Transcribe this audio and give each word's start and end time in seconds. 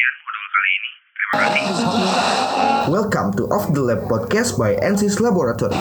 sekian 0.00 0.16
modul 0.24 0.46
kali 0.48 0.70
ini. 0.72 0.90
Terima 1.12 1.34
kasih. 1.44 1.64
Welcome 2.88 3.30
to 3.36 3.44
Off 3.52 3.68
the 3.76 3.82
Lab 3.84 4.08
Podcast 4.08 4.56
by 4.56 4.72
NC's 4.80 5.20
Laboratory. 5.20 5.76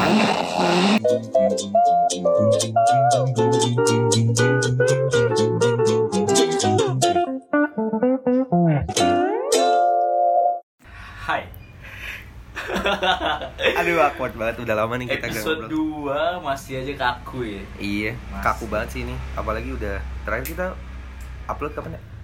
Hai. 11.24 11.48
Aduh 13.80 14.04
awkward 14.04 14.36
banget 14.36 14.68
udah 14.68 14.76
lama 14.76 15.00
nih 15.00 15.08
kita 15.08 15.32
gak 15.32 15.40
Episode 15.40 15.72
ngobrol 15.72 16.44
2 16.44 16.44
masih 16.44 16.74
aja 16.84 16.94
kaku 17.00 17.48
ya. 17.48 17.64
Iya 17.80 18.12
Mas. 18.36 18.44
kaku 18.44 18.68
banget 18.68 18.90
sih 18.92 19.02
ini 19.08 19.16
Apalagi 19.40 19.72
udah 19.72 20.04
terakhir 20.28 20.46
kita 20.52 20.66
upload 21.48 21.72
kapan 21.72 21.96
ya? 21.96 22.19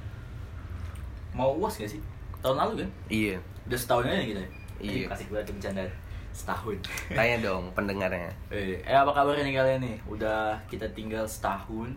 Mau 1.35 1.51
uas 1.59 1.75
gak 1.75 1.91
sih? 1.91 1.99
Tahun 2.39 2.55
lalu 2.55 2.87
kan? 2.87 2.89
Iya 3.11 3.35
Udah 3.67 3.75
setahun 3.75 4.07
aja 4.07 4.23
kita. 4.23 4.39
ya? 4.39 4.49
Iya. 4.79 5.05
Kasih 5.11 5.25
gue 5.27 5.39
bercanda 5.43 5.83
setahun. 6.31 6.77
Tanya 7.11 7.37
dong 7.43 7.63
pendengarnya 7.71 8.31
eh, 8.51 8.79
eh, 8.79 8.95
apa 8.95 9.11
kabar 9.11 9.35
nih 9.35 9.51
kalian 9.51 9.79
nih? 9.83 9.97
Udah 10.07 10.55
kita 10.67 10.87
tinggal 10.91 11.27
setahun. 11.27 11.91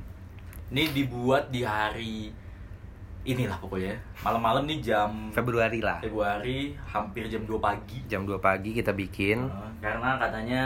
Ini 0.69 0.91
dibuat 0.91 1.49
di 1.49 1.63
hari 1.63 2.35
inilah 3.25 3.59
pokoknya. 3.59 3.95
Malam-malam 4.23 4.67
nih 4.67 4.79
jam 4.81 5.31
Februari 5.31 5.79
lah 5.79 5.99
Februari 6.01 6.75
hampir 6.87 7.27
jam 7.27 7.43
2 7.45 7.59
pagi. 7.59 7.99
Jam 8.07 8.27
2 8.27 8.39
pagi 8.39 8.75
kita 8.75 8.91
bikin 8.91 9.47
Eh, 9.47 9.71
karena 9.79 10.19
katanya 10.19 10.63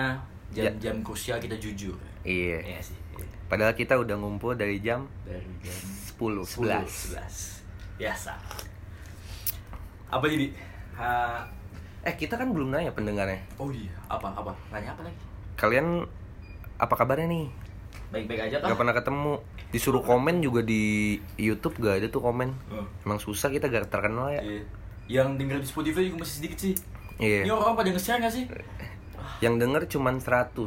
jam-jam 0.53 1.01
krusial 1.01 1.37
kita 1.37 1.57
jujur. 1.57 1.97
Iya 2.25 2.61
Iya 2.63 2.81
sih. 2.81 2.97
Iya. 3.17 3.27
Padahal 3.49 3.73
kita 3.73 3.97
udah 3.97 4.17
ngumpul 4.17 4.53
dari 4.55 4.81
jam 4.81 5.05
Dari 5.25 5.49
jam 5.61 5.77
10, 6.17 6.45
10, 6.45 6.73
11 6.73 7.17
11. 7.17 7.62
Biasa. 7.97 8.33
Apa 10.09 10.25
jadi? 10.27 10.53
Ha, 10.97 11.09
Eh 12.03 12.15
kita 12.19 12.35
kan 12.35 12.51
belum 12.51 12.75
nanya 12.75 12.91
pendengarnya 12.91 13.39
oh 13.57 13.71
iya, 13.71 13.95
apa 14.11 14.27
apa? 14.29 14.51
Nanya 14.75 14.91
apa 14.91 15.07
lagi? 15.07 15.15
Kalian 15.55 16.03
apa 16.75 16.95
kabarnya 16.99 17.31
nih? 17.31 17.47
Baik-baik 18.11 18.51
aja 18.51 18.57
Gak 18.59 18.69
kah? 18.69 18.77
pernah 18.77 18.93
ketemu 18.93 19.33
Disuruh 19.71 20.03
komen 20.03 20.43
juga 20.43 20.61
di 20.61 21.17
Youtube 21.39 21.79
gak 21.79 22.03
ada 22.03 22.09
tuh 22.11 22.21
komen 22.21 22.53
Oh, 22.69 22.85
Emang 23.07 23.17
susah 23.17 23.49
kita 23.49 23.71
gak 23.71 23.89
terkenal 23.89 24.29
ya 24.29 24.43
iya. 24.43 24.63
Yang 25.09 25.29
denger 25.39 25.59
di 25.63 25.67
Spotify 25.67 26.03
juga 26.05 26.21
masih 26.21 26.35
sedikit 26.43 26.59
sih. 26.61 26.75
Ini 27.17 27.47
Iya 27.47 27.55
orang 27.55 27.73
pada 27.73 27.89
nge-share 27.89 28.19
gak 28.19 28.35
sih? 28.35 28.45
Yang 29.39 29.55
denger 29.63 29.83
cuman 29.89 30.15
100 30.19 30.59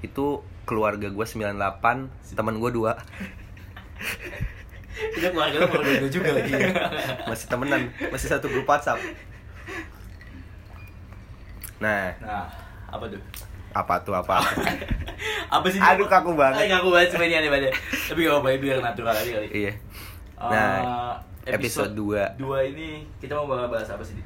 Itu 0.00 0.24
keluarga 0.62 1.10
gue 1.10 1.26
98 1.26 1.58
Temen 2.32 2.54
gue 2.56 2.70
2 2.70 2.86
Itu 5.10 5.26
keluarga 5.28 5.56
lu 5.56 5.66
keluarga 5.68 5.92
gue 5.98 6.10
juga 6.10 6.30
lagi. 6.32 6.52
Masih 7.30 7.46
temenan 7.46 7.80
Masih 8.08 8.28
satu 8.28 8.46
grup 8.46 8.64
whatsapp 8.64 8.98
Nah 11.78 12.14
Nah, 12.18 12.46
apa 12.88 13.04
tuh? 13.06 13.20
Apa 13.72 13.94
tuh 14.00 14.14
apa 14.14 14.38
Apa 15.48 15.66
sih? 15.66 15.80
Aduh, 15.80 16.04
kaku 16.06 16.32
banget. 16.32 16.64
Ay, 16.64 16.68
kaku 16.68 16.88
banget 16.88 17.08
sebenarnya 17.10 17.38
nih 17.40 17.50
pada. 17.50 17.68
Tapi 18.08 18.18
gak 18.20 18.32
apa-apa 18.32 18.48
biar 18.56 18.78
natural 18.80 19.14
aja 19.14 19.30
kali. 19.32 19.48
Iya 19.50 19.72
Eh, 19.72 19.78
Nah, 20.42 20.74
episode 21.44 21.92
dua. 21.92 22.34
dua 22.34 22.62
ini 22.62 23.06
kita 23.16 23.34
mau 23.34 23.46
bahas 23.46 23.86
apa 23.86 24.02
sih? 24.02 24.18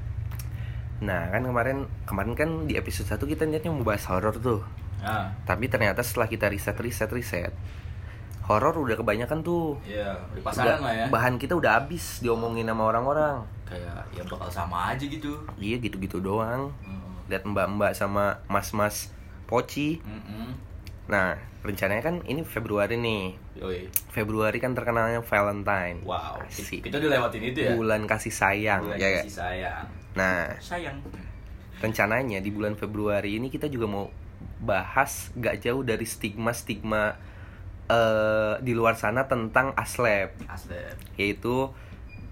Nah 0.97 1.29
kan 1.29 1.45
kemarin 1.45 1.85
Kemarin 2.05 2.33
kan 2.33 2.49
di 2.65 2.73
episode 2.73 3.05
1 3.07 3.21
kita 3.27 3.45
niatnya 3.45 3.69
mau 3.69 3.85
bahas 3.85 4.09
horor 4.09 4.33
tuh 4.35 4.65
Ah, 4.99 5.29
Tapi 5.45 5.69
ternyata 5.69 6.01
setelah 6.01 6.25
kita 6.25 6.49
riset 6.49 6.73
riset 6.75 7.13
riset 7.13 7.53
Horor 8.47 8.79
udah 8.79 8.95
kebanyakan 8.95 9.43
tuh 9.43 9.75
iya, 9.83 10.15
di 10.31 10.39
pasaran 10.39 10.79
Udah- 10.79 10.81
lah 10.81 10.93
ya. 10.95 11.07
Bahan 11.09 11.35
kita 11.35 11.53
udah 11.53 11.77
habis 11.77 12.19
diomongin 12.21 12.65
sama 12.65 12.87
orang-orang 12.87 13.43
Kayak 13.65 14.07
ya 14.11 14.23
bakal 14.23 14.47
sama 14.47 14.95
aja 14.95 15.03
gitu. 15.03 15.35
Iya 15.57 15.77
gitu-gitu 15.79 16.19
doang 16.19 16.71
Hmm. 16.81 17.03
Lihat 17.27 17.43
mbak-mbak 17.43 17.91
sama 17.93 18.39
mas-mas 18.47 19.11
poci 19.45 19.99
Mm-mm. 20.01 20.55
Nah 21.07 21.35
rencananya 21.61 21.99
kan 22.01 22.23
ini 22.25 22.41
Februari 22.41 22.95
nih 22.95 23.35
Yoi. 23.57 23.91
Februari 24.09 24.57
kan 24.57 24.71
terkenalnya 24.71 25.19
Valentine 25.19 25.99
Wow, 26.03 26.39
Asik. 26.41 26.83
kita 26.83 26.97
udah 26.97 27.11
lewatin 27.13 27.43
itu 27.45 27.59
ya. 27.61 27.75
Bulan 27.75 28.07
kasih 28.07 28.31
sayang 28.31 28.87
Bulan 28.87 28.95
ya 28.97 29.09
kasih 29.21 29.35
sayang. 29.35 29.85
Nah 30.15 30.55
Sayang. 30.57 30.99
rencananya 31.77 32.39
di 32.39 32.49
bulan 32.49 32.73
Februari 32.73 33.35
ini 33.35 33.49
kita 33.49 33.67
juga 33.67 33.85
mau 33.85 34.07
bahas 34.59 35.29
gak 35.35 35.61
jauh 35.61 35.83
dari 35.83 36.07
stigma-stigma 36.07 37.19
eh, 37.87 38.55
di 38.61 38.73
luar 38.73 38.95
sana 38.95 39.25
tentang 39.25 39.71
aslep 39.73 40.35
Aslep. 40.47 40.97
yaitu 41.15 41.71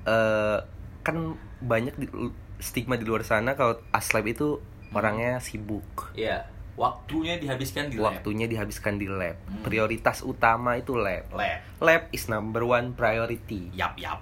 eh, 0.04 0.58
kan 1.00 1.16
banyak 1.60 1.94
di- 1.94 2.10
stigma 2.56 2.94
di 2.94 3.04
luar 3.04 3.22
sana 3.22 3.52
kalau 3.52 3.76
aslep 3.90 4.24
itu 4.26 4.58
orangnya 4.90 5.36
sibuk 5.38 6.10
Iya, 6.12 6.46
waktunya 6.74 7.36
dihabiskan 7.36 7.86
di 7.86 7.96
lab. 7.96 8.14
waktunya 8.14 8.46
dihabiskan 8.46 8.94
di 8.94 9.06
lab 9.06 9.36
Hmm. 9.40 9.62
prioritas 9.62 10.22
utama 10.22 10.74
itu 10.74 10.94
lab 10.94 11.28
Lab. 11.30 11.60
lab 11.78 12.02
is 12.10 12.26
number 12.26 12.62
one 12.62 12.92
priority 12.92 13.70
Yap, 13.72 13.94
yap. 13.94 14.20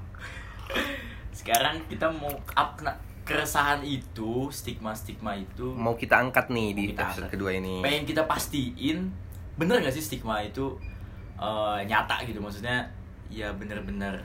Sekarang 1.33 1.81
kita 1.87 2.09
mau 2.11 2.29
up 2.51 2.71
kena 2.75 2.93
keresahan 3.23 3.81
itu, 3.83 4.51
stigma-stigma 4.51 5.33
itu. 5.35 5.71
mau 5.73 5.95
kita 5.95 6.19
angkat 6.19 6.51
nih 6.51 6.69
di 6.73 6.83
Mau 6.83 6.91
kita 6.91 7.03
episode 7.05 7.23
angkat. 7.23 7.33
kedua 7.33 7.51
ini 7.53 7.75
pengen 7.81 8.05
kita 8.05 8.23
pastiin 8.25 8.99
bener 9.55 9.79
gak 9.79 9.93
sih 9.93 10.03
stigma 10.03 10.43
itu 10.43 10.75
eh, 11.43 11.79
nyata 11.85 12.23
gitu 12.23 12.39
maksudnya 12.39 12.87
ya 13.27 13.51
bener-bener 13.51 14.23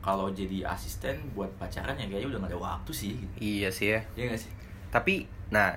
kalau 0.00 0.30
jadi 0.30 0.62
asisten 0.64 1.14
buat 1.32 1.50
pacaran 1.56 1.94
ya 1.94 2.06
kayaknya 2.06 2.28
udah 2.28 2.40
gak 2.40 2.52
ada 2.52 2.60
waktu 2.60 2.90
sih 2.92 3.12
gitu. 3.16 3.34
iya 3.36 3.68
sih 3.68 3.88
ya 3.88 4.00
Iya 4.14 4.24
gak 4.30 4.40
sih? 4.40 4.50
Tapi, 4.86 5.14
nah, 5.48 5.74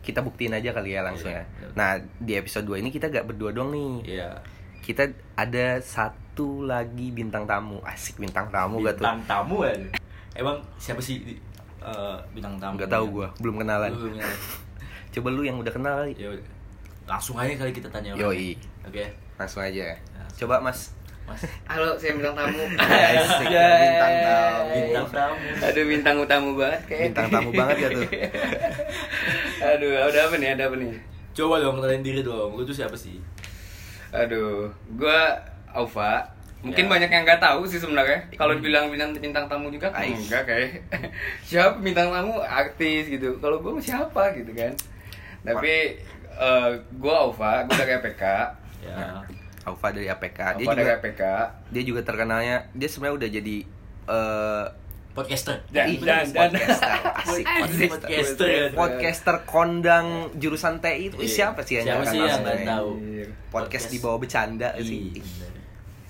kita 0.00 0.20
buktiin 0.20 0.50
aja 0.50 0.72
kali 0.72 0.92
ya 0.92 1.04
langsung 1.04 1.28
Iya, 1.28 1.44
ya. 1.44 1.44
iya. 1.60 1.68
Nah, 1.74 1.90
di 2.16 2.32
episode 2.34 2.64
2 2.66 2.80
ini 2.80 2.88
kita 2.88 3.06
gak 3.06 3.28
berdua 3.28 3.52
doang 3.52 3.68
nih. 3.68 4.16
Iya. 4.16 4.28
Kita 4.80 5.04
ada 5.36 5.76
satu 5.78 6.64
lagi 6.64 7.12
bintang 7.12 7.44
tamu. 7.44 7.84
Asik 7.84 8.16
bintang 8.16 8.48
tamu 8.48 8.80
gak 8.80 8.96
tuh? 8.96 9.04
Bintang 9.04 9.20
tamu 9.28 9.60
ya. 9.62 9.76
Emang 10.32 10.56
siapa 10.74 10.98
sih 10.98 11.36
eh, 11.78 12.16
bintang 12.32 12.56
tamu? 12.56 12.80
Gak 12.80 12.88
tahu 12.88 13.06
gua, 13.12 13.28
belum 13.38 13.60
kenalan. 13.60 13.92
Lu 13.92 14.08
yang- 14.10 14.24
Coba 15.12 15.28
lu 15.28 15.44
yang 15.44 15.60
udah 15.60 15.70
kenal 15.70 15.94
kali. 16.00 16.16
Ya. 16.16 16.32
Langsung 17.04 17.36
aja 17.36 17.52
kali 17.52 17.70
kita 17.70 17.92
tanya. 17.92 18.16
Yoi. 18.16 18.56
Oke. 18.82 19.04
Langsung 19.36 19.60
aja. 19.60 19.92
Coba 20.40 20.56
Mas. 20.56 20.96
Mas. 21.28 21.44
Halo, 21.70 21.92
saya 22.00 22.16
bintang 22.16 22.32
tamu. 22.32 22.56
Asik, 22.80 23.46
bintang 23.52 24.14
tamu. 24.24 24.72
Bintang 24.72 25.08
tamu. 25.12 25.36
Aduh, 25.60 25.84
bintang 25.84 26.16
tamu 26.24 26.50
banget 26.56 26.80
kayak. 26.88 27.02
Bintang 27.12 27.28
tamu 27.28 27.50
banget 27.52 27.76
ya 27.76 27.88
tuh. 27.92 28.08
Aduh, 29.76 29.92
ada 30.00 30.18
apa 30.24 30.34
nih? 30.40 30.48
Ada 30.56 30.62
apa 30.72 30.76
nih? 30.80 30.92
Coba 31.36 31.60
dong 31.60 31.76
kenalin 31.76 32.00
diri 32.00 32.20
dong. 32.24 32.56
Lu 32.56 32.64
tuh 32.64 32.72
siapa 32.72 32.96
sih? 32.96 33.20
Aduh, 34.16 34.72
gua 34.96 35.36
Aufa. 35.76 36.24
Mungkin 36.60 36.88
Ya. 36.88 36.92
banyak 36.92 37.08
yang 37.12 37.24
nggak 37.24 37.40
tahu 37.40 37.68
sih 37.68 37.76
sebenarnya. 37.76 38.20
Kalau 38.36 38.56
dibilang 38.56 38.88
bintang 38.88 39.12
bintang 39.16 39.44
tamu 39.44 39.68
juga 39.68 39.92
kan 39.92 40.04
Ais. 40.08 40.16
enggak 40.24 40.44
kayak. 40.44 40.68
siapa 41.40 41.76
bintang 41.80 42.12
tamu 42.12 42.40
artis 42.40 43.12
gitu. 43.12 43.36
Kalau 43.44 43.60
gua 43.60 43.76
siapa 43.76 44.32
gitu 44.36 44.56
kan. 44.56 44.72
Tapi 45.44 46.00
eh, 46.32 46.70
gua 46.96 47.28
Aufa, 47.28 47.64
gua 47.64 47.76
dari 47.76 47.92
APK. 47.96 48.24
Ya. 48.80 49.20
Alfa 49.70 49.88
dari 49.90 50.06
APK. 50.06 50.38
Dia 50.56 50.64
Aufa 50.64 50.72
dari 50.72 50.82
juga 50.82 50.94
APK. 50.96 51.22
dia 51.68 51.82
juga 51.84 52.00
terkenalnya 52.02 52.56
dia 52.72 52.88
sebenarnya 52.88 53.16
udah 53.16 53.28
jadi 53.30 53.56
eh 54.06 54.66
Podcaster. 55.10 55.58
Dan- 55.66 55.90
ih, 55.90 55.98
dan- 55.98 56.22
dan- 56.28 56.54
podcaster. 56.54 56.94
Asik, 57.16 57.44
Asik. 57.66 57.88
Podcaster. 57.90 58.46
ya. 58.48 58.66
podcaster 58.72 59.36
kondang 59.44 60.06
jurusan 60.34 60.78
TI 60.78 61.08
itu 61.08 61.18
Iya. 61.18 61.28
siapa 61.28 61.60
sih 61.60 61.74
yang 61.76 61.86
Siapa 61.88 62.04
sih 62.06 62.18
yang 62.20 62.40
nggak 62.40 62.58
tahu? 62.64 62.90
Iya. 63.00 63.26
podcast 63.48 63.86
di 63.86 63.98
bawah 63.98 64.18
bercanda 64.18 64.70
sih 64.76 65.10
Iya, 65.10 65.20
bener. 65.20 65.50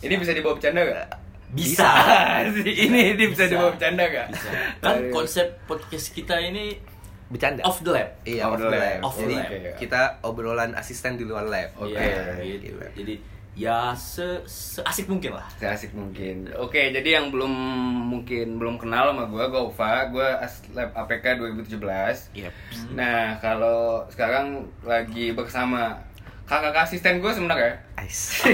Ini 0.01 0.15
bisa 0.17 0.33
dibawa 0.33 0.53
bercanda 0.55 0.81
gak? 0.83 1.09
Bisa. 1.51 1.89
ini 2.85 3.01
ini 3.11 3.25
bisa, 3.27 3.43
Bisa. 3.43 3.45
dibawa 3.51 3.71
bercanda 3.73 4.05
gak? 4.07 4.27
Bisa. 4.31 4.49
Kan 4.79 4.97
konsep 5.09 5.47
podcast 5.65 6.07
kita 6.11 6.37
ini 6.39 6.77
bercanda 7.27 7.61
off 7.63 7.81
the 7.81 7.91
lab. 7.91 8.09
iya 8.23 8.43
Off 8.45 8.55
off 8.55 8.61
the 8.61 8.69
lab. 8.69 8.81
lab 8.81 8.99
Off 9.03 9.15
the 9.15 9.23
jadi 9.23 9.37
lab. 9.39 9.77
kita 9.77 10.01
obrolan 10.21 10.71
asisten 10.75 11.15
di 11.15 11.25
luar 11.25 11.47
lab 11.47 11.73
Oke. 11.75 11.95
Iya, 11.95 12.37
gitu. 12.39 12.69
Gila. 12.71 12.87
Jadi 12.95 13.15
ya 13.59 13.93
se 13.99 14.41
asik 14.87 15.11
mungkin 15.11 15.35
lah. 15.35 15.47
Seasik 15.59 15.93
mungkin. 15.93 16.49
Oke, 16.57 16.95
jadi 16.95 17.21
yang 17.21 17.35
belum 17.35 17.51
mungkin 18.11 18.57
belum 18.57 18.79
kenal 18.79 19.11
sama 19.11 19.27
gue, 19.27 19.45
gue 19.51 19.63
Ufa, 19.63 20.07
gue 20.09 20.29
lab 20.75 20.91
APK 20.95 21.39
2017. 21.39 22.39
Yep. 22.39 22.53
Nah, 22.95 23.37
kalau 23.43 24.07
sekarang 24.09 24.71
lagi 24.87 25.35
bersama 25.35 25.99
kakak 26.47 26.87
asisten 26.87 27.23
gue 27.23 27.31
sebenarnya. 27.31 27.79
Ice. 28.03 28.43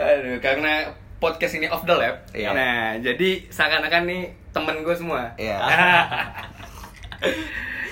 Aduh, 0.00 0.40
karena 0.40 0.88
podcast 1.20 1.60
ini 1.60 1.68
off 1.68 1.84
the 1.84 1.92
lab. 1.92 2.16
Iya. 2.32 2.56
Nah, 2.56 2.96
jadi 3.00 3.44
seakan-akan 3.52 4.08
nih 4.08 4.32
temen 4.56 4.80
gue 4.80 4.94
semua. 4.96 5.28
Iya. 5.36 5.60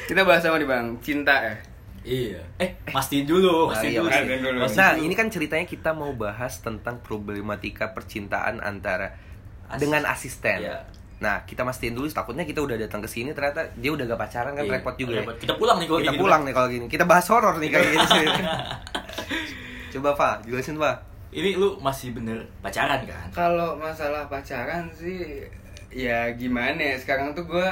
Kita 0.08 0.24
bahas 0.24 0.40
sama 0.40 0.56
nih 0.56 0.64
bang, 0.64 0.96
cinta 1.04 1.36
ya. 1.36 1.54
Iya. 2.08 2.40
Eh, 2.56 2.70
pastiin 2.88 3.22
dulu, 3.22 3.68
Nah, 3.68 3.76
pastiin 3.76 3.92
iya, 3.92 4.00
dulu. 4.00 4.08
pastiin 4.08 4.40
dulu. 4.40 4.58
Pastiin 4.64 4.80
Nah, 4.80 4.92
ini 4.96 5.12
kan 5.12 5.28
ceritanya 5.28 5.66
kita 5.66 5.90
mau 5.92 6.12
bahas 6.14 6.56
tentang 6.58 6.98
problematika 6.98 7.92
percintaan 7.92 8.58
antara 8.60 9.12
Asis- 9.68 9.76
dengan 9.78 10.02
asisten. 10.04 10.58
Iya. 10.58 10.88
Nah, 11.18 11.44
kita 11.44 11.62
mastiin 11.62 11.92
dulu 11.92 12.08
takutnya 12.08 12.42
kita 12.42 12.58
udah 12.58 12.78
datang 12.78 12.98
ke 12.98 13.10
sini 13.10 13.30
ternyata 13.30 13.68
dia 13.74 13.90
udah 13.90 14.06
gak 14.06 14.16
pacaran 14.18 14.54
kan 14.54 14.64
Iya, 14.64 14.72
repot 14.74 14.94
juga. 14.96 15.18
ya. 15.18 15.24
Kita 15.36 15.54
pulang 15.54 15.76
nih 15.76 15.86
kalau 15.86 16.00
Kita 16.00 16.10
gini, 16.10 16.22
pulang 16.22 16.42
nih 16.42 16.54
kalau 16.54 16.68
gini. 16.68 16.86
Kita 16.86 17.04
bahas 17.04 17.26
horor 17.28 17.54
nih 17.56 17.68
kayak 17.68 17.86
gini. 17.92 18.26
Coba, 19.92 20.10
Pak, 20.14 20.34
jelasin, 20.44 20.76
Pak. 20.76 20.96
Ini 21.28 21.50
lu 21.54 21.76
masih 21.78 22.12
bener 22.12 22.40
pacaran 22.58 23.04
kan? 23.04 23.28
Kalau 23.30 23.76
masalah 23.76 24.24
pacaran 24.26 24.88
sih 24.90 25.44
ya 25.88 26.32
gimana 26.32 26.76
ya 26.76 26.96
sekarang 26.96 27.32
tuh 27.32 27.44
gue 27.44 27.68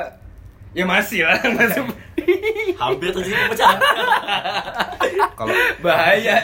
ya 0.76 0.84
masih 0.84 1.24
lah 1.24 1.40
masih 1.58 1.80
Hampir 2.76 3.08
terjadi 3.08 3.38
pacaran. 3.48 3.80
Kalau 5.36 5.54
bahaya 5.78 6.36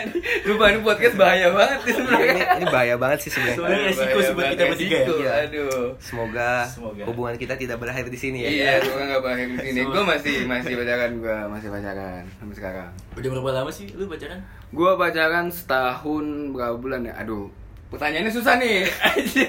lu 0.44 0.55
ini 0.55 0.79
podcast 0.81 1.17
bahaya 1.17 1.49
banget 1.50 1.79
nih 1.82 1.94
sebenarnya 1.96 2.29
ini, 2.31 2.43
ini 2.55 2.67
bahaya 2.69 2.94
banget 2.94 3.19
sih 3.20 3.31
sebenarnya. 3.32 3.56
Sebenarnya 3.58 3.87
resiko 3.90 4.19
sih 4.20 4.32
buat 4.32 4.49
kita 4.49 4.64
bertiga 4.69 4.96
ya. 5.19 5.31
aduh 5.43 5.87
Semoga, 5.99 6.52
Semoga. 6.69 7.02
hubungan 7.08 7.34
kita 7.37 7.55
tidak 7.56 7.76
berakhir 7.76 8.06
di 8.06 8.17
sini 8.17 8.38
ya. 8.44 8.49
iya 8.49 8.73
gue 8.81 8.94
nggak 9.02 9.23
bahaya 9.23 9.44
di 9.44 9.58
sini 9.58 9.81
gue 9.82 10.02
masih 10.05 10.35
masih 10.46 10.73
pacaran 10.76 11.11
gue 11.19 11.37
masih 11.50 11.69
pacaran 11.69 12.23
sampai 12.38 12.56
sekarang 12.56 12.88
Udah 13.12 13.28
berapa 13.32 13.50
lama 13.52 13.70
sih 13.73 13.87
lu 13.93 14.05
pacaran? 14.06 14.38
gue 14.70 14.90
pacaran 14.96 15.46
setahun 15.50 16.25
berapa 16.52 16.76
bulan 16.78 17.00
ya 17.05 17.14
aduh 17.19 17.49
pertanyaannya 17.92 18.32
susah 18.32 18.56
nih 18.56 18.88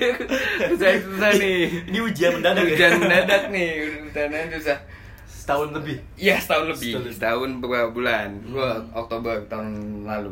susah 0.69 0.89
susah 0.99 1.31
nih 1.33 1.87
Ini 1.87 1.99
ujian 1.99 2.31
mendadak 2.35 2.61
ya? 2.61 2.69
hujan 2.69 2.91
mendadak 2.99 3.43
nih 3.49 3.69
pertanyaannya 4.05 4.59
susah 4.59 4.79
Setahun 5.23 5.75
lebih. 5.75 5.99
Iya 6.15 6.39
setahun 6.39 6.71
lebih, 6.71 6.95
Setahun 6.95 7.11
setahun 7.11 7.49
beberapa 7.59 7.91
bulan. 7.91 8.31
Gua 8.47 8.79
Hmm. 8.79 8.95
Oktober 8.95 9.43
tahun 9.45 9.75
lalu. 10.03 10.31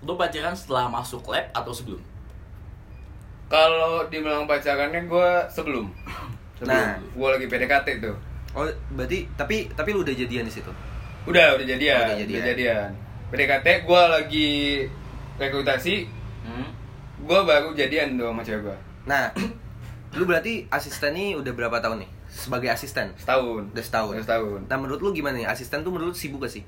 Lu 0.00 0.14
pacaran 0.14 0.54
setelah 0.54 0.86
masuk 0.86 1.26
lab 1.26 1.50
atau 1.50 1.74
sebelum? 1.74 1.98
Kalau 3.50 4.06
dibilang 4.06 4.46
pacarannya 4.46 5.02
gua 5.06 5.42
sebelum. 5.46 5.90
Sebelum. 6.60 6.70
Nah. 6.70 6.94
gua 7.16 7.34
lagi 7.34 7.48
PDKT 7.48 7.98
tuh. 7.98 8.14
Oh, 8.52 8.62
berarti 8.92 9.26
tapi 9.34 9.66
tapi 9.72 9.90
lu 9.90 10.06
udah 10.06 10.14
jadian 10.14 10.44
di 10.44 10.52
situ. 10.52 10.70
Udah, 11.24 11.58
udah 11.58 11.66
jadian. 11.66 11.96
Oh, 11.96 12.04
udah 12.04 12.14
udah 12.14 12.22
jadian. 12.22 12.44
jadian. 12.46 12.88
PDKT 13.32 13.66
gua 13.82 14.02
lagi 14.12 14.84
rekrutasi, 15.36 16.06
Hmm. 16.40 16.70
Gua 17.24 17.44
baru 17.44 17.72
jadian 17.72 18.14
tuh 18.14 18.28
sama 18.28 18.42
cewek 18.42 18.62
gua. 18.64 18.76
Nah, 19.06 19.30
lu 20.18 20.24
berarti 20.24 20.66
asisten 20.68 21.12
nih 21.12 21.36
udah 21.36 21.52
berapa 21.52 21.76
tahun 21.78 22.04
nih? 22.04 22.10
Sebagai 22.30 22.70
asisten? 22.70 23.10
Setahun. 23.18 23.74
Udah 23.74 23.84
setahun. 23.84 24.12
Udah 24.16 24.24
setahun. 24.24 24.60
Nah, 24.70 24.76
menurut 24.78 25.00
lu 25.00 25.10
gimana 25.10 25.34
nih? 25.36 25.48
Asisten 25.48 25.82
tuh 25.82 25.90
menurut 25.90 26.12
lu 26.12 26.16
sibuk 26.16 26.42
gak 26.42 26.54
sih? 26.54 26.64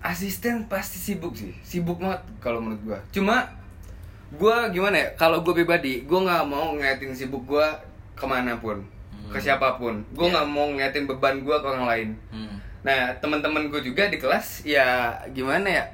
Asisten 0.00 0.64
pasti 0.64 0.96
sibuk 0.96 1.36
sih, 1.36 1.52
sibuk 1.60 2.00
banget 2.00 2.24
kalau 2.40 2.56
menurut 2.64 2.80
gua. 2.82 2.98
Cuma 3.12 3.44
gua 4.32 4.72
gimana 4.72 4.96
ya? 4.96 5.08
Kalau 5.12 5.44
gua 5.44 5.52
pribadi, 5.52 6.08
gua 6.08 6.24
nggak 6.24 6.44
mau 6.48 6.72
ngeliatin 6.72 7.12
sibuk 7.12 7.44
gua 7.44 7.68
ke 8.16 8.24
mana 8.24 8.56
pun, 8.56 8.80
Hmm. 9.12 9.28
ke 9.28 9.36
siapa 9.36 9.76
pun. 9.76 10.00
Gua 10.16 10.24
Iya. 10.24 10.32
nggak 10.32 10.46
mau 10.48 10.66
ngeliatin 10.72 11.04
beban 11.04 11.44
gua 11.44 11.60
ke 11.60 11.66
orang 11.68 11.84
lain. 11.84 12.08
Hmm. 12.32 12.56
Nah, 12.80 13.12
teman-teman 13.20 13.68
gue 13.68 13.76
juga 13.84 14.08
di 14.08 14.16
kelas 14.16 14.64
ya 14.64 15.12
gimana 15.36 15.68
ya? 15.68 15.84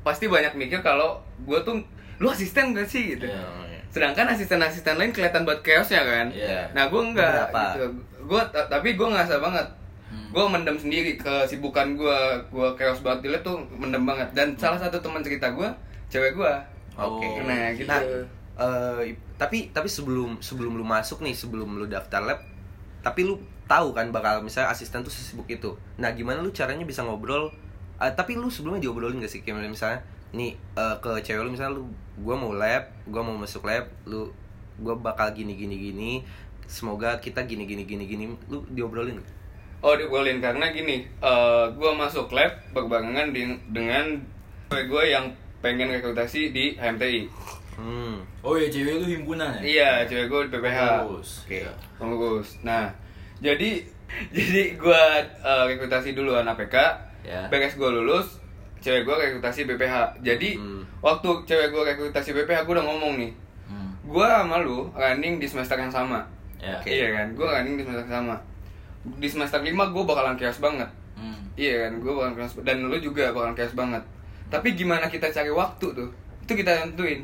Pasti 0.00 0.24
banyak 0.24 0.56
mikir 0.56 0.80
kalau 0.80 1.20
gue 1.44 1.58
tuh 1.60 1.84
lu 2.20 2.28
asisten 2.28 2.76
gak 2.76 2.84
sih 2.84 3.16
gitu. 3.16 3.24
Iya. 3.24 3.80
Sedangkan 3.90 4.28
asisten-asisten 4.30 4.94
lain 5.00 5.10
kelihatan 5.10 5.42
buat 5.42 5.64
chaosnya 5.64 6.04
kan. 6.04 6.26
Iya. 6.30 6.68
Nah, 6.76 6.86
gue 6.86 7.00
enggak 7.00 7.50
Beberapa. 7.50 7.62
gitu. 7.74 7.86
Gue 8.28 8.42
tapi 8.52 8.88
gue 8.94 9.08
ngerasa 9.08 9.40
banget. 9.40 9.66
Hmm. 10.10 10.28
Gue 10.30 10.44
mendem 10.46 10.76
sendiri 10.78 11.16
kesibukan 11.18 11.98
gue, 11.98 12.18
gue 12.52 12.68
chaos 12.78 13.00
banget 13.02 13.26
di 13.26 13.28
lab 13.32 13.42
tuh 13.42 13.58
mendem 13.74 14.04
banget. 14.04 14.28
Dan 14.36 14.54
salah 14.54 14.78
satu 14.78 15.00
teman 15.00 15.24
cerita 15.24 15.50
gue, 15.50 15.68
cewek 16.12 16.38
gue. 16.38 16.52
Oke. 16.94 17.26
Nah, 17.42 17.72
gitu. 17.74 17.88
Nah, 17.88 18.00
eh, 18.60 19.16
tapi 19.40 19.72
tapi 19.74 19.88
sebelum 19.88 20.38
sebelum 20.38 20.76
lu 20.76 20.84
masuk 20.84 21.24
nih, 21.24 21.34
sebelum 21.34 21.80
lu 21.80 21.88
daftar 21.88 22.22
lab, 22.22 22.38
tapi 23.00 23.26
lu 23.26 23.40
tahu 23.66 23.96
kan 23.96 24.12
bakal 24.12 24.44
misalnya 24.44 24.70
asisten 24.70 25.00
tuh 25.02 25.10
sesibuk 25.10 25.48
itu. 25.48 25.72
Nah, 25.96 26.12
gimana 26.12 26.44
lu 26.44 26.52
caranya 26.52 26.84
bisa 26.84 27.02
ngobrol? 27.02 27.48
eh, 28.00 28.12
tapi 28.16 28.32
lu 28.32 28.48
sebelumnya 28.48 28.88
diobrolin 28.88 29.20
gak 29.20 29.28
sih 29.28 29.44
kayak 29.44 29.60
misalnya 29.68 30.00
nih 30.30 30.54
eh, 30.54 30.96
ke 30.98 31.10
cewek 31.20 31.42
lu 31.42 31.50
misalnya 31.50 31.76
lu 31.76 31.90
gua 32.18 32.34
mau 32.34 32.52
lab, 32.52 32.86
gua 33.06 33.22
mau 33.22 33.34
masuk 33.34 33.64
lab, 33.64 33.88
lu 34.04 34.30
gua 34.76 34.94
bakal 34.94 35.30
gini 35.30 35.54
gini 35.54 35.76
gini. 35.76 36.10
Semoga 36.64 37.18
kita 37.18 37.42
gini 37.44 37.66
gini 37.66 37.82
gini 37.82 38.04
gini. 38.04 38.24
Lu 38.46 38.62
diobrolin 38.68 39.18
gak? 39.18 39.28
Oh 39.80 39.96
diobrolin 39.96 40.38
karena 40.38 40.70
gini, 40.70 41.02
eh 41.02 41.64
gue 41.72 41.90
masuk 41.96 42.30
lab 42.30 42.52
berbarengan 42.70 43.32
di- 43.32 43.58
dengan 43.68 44.20
cewek 44.68 44.86
gue 44.86 45.04
yang 45.08 45.24
pengen 45.58 45.88
rekrutasi 45.88 46.52
di 46.52 46.76
HMTI. 46.76 47.26
Hmm. 47.74 48.20
Oh 48.44 48.54
iya 48.54 48.68
cewek 48.68 49.00
lu 49.00 49.06
himpunan 49.08 49.56
ya? 49.56 49.60
Iya, 49.64 49.90
cewek 50.04 50.26
gue 50.28 50.40
di 50.46 50.50
PPH. 50.52 50.80
Bagus. 51.00 51.30
Oke. 51.42 51.64
Iya. 51.64 51.72
Bagus. 51.96 52.48
Nah, 52.60 52.92
jadi 53.40 53.70
jadi 54.36 54.76
gue 54.76 55.02
eh, 55.40 55.64
rekrutasi 55.66 56.12
dulu 56.12 56.36
anak 56.36 56.60
APK. 56.60 56.76
Ya. 57.20 57.48
Beres 57.48 57.76
gue 57.76 57.88
lulus, 57.88 58.39
cewek 58.80 59.04
gue 59.04 59.14
rekrutasi 59.14 59.64
BPH. 59.64 59.94
Jadi 60.20 60.56
Hmm. 60.56 60.82
waktu 61.00 61.28
cewek 61.44 61.68
gue 61.70 61.82
rekrutasi 61.86 62.32
BPH, 62.32 62.64
gue 62.64 62.74
udah 62.74 62.86
ngomong 62.86 63.16
nih, 63.16 63.32
Hmm. 63.68 63.92
gue 64.02 64.26
sama 64.26 64.56
lu 64.58 64.88
running 64.90 65.36
di 65.36 65.46
semester 65.46 65.76
yang 65.76 65.92
sama. 65.92 66.24
Ya. 66.56 66.76
Oke. 66.76 66.88
Iya 66.90 67.08
kan, 67.14 67.26
gue 67.32 67.46
running 67.46 67.76
di 67.76 67.84
semester 67.84 68.04
yang 68.04 68.16
sama. 68.24 68.36
Di 69.16 69.28
semester 69.28 69.60
5 69.60 69.88
gue 69.88 70.02
bakalan 70.02 70.36
chaos 70.36 70.58
banget. 70.58 70.88
Hmm. 71.14 71.40
Iya 71.54 71.86
kan, 71.86 71.92
gue 72.00 72.12
bakalan 72.12 72.34
chaos 72.34 72.52
dan 72.60 72.76
lu 72.82 72.96
juga 72.96 73.30
bakalan 73.30 73.54
chaos 73.54 73.72
banget. 73.72 74.02
Tapi 74.50 74.74
gimana 74.74 75.06
kita 75.06 75.30
cari 75.30 75.48
waktu 75.48 75.86
tuh? 75.94 76.10
Itu 76.42 76.52
kita 76.52 76.82
tentuin. 76.82 77.22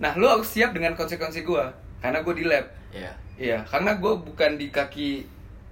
Nah, 0.00 0.16
lu 0.16 0.26
harus 0.26 0.48
siap 0.48 0.72
dengan 0.72 0.96
konsekuensi 0.96 1.44
gue, 1.44 1.64
karena 2.00 2.20
gue 2.20 2.34
di 2.34 2.44
lab. 2.44 2.66
Ya. 2.90 3.12
Iya, 3.36 3.64
karena 3.64 3.96
gue 3.96 4.12
bukan 4.18 4.56
di 4.56 4.68
kaki, 4.68 5.24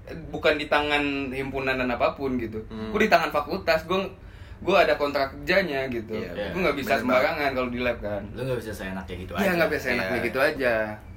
eh, 0.07 0.17
bukan 0.29 0.57
di 0.57 0.69
tangan 0.69 1.29
himpunan 1.29 1.77
dan 1.77 1.89
apa 1.89 2.13
pun 2.13 2.37
gitu. 2.37 2.61
Hmm. 2.69 2.93
Gue 2.93 3.05
di 3.05 3.11
tangan 3.11 3.29
fakultas, 3.29 3.85
gue 3.85 3.99
gue 4.59 4.75
ada 4.75 4.95
kontrak 4.95 5.31
kerjanya 5.33 5.87
gitu. 5.87 6.13
Iya, 6.13 6.51
gue 6.51 6.61
nggak 6.61 6.77
bisa 6.77 6.93
bener 6.93 7.03
sembarangan 7.05 7.51
kalau 7.53 7.69
di 7.69 7.79
lab 7.79 7.99
kan. 7.99 8.23
Lu 8.31 8.43
gak 8.45 8.59
bisa 8.59 8.73
seenaknya 8.73 9.15
gitu 9.17 9.33
aja. 9.33 9.41
Iya 9.41 9.51
nggak 9.55 9.71
bisa 9.71 9.87
enaknya 9.91 10.15
Iya. 10.15 10.27
gitu 10.27 10.39
aja. 10.41 10.75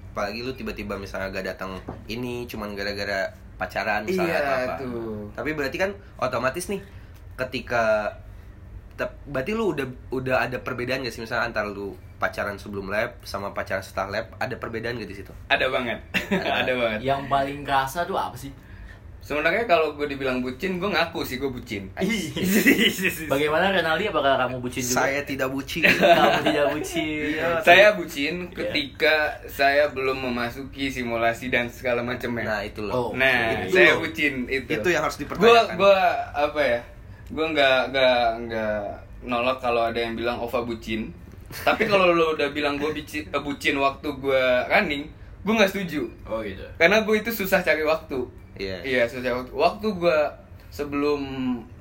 apalagi 0.08 0.40
lu 0.42 0.52
tiba-tiba 0.52 0.94
misalnya 0.96 1.32
gak 1.32 1.48
datang 1.48 1.72
ini 2.06 2.44
cuman 2.44 2.76
gara-gara 2.76 3.32
pacaran 3.56 4.04
misalnya 4.04 4.28
Iya, 4.30 4.44
atau 4.44 4.56
apa 4.58 4.74
tuh. 4.76 5.24
tapi 5.32 5.50
berarti 5.54 5.78
kan 5.78 5.92
otomatis 6.18 6.68
nih 6.68 6.84
ketika 7.34 8.12
berarti 9.26 9.52
lu 9.52 9.72
udah 9.72 9.88
udah 10.12 10.38
ada 10.44 10.60
perbedaan 10.60 11.02
gak 11.02 11.10
sih 11.10 11.24
misalnya 11.24 11.48
antara 11.48 11.66
lu 11.66 11.96
pacaran 12.18 12.54
sebelum 12.54 12.86
lab 12.86 13.18
sama 13.24 13.50
pacaran 13.50 13.80
setelah 13.80 14.12
lab 14.14 14.36
ada 14.36 14.54
perbedaan 14.54 14.94
gak 14.96 15.08
di 15.08 15.16
situ 15.16 15.32
Ada 15.48 15.66
banget, 15.68 15.98
ada 16.60 16.72
banget. 16.76 17.00
Yang 17.02 17.22
paling 17.28 17.60
kerasa 17.64 18.04
tuh 18.04 18.14
apa 18.14 18.36
sih? 18.36 18.52
Sebenarnya 19.22 19.64
kalau 19.64 19.94
gue 19.94 20.06
dibilang 20.06 20.42
bucin, 20.42 20.76
gue 20.76 20.90
ngaku 20.90 21.22
sih 21.22 21.38
gue 21.38 21.46
bucin. 21.48 21.94
Bagaimana 23.32 23.70
Renaldi? 23.70 24.10
Apakah 24.10 24.34
kamu 24.40 24.58
bucin 24.60 24.82
juga? 24.82 24.98
saya 25.00 25.22
tidak 25.22 25.50
bucin 25.50 25.86
kamu 26.18 26.40
tidak 26.44 26.68
bucin. 26.72 27.06
Ya, 27.32 27.48
saya 27.62 27.88
bucin 27.94 28.34
Iya. 28.42 28.54
ketika 28.58 29.16
saya 29.46 29.84
belum 29.88 30.18
memasuki 30.24 30.88
simulasi 30.88 31.48
dan 31.48 31.68
segala 31.68 32.02
macamnya. 32.02 32.44
nah 32.44 32.62
itu 32.62 32.82
Oh. 32.84 33.12
loh 33.12 33.14
Nah, 33.14 33.62
itu 33.62 33.78
saya 33.78 33.94
loh. 33.94 34.04
bucin 34.04 34.34
itu. 34.48 34.68
itu 34.68 34.88
yang 34.90 35.04
harus 35.04 35.16
Gue 35.16 35.24
dipertanyakan 35.24 35.76
gue 35.78 35.98
apa 36.34 36.62
ya? 36.62 36.80
Gue 37.30 37.46
nggak 37.48 37.80
nggak 37.88 38.20
nggak 38.42 38.78
nolak 39.24 39.58
kalau 39.60 39.86
ada 39.86 39.98
yang 39.98 40.14
bilang 40.14 40.36
Ova 40.36 40.60
bucin. 40.62 41.14
Tapi 41.54 41.86
kalau 41.86 42.10
lo 42.10 42.34
udah 42.34 42.50
bilang 42.50 42.76
gue 42.76 42.90
bucin, 42.90 43.22
eh, 43.24 43.38
bucin 43.38 43.76
waktu 43.78 44.08
gue 44.10 44.44
running, 44.66 45.04
gue 45.42 45.54
nggak 45.54 45.70
setuju. 45.70 46.10
Oh 46.26 46.42
gitu. 46.42 46.64
Karena 46.76 47.04
gue 47.04 47.16
itu 47.16 47.30
susah 47.30 47.60
cari 47.60 47.84
waktu. 47.84 48.18
Iya. 48.62 49.06
Iya 49.08 49.34
waktu. 49.34 49.52
Waktu 49.52 49.88
gue 49.98 50.20
sebelum 50.70 51.22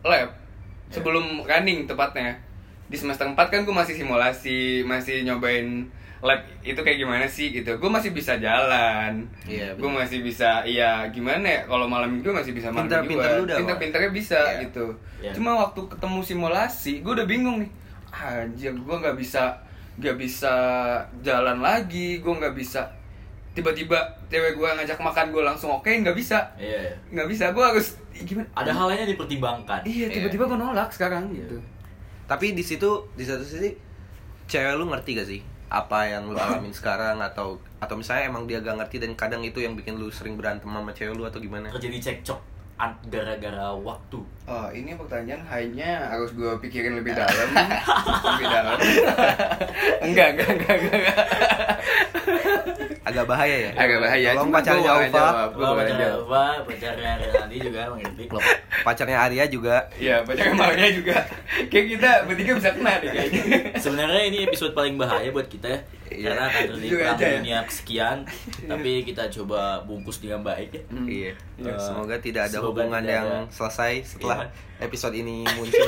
lab, 0.03 0.31
sebelum 0.89 1.45
running 1.45 1.87
tepatnya 1.87 2.35
di 2.91 2.97
semester 2.99 3.23
4 3.25 3.39
kan 3.39 3.61
gue 3.63 3.75
masih 3.75 3.95
simulasi, 3.95 4.83
masih 4.83 5.23
nyobain 5.23 5.87
lab 6.21 6.37
itu 6.61 6.77
kayak 6.77 7.01
gimana 7.01 7.25
sih 7.25 7.49
gitu. 7.49 7.73
Gue 7.81 7.89
masih 7.89 8.13
bisa 8.13 8.37
jalan. 8.37 9.25
Iya, 9.49 9.73
gue 9.73 9.89
masih 9.89 10.21
bisa 10.21 10.61
iya 10.67 11.09
gimana 11.09 11.47
ya 11.47 11.61
kalau 11.65 11.89
malam 11.89 12.13
minggu 12.13 12.29
masih 12.29 12.53
bisa 12.53 12.69
malam 12.69 12.91
mingguan. 13.07 13.47
udah, 13.47 13.57
Pinter-pinternya 13.57 14.11
bisa 14.13 14.37
Iya. 14.37 14.69
gitu. 14.69 14.87
Iya. 15.23 15.33
Cuma 15.33 15.57
waktu 15.57 15.81
ketemu 15.89 16.21
simulasi, 16.21 17.01
gue 17.01 17.13
udah 17.17 17.25
bingung 17.25 17.65
nih. 17.65 17.71
Anjir, 18.11 18.75
gue 18.75 18.97
nggak 19.01 19.17
bisa 19.17 19.55
nggak 19.97 20.17
bisa 20.17 20.55
jalan 21.25 21.61
lagi, 21.61 22.21
gue 22.21 22.33
nggak 22.33 22.57
bisa 22.57 22.85
tiba-tiba 23.51 23.99
cewek 24.27 24.55
gue 24.55 24.69
ngajak 24.71 24.97
makan 24.97 25.31
gue 25.31 25.43
langsung 25.43 25.71
oke 25.73 25.91
nggak 25.91 26.15
bisa 26.15 26.39
Iya. 26.55 26.79
iya. 26.81 26.93
nggak 27.11 27.29
bisa 27.29 27.51
gue 27.51 27.65
harus 27.65 27.99
gimana 28.15 28.47
Ada 28.55 28.71
halnya 28.71 29.07
dipertimbangkan. 29.07 29.83
iya 29.83 30.07
tiba-tiba 30.07 30.47
gue 30.47 30.57
nolak 30.57 30.89
sekarang 30.89 31.31
gitu 31.31 31.59
tapi 32.25 32.55
di 32.55 32.63
situ 32.63 32.87
di 33.13 33.27
satu 33.27 33.43
sisi 33.43 33.75
cewek 34.47 34.75
lu 34.75 34.87
ngerti 34.87 35.11
gak 35.15 35.29
sih 35.29 35.41
apa 35.67 36.03
yang 36.05 36.27
lu 36.27 36.35
alamin 36.35 36.71
sekarang 36.71 37.19
atau 37.19 37.55
atau 37.79 37.95
misalnya 37.95 38.27
emang 38.27 38.47
dia 38.47 38.59
gak 38.59 38.75
ngerti 38.77 38.99
dan 38.99 39.15
kadang 39.15 39.43
itu 39.43 39.59
yang 39.59 39.75
bikin 39.75 39.95
lu 39.95 40.11
sering 40.11 40.35
berantem 40.35 40.67
sama 40.67 40.91
cewek 40.91 41.15
lu 41.15 41.23
atau 41.23 41.39
gimana 41.39 41.71
Terjadi 41.71 41.99
cekcok 42.01 42.39
gara-gara 43.07 43.77
waktu. 43.77 44.17
oh 44.49 44.67
ini 44.73 44.97
pertanyaan 44.97 45.45
hanya 45.45 46.09
harus 46.09 46.33
gue 46.33 46.49
pikirin 46.59 46.97
lebih 46.97 47.13
dalam 47.19 47.49
lebih 47.53 48.47
dalam 48.49 48.79
enggak 50.01 50.29
enggak 50.33 50.49
enggak, 50.51 50.77
enggak. 50.81 51.19
Agak 53.11 53.25
bahaya 53.27 53.57
ya. 53.61 53.71
Agak 53.75 53.99
bahaya. 53.99 54.29
Tolong 54.31 54.47
Cuma 54.47 54.57
pacarnya 54.57 54.91
Alfa, 54.91 55.21
Oh, 55.21 55.33
bakal 55.53 55.75
pacarnya 55.77 56.09
apa? 56.17 56.43
Pacarnya 56.63 57.11
Renaldi 57.17 57.57
juga 57.61 57.81
mengerti. 57.89 58.23
Loh, 58.27 58.43
pacarnya 58.81 59.19
Arya 59.21 59.45
juga. 59.47 59.77
Iya, 59.95 60.17
pacarnya 60.23 60.55
Maria 60.55 60.89
juga. 60.91 61.17
Kayak 61.67 61.87
kita 61.91 62.11
bertiga 62.25 62.53
bisa 62.55 62.71
kena 62.73 62.93
deh 62.99 63.11
kayaknya. 63.11 63.41
Sebenarnya 63.77 64.23
ini 64.25 64.39
episode 64.45 64.73
paling 64.73 64.95
bahaya 64.95 65.29
buat 65.29 65.47
kita 65.47 65.67
ya. 65.67 65.81
Iya. 66.11 66.27
Karena 66.27 66.43
akan 66.45 66.63
terjadi 66.69 66.89
perang 66.93 67.19
ya. 67.21 67.31
dunia 67.39 67.59
kesekian, 67.63 68.17
tapi 68.67 68.91
kita 69.05 69.23
coba 69.31 69.61
bungkus 69.81 70.19
dengan 70.19 70.43
baik 70.43 70.71
ya. 70.73 70.83
Iya. 71.01 71.33
Eh, 71.61 71.79
Semoga 71.79 72.19
tidak 72.19 72.51
ada 72.51 72.59
semoga 72.59 72.67
hubungan 72.83 72.99
tidak 73.01 73.15
yang 73.15 73.27
ada. 73.29 73.39
selesai 73.49 73.93
setelah 74.09 74.39
Iya. 74.43 74.87
episode 74.87 75.15
ini 75.15 75.47
muncul. 75.55 75.87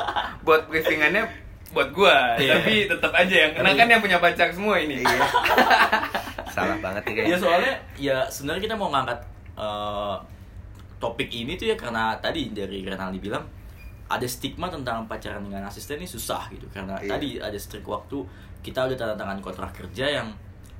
buat 0.46 0.64
briefingannya 0.66 1.47
buat 1.70 1.88
gua, 1.90 2.34
Iya. 2.34 2.58
tapi 2.58 2.74
tetap 2.86 3.12
aja 3.12 3.34
yang 3.38 3.52
kena 3.52 3.70
kan 3.72 3.86
yang 3.86 4.00
punya 4.00 4.18
pacar 4.18 4.48
semua 4.48 4.76
ini. 4.76 4.98
Iya. 4.98 5.20
Salah 6.48 6.76
banget 6.78 7.02
nih 7.02 7.12
Ya 7.12 7.16
kayaknya. 7.18 7.38
soalnya 7.38 7.74
ya 7.94 8.16
sebenarnya 8.26 8.62
kita 8.64 8.74
mau 8.74 8.88
ngangkat 8.88 9.20
eh, 9.54 10.16
topik 10.98 11.28
ini 11.30 11.54
tuh 11.54 11.66
ya 11.66 11.76
karena 11.76 12.16
tadi 12.18 12.50
dari 12.50 12.82
Renaldi 12.82 13.18
bilang 13.18 13.44
ada 14.06 14.24
stigma 14.24 14.66
tentang 14.66 15.04
pacaran 15.04 15.42
dengan 15.42 15.62
asisten 15.62 15.96
ini 15.96 16.06
susah 16.06 16.48
gitu 16.48 16.64
karena 16.68 16.96
Iya. 16.96 17.10
tadi 17.10 17.28
ada 17.38 17.54
strik 17.54 17.84
waktu 17.84 18.24
kita 18.60 18.82
udah 18.82 18.96
tanda 18.96 19.14
tangan 19.14 19.38
kontrak 19.38 19.70
kerja 19.72 20.18
yang 20.18 20.28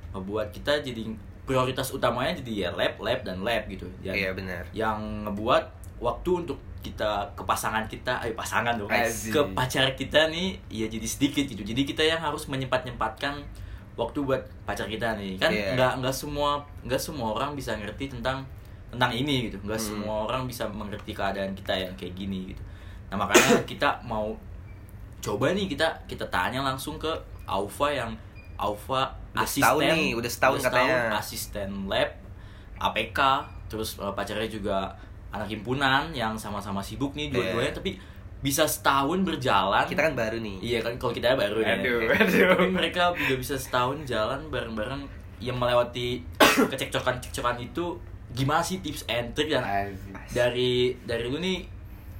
membuat 0.09 0.49
kita 0.49 0.81
jadi 0.81 1.05
prioritas 1.43 1.89
utamanya 1.89 2.35
jadi 2.35 2.51
ya 2.59 2.69
lab 2.71 2.97
lab 2.97 3.21
dan 3.21 3.39
lab 3.39 3.63
gitu 3.67 3.85
Dan 3.99 4.11
Iya, 4.11 4.33
benar. 4.33 4.63
yang 4.71 4.97
ngebuat 5.23 5.63
waktu 5.99 6.29
untuk 6.37 6.57
kita 6.79 7.07
ke 7.33 7.43
pasangan 7.43 7.83
kita 7.85 8.21
eh 8.21 8.31
pasangan 8.31 8.73
dong 8.73 8.87
Asik. 8.87 9.31
ke 9.31 9.41
pacar 9.51 9.83
kita 9.93 10.27
nih 10.27 10.55
ya 10.67 10.85
jadi 10.85 11.03
sedikit 11.03 11.43
gitu 11.43 11.59
jadi 11.59 11.81
kita 11.83 11.99
yang 12.01 12.17
harus 12.17 12.45
menyempat 12.45 12.83
nyempatkan 12.83 13.35
waktu 13.93 14.15
buat 14.21 14.39
pacar 14.63 14.85
kita 14.85 15.13
nih 15.13 15.35
kan 15.35 15.51
Iya. 15.51 15.75
nggak 15.75 15.91
nggak 15.99 16.15
semua 16.15 16.55
nggak 16.81 16.95
semua 16.97 17.33
orang 17.33 17.51
bisa 17.51 17.75
ngerti 17.75 18.07
tentang 18.09 18.47
tentang 18.87 19.11
ini 19.11 19.47
gitu 19.47 19.59
nggak 19.59 19.75
Hmm. 19.75 19.89
semua 19.99 20.15
orang 20.25 20.43
bisa 20.45 20.63
mengerti 20.65 21.11
keadaan 21.11 21.51
kita 21.51 21.73
yang 21.73 21.91
kayak 21.93 22.15
gini 22.15 22.49
gitu 22.49 22.61
nah 23.07 23.19
makanya 23.19 23.59
kita 23.71 23.99
mau 24.01 24.31
coba 25.19 25.51
nih 25.51 25.67
kita 25.67 25.83
kita 26.05 26.23
tanya 26.27 26.63
langsung 26.63 26.95
ke 26.95 27.11
Aufa 27.45 27.91
yang 27.91 28.11
Udah 28.59 29.15
asisten 29.37 29.63
setahun 29.63 29.81
nih, 29.85 30.07
udah 30.13 30.31
setahun 30.31 30.59
katanya. 30.61 30.97
asisten 31.15 31.69
lab 31.85 32.09
APK 32.77 33.19
terus 33.67 33.95
eh, 33.95 34.11
pacarnya 34.11 34.47
juga 34.47 34.91
anak 35.31 35.47
himpunan 35.47 36.09
yang 36.11 36.33
sama-sama 36.35 36.79
sibuk 36.79 37.13
nih 37.13 37.29
dua-duanya 37.29 37.69
Iya. 37.69 37.75
tapi 37.75 37.91
bisa 38.39 38.63
setahun 38.63 39.19
berjalan 39.21 39.83
Kita 39.83 40.01
kan 40.01 40.13
baru 40.13 40.39
nih. 40.39 40.57
iya 40.59 40.79
kan 40.79 40.95
kalau 40.95 41.11
kita 41.11 41.35
baru 41.35 41.59
ya 41.59 41.75
Aduh, 41.75 42.07
aduh. 42.07 42.55
tapi 42.55 42.71
mereka 42.71 43.11
juga 43.13 43.35
bisa 43.37 43.55
setahun 43.55 44.03
jalan 44.03 44.47
bareng-bareng 44.47 45.03
yang 45.37 45.55
melewati 45.55 46.23
kecekcokan-kecekcokan 46.71 47.59
itu 47.59 47.99
gimana 48.29 48.61
sih 48.61 48.79
tips 48.79 49.03
and 49.07 49.33
trick 49.33 49.49
dan 49.49 49.61
Asik. 49.61 50.13
dari 50.29 50.71
dari 51.01 51.25
lu 51.25 51.37
nih 51.37 51.65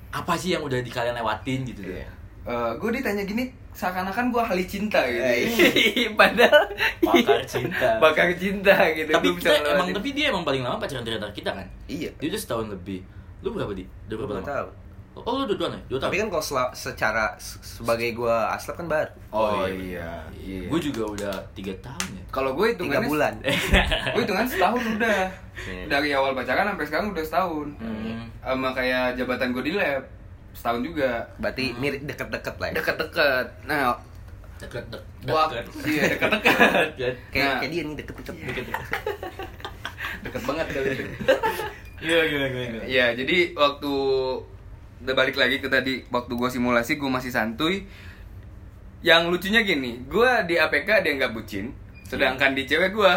apa 0.09 0.33
sih 0.33 0.51
yang 0.51 0.61
udah 0.61 0.77
di 0.77 0.89
kalian 0.89 1.15
lewatin 1.15 1.63
gitu 1.63 1.81
Iya. 1.83 2.09
Eh, 2.41 2.71
gue 2.75 2.89
ditanya 2.91 3.23
gini 3.23 3.45
seakan-akan 3.71 4.25
gue 4.27 4.41
ahli 4.41 4.65
cinta 4.65 4.99
gitu. 5.03 5.21
Eh, 5.21 6.09
Padahal 6.19 6.65
Bakar 6.99 7.39
cinta. 7.43 7.89
bakar 8.03 8.27
cinta 8.33 8.75
gitu. 8.91 9.09
tapi 9.09 9.27
kita 9.35 9.55
emang 9.71 9.87
tapi 9.91 10.09
dia 10.11 10.25
emang 10.29 10.41
paling 10.41 10.61
lama 10.61 10.75
pacaran 10.75 11.01
di 11.01 11.11
antara 11.11 11.31
kita 11.31 11.51
kan 11.51 11.67
Iya. 11.85 12.09
dia 12.13 12.27
udah 12.27 12.39
setahun 12.39 12.67
lebih 12.69 12.99
lu 13.39 13.51
berapa 13.51 13.71
di 13.71 13.87
udah 14.05 14.15
berapa 14.17 14.31
Dua 14.31 14.39
lama 14.39 14.49
tahun. 14.49 14.69
oh 15.17 15.33
lu 15.33 15.43
dua 15.47 15.57
tahun 15.59 15.71
ya 15.71 15.81
dua 15.85 15.97
tahun 15.97 16.05
Tapi 16.05 16.15
kan 16.17 16.27
kalau 16.29 16.43
secara 16.71 17.23
se- 17.35 17.59
sebagai 17.61 18.09
gua 18.13 18.35
aslep 18.51 18.75
kan 18.75 18.87
baru. 18.87 19.11
Oh 19.29 19.63
iya. 19.65 20.23
iya. 20.35 20.65
gue 20.65 20.79
juga 20.81 21.03
udah 21.07 21.33
tiga 21.51 21.73
tahun 21.79 22.07
ya 22.13 22.23
Kalau 22.29 22.51
gue 22.53 22.67
Tiga 22.69 22.99
hitungannya 22.99 23.07
bulan. 23.07 23.33
gue 24.13 24.21
hitungan 24.21 24.45
setahun 24.45 24.81
udah 24.97 25.19
Iya. 25.59 25.83
dari 25.87 26.09
awal 26.11 26.31
pacaran 26.33 26.71
sampai 26.71 26.85
sekarang 26.85 27.07
udah 27.09 27.23
setahun 27.23 27.67
Hmm. 27.77 28.27
sama 28.39 28.69
kayak 28.71 29.15
jabatan 29.15 29.51
gue 29.51 29.63
di 29.65 29.73
lab 29.73 30.03
setahun 30.51 30.81
juga 30.81 31.09
Berarti 31.37 31.71
mirip 31.73 32.01
deket-deket 32.03 32.55
lah 32.55 32.67
ya. 32.67 32.73
deket-deket 32.75 33.47
nah 33.63 33.95
deket 34.57 34.83
deket 34.87 35.29
wah 35.29 35.47
iya 35.87 36.03
deket-deket 36.09 36.55
deket 36.93 37.13
Kayak 37.31 37.45
Nah. 37.45 37.57
kayak 37.59 37.71
dia 37.71 37.81
nih 37.81 37.95
deket-deket. 37.95 38.35
deket 38.35 38.65
deket 40.19 40.41
banget 40.43 40.67
kali 40.69 40.87
itu 40.89 41.03
iya 42.05 42.19
gila 42.25 42.45
gila 42.47 42.65
gila 42.69 42.83
Iya, 42.85 43.05
jadi 43.13 43.37
waktu 43.53 43.91
udah 44.99 45.15
balik 45.15 45.35
lagi 45.35 45.57
ke 45.57 45.67
tadi 45.67 46.03
waktu 46.09 46.31
gue 46.33 46.49
simulasi 46.49 46.95
gue 46.95 47.07
masih 47.07 47.29
santuy. 47.29 47.87
Yang 48.99 49.21
lucunya 49.29 49.61
gini, 49.61 50.03
gue 50.03 50.27
di 50.43 50.55
APK 50.55 50.99
dia 50.99 51.15
nggak 51.15 51.31
bucin, 51.31 51.71
sedangkan 52.03 52.51
di 52.51 52.63
cewek 52.63 52.91
gue 52.91 53.13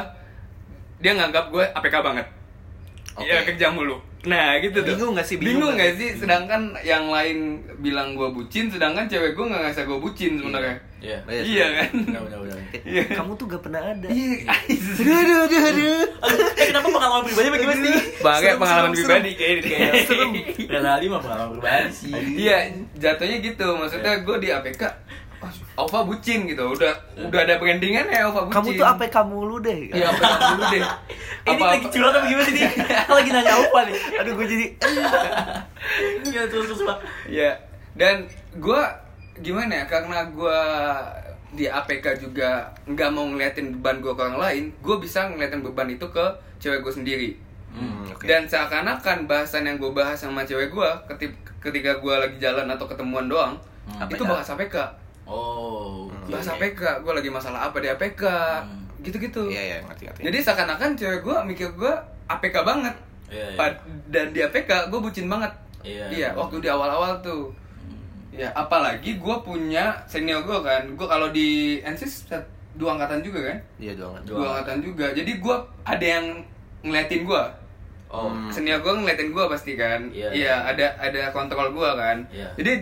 dia 1.00 1.12
nganggap 1.12 1.50
gue 1.50 1.64
APK 1.64 1.94
banget. 2.00 2.26
Oke. 3.12 3.26
Iya 3.26 3.42
kerja 3.44 3.66
mulu. 3.68 3.98
Nah 4.24 4.54
gitu 4.56 4.78
tuh. 4.78 4.94
Bingung 4.94 5.12
nggak 5.12 5.24
sih? 5.24 5.36
Bingung 5.36 5.50
Bingung 5.58 5.74
nggak 5.74 5.90
nggak? 5.90 6.00
sih? 6.00 6.10
Sedangkan 6.16 6.62
yang 6.80 7.04
lain 7.06 7.38
bilang 7.78 8.14
gue 8.14 8.28
bucin, 8.28 8.66
sedangkan 8.66 9.04
cewek 9.04 9.32
gue 9.32 9.44
nggak 9.44 9.60
ngerasa 9.60 9.82
gue 9.82 9.98
bucin 9.98 10.38
sebenarnya. 10.38 10.76
iya 10.96 11.18
Iya, 11.26 11.42
Iya 11.42 11.66
kan? 11.74 11.90
udah 12.06 12.22
udah 12.22 12.38
udah 12.40 12.54
Kayak, 12.70 12.84
Iya. 12.86 13.04
Kamu 13.12 13.32
tuh 13.34 13.46
gak 13.48 13.58
pernah 13.60 13.82
ada. 13.82 14.06
Iya. 14.06 14.46
Aduh, 15.02 15.16
aduh, 15.16 15.38
aduh, 15.42 15.60
aduh. 15.64 16.00
eh 16.54 16.66
kenapa 16.68 16.86
pengalaman 16.88 17.22
pribadi 17.24 17.48
bagaimana 17.50 17.80
sih 17.82 17.96
Bangga 18.20 18.50
pengalaman 18.54 18.90
serem, 18.92 19.02
pribadi 19.02 19.30
kayak 19.34 19.58
kayak 19.60 19.92
serem 20.06 20.30
Renaldi 20.64 21.06
mah 21.08 21.20
pengalaman 21.20 21.52
pribadi 21.52 21.90
sih 21.90 22.12
Iya, 22.38 22.56
jatuhnya 22.94 23.36
gitu. 23.40 23.66
Maksudnya 23.74 24.22
gue 24.22 24.36
di 24.38 24.48
APK, 24.48 24.82
Ova 25.75 26.00
bucin 26.02 26.44
gitu. 26.44 26.64
Udah 26.68 26.92
udah 27.18 27.40
ada 27.42 27.56
brandingan 27.56 28.06
ya 28.06 28.26
Ova 28.26 28.44
bucin. 28.44 28.54
Kamu 28.54 28.68
tuh 28.75 28.87
apa 28.87 29.02
kamu 29.06 29.37
lu 29.42 29.56
deh. 29.58 29.80
Iya, 29.88 30.06
apa 30.08 30.25
dulu 30.49 30.64
deh. 30.68 30.82
ini 31.50 31.58
lagi 31.61 31.87
curhat 31.88 32.14
apa 32.14 32.26
gimana 32.26 32.46
sih 32.46 32.62
lagi 33.18 33.30
nanya 33.30 33.52
apa 33.52 33.78
nih 33.82 33.96
Aduh, 34.16 34.32
gue 34.38 34.46
jadi 34.46 34.66
Iya 36.30 36.42
terus 36.46 36.70
terus 36.70 36.82
pak 36.82 36.99
Iya. 37.26 37.52
Dan 37.92 38.25
gue 38.54 38.80
gimana 39.38 39.72
ya? 39.75 39.84
Karena 39.84 40.22
gue 40.25 40.58
di 41.52 41.66
APK 41.66 42.16
juga 42.18 42.64
nggak 42.87 43.11
mau 43.11 43.26
ngeliatin 43.26 43.76
beban 43.76 43.99
gue 43.99 44.08
ke 44.08 44.22
orang 44.22 44.38
lain, 44.38 44.64
gue 44.75 44.96
bisa 44.96 45.26
ngeliatin 45.26 45.61
beban 45.61 45.84
itu 45.87 46.06
ke 46.06 46.25
cewek 46.56 46.80
gue 46.80 46.92
sendiri. 46.94 47.30
Hmm, 47.68 48.06
oke. 48.06 48.25
Dan 48.25 48.46
seakan-akan 48.46 49.26
bahasan 49.26 49.64
yang 49.64 49.76
gue 49.76 49.90
bahas 49.90 50.16
sama 50.16 50.44
cewek 50.44 50.70
gue 50.70 50.90
ketika 51.61 51.92
gue 51.94 52.14
lagi 52.14 52.37
jalan 52.38 52.64
atau 52.66 52.87
ketemuan 52.87 53.26
doang, 53.26 53.58
Hmm. 53.82 54.06
itu 54.06 54.22
APK. 54.22 54.30
bahas 54.30 54.46
APK. 54.49 54.76
Oh 55.32 56.12
Bahas 56.24 56.46
APK, 56.46 56.80
gue 57.02 57.12
lagi 57.12 57.28
masalah 57.28 57.66
apa 57.66 57.76
di 57.76 57.88
APK, 57.88 58.22
Hmm. 58.62 58.84
gitu-gitu. 59.00 59.48
Iya, 59.48 59.62
iya, 59.62 59.76
ngerti, 59.82 60.06
ngerti. 60.06 60.20
Jadi 60.22 60.38
seakan-akan 60.40 60.90
cewek 60.94 61.20
gue 61.20 61.36
mikir 61.44 61.68
gue 61.72 61.92
APK 62.26 62.56
banget. 62.62 62.94
Iya, 63.26 63.46
iya. 63.50 63.68
Dan 64.06 64.30
di 64.30 64.40
APK 64.40 64.70
gue 64.86 64.98
bucin 64.98 65.26
banget. 65.26 65.50
Iya, 65.82 66.04
Iya, 66.08 66.28
betul. 66.30 66.38
waktu 66.38 66.56
di 66.60 66.68
awal-awal 66.68 67.12
tuh. 67.20 67.50
Ya, 68.30 68.48
apalagi 68.52 69.18
gue 69.18 69.36
punya 69.42 69.92
senior 70.06 70.40
gue 70.42 70.58
kan. 70.58 70.86
Gue 70.90 71.04
kalau 71.04 71.28
di 71.28 71.82
NSIS 71.82 72.30
dua 72.72 72.96
angkatan 72.96 73.20
juga 73.20 73.44
kan. 73.44 73.58
Iya, 73.76 73.92
doang. 73.94 74.16
Dua 74.22 74.36
Dua 74.38 74.46
angkatan 74.54 74.78
juga. 74.80 75.06
Jadi 75.10 75.32
gue 75.36 75.56
ada 75.82 76.06
yang 76.06 76.26
ngeliatin 76.80 77.24
gue. 77.24 77.42
oh 78.08 78.28
Hmm. 78.28 78.48
Senior 78.48 78.78
gue 78.78 78.92
ngeliatin 78.94 79.28
gue 79.28 79.44
pasti 79.46 79.72
kan. 79.74 80.00
Iya, 80.08 80.28
Iya, 80.30 80.32
iya. 80.32 80.56
ada 80.64 80.86
ada 80.98 81.20
kontrol 81.30 81.72
gue 81.72 81.90
kan. 81.92 82.16
Iya. 82.28 82.48
Jadi 82.54 82.72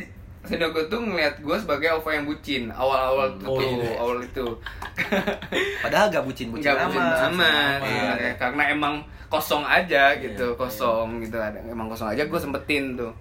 gue 0.43 0.85
tuh 0.87 0.99
ngeliat 0.99 1.37
gue 1.37 1.53
sebagai 1.55 1.89
Ova 1.93 2.11
yang 2.11 2.25
bucin 2.25 2.69
awal-awal 2.69 3.29
tuh, 3.37 3.47
Oh, 3.47 3.57
tuh, 3.57 3.69
iya. 3.77 3.93
awal 3.97 4.19
itu. 4.21 4.47
Padahal 5.85 6.07
gak 6.09 6.25
bucin-bucin 6.25 6.65
Nggak 6.65 6.77
bucin 6.87 7.01
amat. 7.01 7.29
amat, 7.31 7.79
Iya. 7.79 7.87
sebenarnya. 7.87 8.33
karena 8.37 8.63
emang 8.69 8.95
kosong 9.27 9.63
aja 9.63 10.11
Iya, 10.11 10.21
gitu, 10.23 10.47
iya. 10.49 10.59
kosong 10.59 11.09
gitu 11.21 11.37
ada 11.37 11.59
emang 11.63 11.87
kosong 11.87 12.09
aja 12.09 12.23
gue 12.25 12.39
sempetin 12.39 12.97
tuh. 12.97 13.13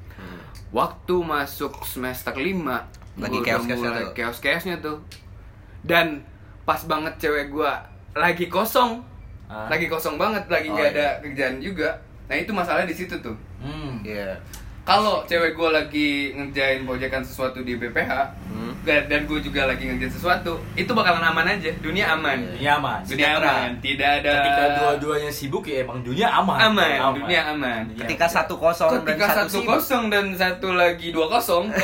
Waktu 0.70 1.16
masuk 1.20 1.82
semester 1.84 2.32
5 2.32 2.86
Lagi 3.18 3.36
gua 3.36 3.42
udah 3.44 4.14
chaos-chaosnya 4.14 4.76
mulai 4.76 4.86
tuh. 4.86 4.98
Dan 5.82 6.24
pas 6.64 6.80
banget 6.82 7.14
cewek 7.20 7.50
gue 7.50 7.72
lagi 8.12 8.46
kosong, 8.48 9.02
Ah. 9.46 9.66
lagi 9.68 9.86
kosong 9.86 10.16
banget, 10.16 10.46
lagi 10.48 10.70
Oh, 10.70 10.74
nggak 10.74 10.88
iya. 10.88 10.96
ada 10.96 11.08
kerjaan 11.20 11.58
juga. 11.60 11.90
Nah 12.26 12.38
itu 12.38 12.54
masalah 12.54 12.86
di 12.86 12.94
situ 12.94 13.18
tuh. 13.18 13.34
hmm 13.60 14.02
Iya. 14.04 14.38
Kalau 14.90 15.22
cewek 15.30 15.54
gue 15.54 15.70
lagi 15.70 16.10
ngerjain 16.34 16.82
proyekan 16.82 17.22
sesuatu 17.22 17.62
di 17.62 17.78
BPH 17.78 18.10
Hmm. 18.50 18.74
dan 18.82 19.06
dan 19.06 19.30
gue 19.30 19.38
juga 19.38 19.70
lagi 19.70 19.86
ngerjain 19.86 20.10
sesuatu, 20.10 20.58
itu 20.74 20.90
bakalan 20.98 21.22
aman 21.22 21.46
aja, 21.46 21.70
dunia 21.78 22.10
aman. 22.18 22.58
Dunia 22.58 22.82
aman. 22.82 23.00
Dunia 23.06 23.38
aman, 23.38 23.70
tidak 23.86 24.26
ada 24.26 24.32
ketika 24.42 24.64
dua-duanya 24.82 25.30
sibuk 25.30 25.62
ya 25.70 25.86
emang 25.86 26.02
dunia 26.02 26.26
aman. 26.34 26.58
Aman, 26.74 27.22
dunia 27.22 27.54
aman. 27.54 27.86
Dunia 27.94 28.02
Ketika 28.02 28.26
satu 28.26 28.58
kosong 28.58 29.06
Ketika 29.06 29.30
dan 29.30 29.38
satu, 29.46 29.62
satu 29.62 29.70
kosong 29.70 30.04
dan 30.10 30.26
satu 30.34 30.74
lagi 30.74 31.14
dua 31.14 31.30
kosong, 31.30 31.70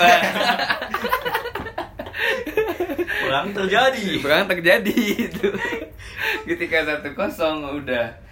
perang 3.21 3.53
terjadi. 3.53 4.07
Perang 4.25 4.50
terjadi 4.50 4.97
itu. 5.29 5.47
Ketika 6.50 6.77
satu 6.89 7.13
kosong 7.13 7.85
udah 7.85 8.25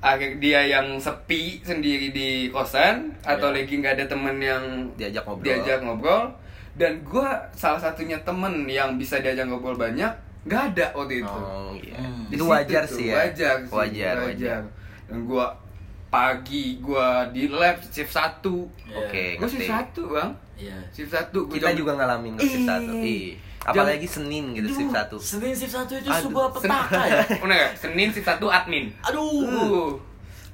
akhir 0.00 0.36
dia 0.36 0.60
yang 0.62 0.96
sepi 0.96 1.60
sendiri 1.60 2.08
di 2.08 2.28
kosan 2.48 3.12
atau 3.20 3.48
Iya. 3.48 3.56
lagi 3.60 3.74
nggak 3.76 3.94
ada 3.94 4.06
temen 4.06 4.36
yang 4.38 4.62
Diajak 4.94 5.22
ngobrol. 5.22 5.44
diajak 5.44 5.78
ngobrol 5.80 6.24
dan 6.72 6.92
gua 7.02 7.28
salah 7.52 7.76
satunya 7.78 8.16
temen 8.18 8.64
yang 8.64 8.94
bisa 8.94 9.18
diajak 9.18 9.44
ngobrol 9.44 9.74
banyak 9.74 10.08
nggak 10.42 10.62
ada 10.72 10.86
waktu 10.94 11.20
itu 11.20 11.28
Oh 11.28 11.76
iya. 11.76 11.96
Hmm. 11.96 12.24
Di 12.26 12.34
Itu 12.34 12.44
wajar 12.46 12.82
tuh, 12.82 12.96
sih 12.96 13.06
ya. 13.06 13.14
wajar 13.20 13.56
sih, 13.60 13.70
Wajar, 13.70 14.14
wajar. 14.22 14.60
dan 15.04 15.18
gua 15.22 15.46
pagi 16.08 16.64
gua 16.78 17.28
di 17.28 17.46
lab 17.46 17.78
shift 17.84 18.10
satu 18.10 18.66
Iya. 18.82 18.96
Oke, 18.98 19.24
gua 19.36 19.46
shift 19.46 19.60
ngerti. 19.60 19.70
satu 19.70 20.02
bang 20.10 20.30
Iya. 20.56 20.76
shift 20.90 21.10
satu 21.10 21.38
gua 21.44 21.54
Kita 21.54 21.68
jam- 21.68 21.78
juga 21.78 21.92
ngalamin 21.94 22.34
shift 22.36 22.64
satu. 22.64 22.92
Ih. 22.98 23.36
Apalagi 23.60 24.08
Senin 24.08 24.56
gitu 24.56 24.68
shift 24.68 24.88
satu. 24.90 25.16
Senin 25.20 25.52
shift 25.52 25.70
satu 25.70 25.92
itu 25.94 26.08
Aduh. 26.08 26.24
sebuah 26.26 26.48
petaka 26.50 27.00
ya. 27.04 27.20
Bener? 27.44 27.64
Senin 27.76 28.08
shift 28.08 28.24
satu 28.24 28.46
admin 28.48 28.88
Aduh. 29.04 29.44
uh 29.44 29.90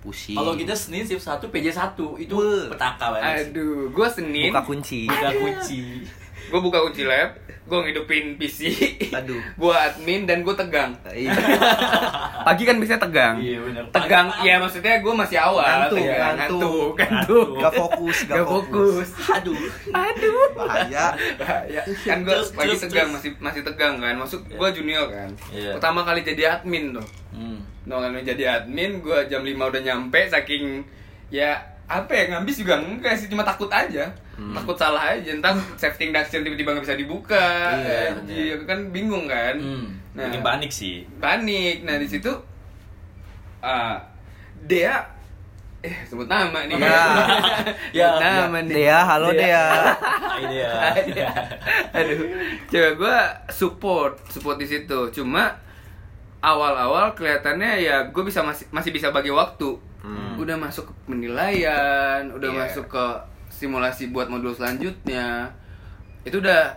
Pusing. 0.03 0.35
Kalau 0.35 0.55
kita 0.55 0.71
Senin 0.71 1.03
shift 1.03 1.23
satu 1.23 1.47
PJ 1.49 1.71
satu 1.71 2.15
itu 2.15 2.35
Wuh. 2.35 2.71
petaka 2.71 3.11
banget. 3.13 3.51
aduh 3.51 3.91
gua 3.91 4.07
Senin 4.07 4.51
buka 4.51 4.63
kunci. 4.63 5.07
Buka 5.07 5.31
kunci. 5.33 6.03
Gua 6.49 6.61
buka 6.61 6.79
kunci 6.81 7.03
lab 7.03 7.35
gua 7.63 7.83
ngidupin 7.83 8.39
PC 8.39 8.71
Aduh. 9.11 9.43
gua 9.61 9.75
admin 9.85 10.23
dan 10.23 10.41
gua 10.41 10.55
tegang 10.55 10.95
Iya. 11.05 11.35
pagi 12.47 12.63
kan 12.63 12.77
bisa 12.77 12.95
tegang 12.95 13.37
Iya, 13.37 13.59
bener. 13.61 13.83
tegang 13.91 14.27
Pagi- 14.29 14.47
ya 14.47 14.55
maksudnya 14.57 14.95
gua 14.99 15.15
masih 15.17 15.35
awal 15.37 15.67
Ngantuk, 15.67 15.99
tegang. 15.99 16.35
ngantuk. 16.37 16.61
ngantuk 16.63 16.93
ngantuk 16.97 17.49
Gak 17.59 17.73
fokus, 17.75 18.17
gak, 18.23 18.37
Gak 18.37 18.47
fokus 18.47 19.09
Aduh. 19.33 19.59
aduh 19.91 20.47
Bahaya. 20.55 21.07
bahaya 21.35 21.81
kan 22.01 22.19
gue 22.23 22.33
lagi 22.33 22.47
terus, 22.71 22.81
tegang 22.81 23.09
terus. 23.09 23.17
masih 23.17 23.31
masih 23.39 23.63
tegang 23.63 23.95
kan 23.99 24.15
masuk 24.15 24.41
gue 24.47 24.69
junior 24.73 25.07
kan 25.09 25.31
Iya. 25.51 25.75
pertama 25.75 26.01
kali 26.03 26.23
jadi 26.23 26.43
admin 26.57 26.95
tuh 26.95 27.07
Hmm. 27.31 27.61
no 27.85 27.99
kali 27.99 28.23
jadi 28.23 28.45
admin 28.57 29.03
gue 29.03 29.19
jam 29.27 29.43
5 29.43 29.53
udah 29.61 29.83
nyampe 29.83 30.21
saking 30.27 30.87
ya 31.29 31.59
apa 31.87 32.11
ya 32.11 32.25
ngabis 32.29 32.61
juga 32.61 32.75
enggak 32.77 33.15
sih 33.15 33.27
cuma 33.27 33.41
takut 33.41 33.69
aja 33.69 34.11
takut 34.53 34.75
salah 34.75 35.13
aja 35.13 35.31
entar 35.31 35.51
safety 35.75 36.11
induction 36.11 36.43
tiba-tiba 36.43 36.71
nggak 36.71 36.83
bisa 36.83 36.95
dibuka 36.95 37.47
Iya, 37.73 38.13
anjir, 38.13 38.59
kan 38.63 38.91
bingung 38.91 39.25
kan 39.25 39.55
Hmm. 39.55 39.95
nah 40.13 40.27
Bikin 40.27 40.43
panik 40.43 40.71
sih. 40.71 41.07
panik 41.17 41.83
nah 41.83 41.95
di 41.95 42.05
situ 42.05 42.33
ah 43.59 44.03
Dea 44.61 44.99
eh 45.79 45.97
sebut 46.03 46.27
nama 46.27 46.67
nih 46.67 46.75
Ya. 46.75 47.05
Ya, 47.95 48.09
Sebut 48.11 48.23
nama 48.25 48.59
nih 48.61 48.75
Dea, 48.75 48.99
halo 49.01 49.29
Dea. 49.31 49.67
Ini 50.37 50.57
ya. 50.59 50.75
Iya. 51.07 51.31
Aduh, 51.93 52.19
coba 52.67 52.89
gue 52.93 53.17
support, 53.49 54.13
support 54.27 54.57
di 54.57 54.67
situ. 54.67 54.99
Cuma 55.13 55.55
awal-awal 56.39 57.15
kelihatannya 57.15 57.81
ya 57.81 57.97
gue 58.05 58.23
bisa 58.23 58.43
masih 58.43 58.67
masih 58.69 58.91
bisa 58.91 59.09
bagi 59.09 59.31
waktu. 59.31 59.79
Hmm. 60.37 60.43
Udah 60.45 60.57
masuk 60.61 60.85
ke 60.85 60.93
penilaian, 61.09 62.23
udah 62.29 62.51
Iya. 62.53 62.61
masuk 62.63 62.87
ke 62.87 63.05
simulasi 63.49 64.13
buat 64.13 64.29
modul 64.29 64.53
selanjutnya. 64.53 65.49
Itu 66.23 66.39
udah 66.39 66.77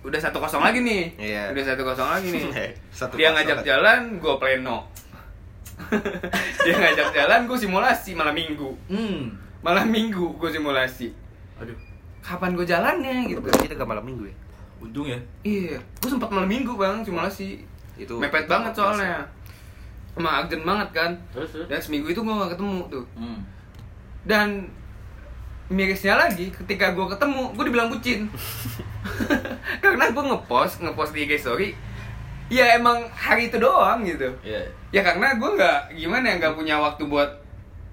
udah 0.00 0.16
satu 0.16 0.38
kosong 0.38 0.64
lagi 0.64 0.80
nih. 0.80 1.04
Iya. 1.18 1.42
Udah 1.52 1.64
satu 1.66 1.82
kosong 1.84 2.08
lagi 2.08 2.28
nih. 2.32 2.44
Satu 2.96 3.14
Dia 3.14 3.28
kosong. 3.28 3.34
ngajak 3.36 3.58
jalan, 3.62 4.00
gue 4.16 4.34
pleno. 4.38 4.78
Dia 6.64 6.74
ngajak 6.74 7.08
jalan, 7.12 7.40
gue 7.44 7.58
simulasi 7.58 8.16
malam 8.16 8.32
minggu. 8.32 8.70
Hmm. 8.88 9.34
Malam 9.60 9.90
minggu 9.90 10.38
gue 10.38 10.50
simulasi. 10.50 11.12
Aduh. 11.60 11.76
Kapan 12.22 12.54
gue 12.54 12.64
jalannya 12.64 13.28
gitu? 13.28 13.38
Kita 13.42 13.74
gak 13.74 13.86
malam 13.86 14.02
minggu 14.02 14.26
ya? 14.26 14.34
Untung 14.76 15.06
ya. 15.06 15.18
Iya, 15.42 15.78
gue 15.78 16.10
sempat 16.10 16.28
malam 16.28 16.46
minggu 16.46 16.74
bang 16.74 17.02
simulasi. 17.02 17.62
Itu 17.96 18.20
Mepet 18.20 18.44
itu 18.44 18.50
banget 18.50 18.72
soalnya. 18.76 19.24
Emang 20.16 20.32
urgent 20.44 20.64
banget 20.64 20.88
kan. 20.96 21.10
Terus 21.32 21.48
terus. 21.52 21.66
Dan 21.68 21.78
seminggu 21.78 22.08
itu 22.10 22.20
gue 22.24 22.34
gak 22.34 22.56
ketemu 22.56 22.80
tuh. 22.88 23.04
Hmm. 23.14 23.40
Dan 24.26 24.48
mirisnya 25.68 26.16
lagi, 26.16 26.50
ketika 26.50 26.96
gue 26.96 27.06
ketemu, 27.12 27.52
gue 27.52 27.64
dibilang 27.68 27.88
bucin. 27.92 28.26
Karena 29.84 30.10
gue 30.10 30.24
ngepost, 30.24 30.80
ngepost 30.82 31.12
di 31.12 31.28
IG 31.28 31.32
story. 31.38 31.68
Ya 32.48 32.78
emang 32.78 33.06
hari 33.10 33.50
itu 33.50 33.58
doang 33.58 34.06
gitu. 34.06 34.30
Iya. 34.46 34.62
Ya 34.94 35.02
karena 35.02 35.34
gue 35.34 35.50
nggak 35.58 35.98
gimana 35.98 36.24
ya 36.30 36.34
nggak 36.38 36.54
punya 36.54 36.78
waktu 36.78 37.02
buat 37.10 37.42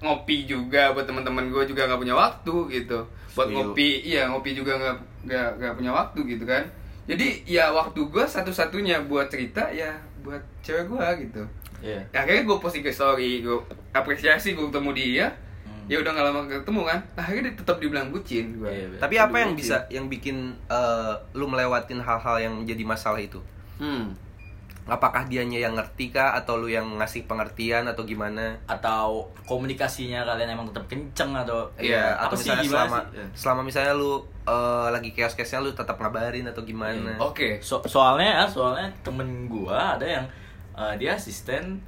ngopi 0.04 0.44
juga 0.44 0.92
buat 0.92 1.08
teman-teman 1.08 1.48
gue 1.48 1.64
juga 1.64 1.88
nggak 1.88 2.00
punya 2.00 2.14
waktu 2.14 2.54
gitu 2.70 3.08
buat 3.34 3.48
ngopi 3.50 4.04
iya 4.04 4.28
ngopi 4.28 4.52
juga 4.52 4.76
nggak 4.76 4.96
nggak 5.26 5.48
nggak 5.58 5.74
punya 5.80 5.92
waktu 5.96 6.20
gitu 6.28 6.44
kan 6.44 6.62
jadi 7.08 7.26
ya 7.48 7.72
waktu 7.72 8.00
gue 8.04 8.24
satu-satunya 8.24 9.08
buat 9.08 9.32
cerita 9.32 9.64
ya 9.72 9.96
buat 10.20 10.40
cewek 10.60 10.92
gue 10.92 11.06
gitu 11.28 11.42
Iya. 11.84 12.00
Ya, 12.08 12.18
akhirnya 12.18 12.42
gue 12.42 12.56
posting 12.56 12.80
ke 12.80 12.88
story 12.88 13.40
gue 13.40 13.60
apresiasi 13.92 14.52
gue 14.52 14.64
ketemu 14.64 14.90
dia 14.92 15.26
Hmm. 15.64 15.84
ya 15.86 15.96
udah 15.98 16.10
nggak 16.10 16.26
lama 16.26 16.40
ketemu 16.46 16.80
kan 16.82 16.98
akhirnya 17.14 17.42
dia 17.44 17.54
tetap 17.54 17.76
dibilang 17.76 18.08
bucin 18.08 18.46
gue 18.54 18.64
Iya, 18.66 18.84
iya. 18.86 18.98
Tapi 18.98 19.14
apa 19.18 19.36
yang 19.38 19.52
bisa 19.52 19.84
yang 19.88 20.08
bikin 20.08 20.36
eh, 20.66 21.12
lu 21.32 21.44
melewatin 21.44 21.96
hal-hal 21.98 22.36
yang 22.38 22.54
jadi 22.62 22.80
masalah 22.82 23.16
itu? 23.18 23.36
hmm. 23.78 24.16
Apakah 24.86 25.24
dianya 25.24 25.56
yang 25.58 25.72
ngerti 25.72 26.08
kah 26.10 26.32
atau 26.34 26.56
lu 26.56 26.68
yang 26.68 26.84
ngasih 26.94 27.24
pengertian 27.24 27.84
atau 27.86 28.04
gimana? 28.04 28.52
Atau 28.66 29.24
komunikasinya 29.44 30.20
kalian 30.22 30.52
emang 30.52 30.68
tetap 30.68 30.84
kenceng 30.86 31.32
atau 31.34 31.64
Iya, 31.74 32.12
apa 32.14 32.28
atau 32.28 32.36
sih, 32.36 32.52
misalnya 32.52 32.60
gimana 32.62 32.80
selama 32.84 32.98
sih? 33.00 33.08
Iya. 33.10 33.26
selama 33.34 33.60
misalnya 33.62 33.92
lu 33.94 34.12
eh, 34.42 34.88
lagi 34.90 35.10
chaos-chaosnya 35.10 35.58
lu 35.58 35.70
tetap 35.72 35.96
ngabarin 35.96 36.44
atau 36.46 36.60
gimana? 36.62 37.16
oke 37.18 37.60
So- 37.60 37.80
soalnya 37.82 38.44
soalnya 38.46 38.92
temen 39.00 39.24
gua 39.46 39.96
ada 39.96 40.04
yang 40.06 40.24
uh, 40.74 40.94
dia 40.94 41.14
asisten 41.14 41.80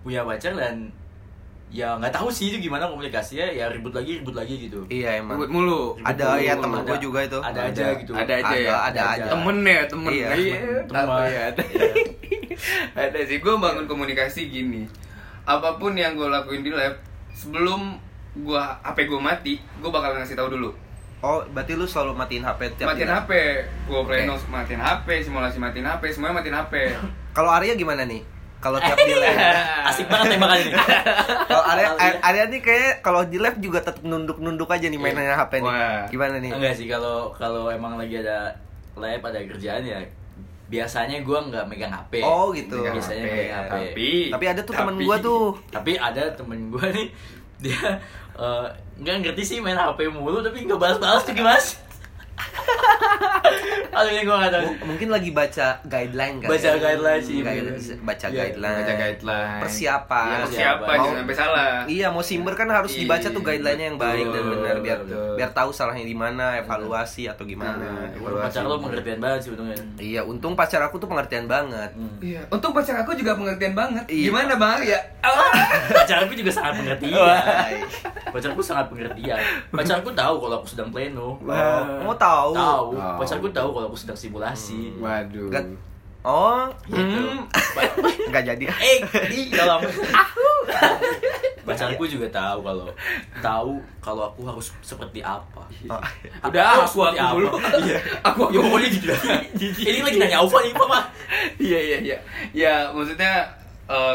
punya 0.00 0.22
pacar 0.22 0.54
dan 0.54 0.88
ya 1.68 2.00
nggak 2.00 2.08
tahu 2.16 2.32
sih 2.32 2.48
itu 2.48 2.64
gimana 2.64 2.88
komunikasinya 2.88 3.44
ya 3.44 3.68
ribut 3.68 3.92
lagi 3.92 4.24
ribut 4.24 4.32
lagi 4.32 4.68
gitu. 4.68 4.80
Iya 4.88 5.20
emang. 5.20 5.36
Ribut 5.36 5.50
mulu. 5.52 5.82
Ada 6.00 6.40
Ribut 6.40 6.46
ya 6.48 6.52
mulu, 6.56 6.62
temen 6.64 6.78
ada- 6.80 6.88
gue 6.88 6.98
juga 7.04 7.18
itu. 7.28 7.38
ada 7.44 7.60
aja 7.68 7.86
gitu. 8.00 8.12
Ada 8.16 8.32
aja 8.40 8.54
ya. 8.56 8.70
Ada, 8.72 8.78
ada 8.88 9.02
aja. 9.12 9.30
temen 9.36 9.56
ya 9.60 9.80
temen. 9.84 10.10
Iya, 10.12 10.28
iya. 10.32 10.58
Temen. 10.88 11.04
tahu 11.04 11.28
ya? 11.28 11.42
Ada 11.52 11.62
Iya. 11.68 11.92
ada 13.04 13.18
sih 13.28 13.38
gue 13.38 13.52
bangun 13.54 13.84
komunikasi 13.84 14.40
gini. 14.48 14.82
Apa 15.44 15.76
pun 15.76 15.92
yang 15.92 16.16
gue 16.16 16.28
lakuin 16.28 16.64
di 16.64 16.72
lab 16.72 16.96
sebelum 17.36 18.00
gue 18.38 18.62
HP 18.82 18.98
gue 19.04 19.20
mati 19.20 19.54
gue 19.60 19.90
bakal 19.92 20.16
ngasih 20.16 20.36
tahu 20.40 20.56
dulu. 20.56 20.70
Oh, 21.18 21.42
berarti 21.50 21.74
lu 21.74 21.82
selalu 21.82 22.14
matiin 22.14 22.46
HP 22.46 22.78
tiap 22.78 22.94
matiin 22.94 23.10
HP 23.10 23.30
gue 23.90 24.00
pleno 24.06 24.38
matiin 24.48 24.78
HP 24.78 25.26
simulasi 25.26 25.58
matiin 25.58 25.82
HP 25.82 26.14
semuanya 26.14 26.38
matiin 26.38 26.54
HP 26.54 26.74
Kalau 27.38 27.50
Arya 27.52 27.72
gimana 27.74 28.02
nih? 28.02 28.18
Kalau 28.58 28.74
tiap 28.76 28.98
di 28.98 29.14
lab. 29.14 29.30
asik 29.88 30.04
banget 30.04 30.34
tembakan 30.34 30.58
ini 30.58 30.74
Kalau 31.46 31.62
Arya 31.64 31.88
Ar- 31.94 32.20
Arya 32.24 32.44
nih 32.48 32.58
kayak 32.58 32.92
kalau 32.98 33.22
di 33.22 33.38
lab 33.38 33.54
juga 33.56 33.78
tetap 33.80 34.02
nunduk-nunduk 34.02 34.66
aja 34.66 34.82
nih 34.84 34.98
mainannya 34.98 35.38
HP 35.38 35.52
nih. 35.56 35.70
Wah. 35.70 36.02
Gimana 36.08 36.36
nih? 36.36 36.50
enggak 36.50 36.74
sih 36.74 36.86
kalau 36.86 37.30
kalau 37.32 37.70
emang 37.70 37.94
lagi 37.94 38.18
ada 38.18 38.50
lab 38.92 39.22
ada 39.22 39.38
kerjaan 39.40 39.86
ya 39.86 40.02
biasanya 40.66 41.22
gua 41.22 41.38
nggak 41.40 41.64
megang 41.64 41.88
HP 41.88 42.18
Oh, 42.20 42.50
gitu. 42.50 42.76
Megang 42.76 42.98
biasanya 42.98 43.22
HP. 43.22 43.30
megang 43.30 43.54
HP 43.54 43.70
tapi 43.70 44.08
Tapi 44.28 44.44
ada 44.48 44.60
tuh 44.60 44.74
temen 44.74 44.92
tapi- 44.92 45.06
gua 45.06 45.16
tuh. 45.18 45.44
tapi 45.70 45.92
ada 45.94 46.22
temen 46.34 46.58
gua 46.68 46.86
nih 46.90 47.08
dia 47.56 47.80
eh, 48.34 48.66
nggak 48.96 49.16
ngerti 49.22 49.42
sih 49.44 49.58
main 49.58 49.74
HP 49.74 50.10
mulu 50.10 50.42
tapi 50.42 50.62
nggak 50.62 50.76
balas-balas 50.76 51.22
tuh 51.22 51.32
mas 51.38 51.78
Aduh 53.90 54.10
ini 54.10 54.22
gua 54.22 54.46
tahu 54.46 54.70
mungkin 54.84 55.08
lagi 55.08 55.30
baca 55.30 55.82
guideline 55.82 56.38
kan? 56.38 56.48
Baca 56.48 56.70
guideline 56.76 57.18
sih, 57.18 57.40
Guide- 57.40 57.66
bener. 57.66 57.98
baca 58.00 58.26
Iya, 58.26 58.36
guideline. 58.38 58.78
baca 58.78 58.94
guideline 58.94 59.58
Persiapan. 59.58 60.26
Iya, 60.28 60.38
persiapan 60.44 60.96
jangan 60.96 61.18
sampai 61.18 61.34
salah 61.34 61.70
Iya, 61.88 62.06
mau 62.08 62.22
simber 62.22 62.54
kan 62.54 62.68
harus 62.68 62.92
dibaca 62.92 63.26
tuh 63.26 63.34
Iya, 63.34 63.48
guideline-nya 63.48 63.86
yang 63.88 63.98
baik 63.98 64.26
dan 64.28 64.44
benar 64.48 64.76
biar 64.78 64.98
betul. 65.02 65.34
biar 65.34 65.50
tahu 65.50 65.70
salahnya 65.72 66.04
di 66.04 66.14
mana, 66.14 66.58
evaluasi 66.58 67.26
atau 67.26 67.42
gimana. 67.42 67.74
Nah, 67.74 68.06
Waduh, 68.14 68.38
pacar 68.40 68.62
lo 68.62 68.78
pengertian 68.78 69.18
banget 69.18 69.40
sih 69.40 69.50
untungnya 69.50 69.78
Iya, 69.98 70.20
untung 70.22 70.54
pacar 70.54 70.80
aku 70.80 70.96
tuh 70.96 71.08
pengertian 71.08 71.46
banget. 71.46 71.90
Hmm. 71.90 72.18
Iya, 72.20 72.40
untuk 72.48 72.70
pacar 72.70 73.02
aku 73.02 73.12
juga 73.14 73.34
pengertian 73.34 73.74
banget. 73.74 74.04
Iya. 74.06 74.24
Gimana 74.30 74.52
bang? 74.54 74.78
Ya, 74.84 75.00
pacarku 75.98 76.32
juga 76.32 76.50
sangat 76.50 76.72
pengertian 76.76 77.18
Hai. 77.18 77.82
pacarku 78.28 78.60
sangat 78.60 78.86
pengertian 78.88 79.38
pacarku 79.68 80.10
tahu 80.12 80.34
kalau 80.38 80.54
aku 80.56 80.68
sedang 80.68 80.88
pleno 80.88 81.40
Oh, 81.40 81.82
mau 82.02 82.14
tahu? 82.14 82.27
Tahu 82.28 82.52
Oh. 82.90 83.16
pacarku 83.16 83.48
tahu 83.48 83.68
kalau 83.70 83.86
aku 83.86 83.96
sedang 83.96 84.16
simulasi 84.16 84.92
waduh. 84.96 85.48
Gak- 85.48 85.86
Oh, 86.20 86.66
gitu 86.84 87.24
nggak 88.26 88.42
jadi. 88.44 88.64
eh 88.90 88.98
di 89.24 89.48
dalam 89.48 89.80
pacarku 91.64 92.04
juga 92.04 92.26
tahu 92.28 92.58
kalau 92.60 92.84
tahu 93.38 93.72
kalau 93.98 94.22
aku 94.26 94.40
harus 94.42 94.72
seperti 94.80 95.20
apa 95.20 95.62
Oh. 95.86 96.00
Udah, 96.42 96.64
aku 96.74 96.80
aku 96.82 96.88
seperti 97.06 97.18
apa? 97.18 97.32
dulu. 97.34 97.48
Iya. 97.78 97.98
aku 98.20 98.40
aku 98.42 98.50
ya 98.50 98.60
pokoknya 98.62 98.88
gitu 98.90 99.12
ini 99.84 99.98
lagi 100.02 100.16
nanya 100.18 100.36
Alfa 100.40 100.58
nih 100.58 100.72
Pak 100.72 101.04
Iya 101.58 101.78
iya 101.78 101.98
iya. 102.02 102.16
Ya 102.50 102.74
maksudnya 102.90 103.46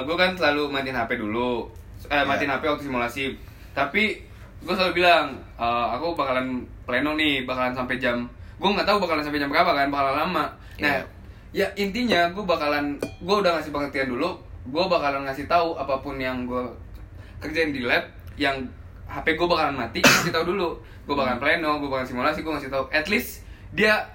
gue 0.04 0.15
kan 0.15 0.34
selalu 0.34 0.67
matiin 0.67 0.93
HP 0.93 1.15
dulu. 1.15 1.69
Eh 2.06 2.21
matiin 2.21 2.52
HP 2.52 2.63
waktu 2.67 2.84
simulasi. 2.84 3.34
Tapi 3.71 4.17
gue 4.60 4.73
selalu 4.73 4.93
bilang 4.95 5.32
eh, 5.56 5.86
aku 5.91 6.13
bakalan 6.13 6.62
pleno 6.84 7.15
nih, 7.15 7.43
bakalan 7.43 7.72
sampai 7.72 7.98
jam. 7.98 8.26
Gue 8.58 8.69
nggak 8.69 8.86
tahu 8.86 8.98
bakalan 9.02 9.24
sampai 9.24 9.39
jam 9.39 9.50
berapa 9.50 9.72
kan, 9.72 9.88
bakalan 9.88 10.15
lama. 10.24 10.46
Nah, 10.80 11.04
ya 11.52 11.67
intinya 11.74 12.30
gue 12.30 12.43
bakalan, 12.43 12.96
gue 13.00 13.36
udah 13.36 13.60
ngasih 13.60 13.72
pengertian 13.72 14.08
dulu. 14.08 14.36
Gue 14.63 14.84
bakalan 14.88 15.28
ngasih 15.28 15.46
tahu 15.46 15.76
apa 15.76 16.00
pun 16.00 16.15
yang 16.15 16.48
gue 16.48 16.63
kerjain 17.39 17.76
di 17.76 17.84
lab, 17.84 18.08
yang 18.36 18.63
HP 19.06 19.36
gue 19.36 19.48
bakalan 19.48 19.76
mati, 19.76 20.00
gue 20.00 20.13
kasih 20.24 20.34
tahu 20.34 20.56
dulu. 20.56 20.80
Gue 21.04 21.15
bakalan 21.15 21.39
pleno, 21.39 21.80
gue 21.80 21.89
bakalan 21.91 22.08
simulasi, 22.08 22.39
gue 22.41 22.54
ngasih 22.54 22.72
tahu. 22.72 22.88
At 22.89 23.08
least 23.08 23.43
dia 23.72 24.08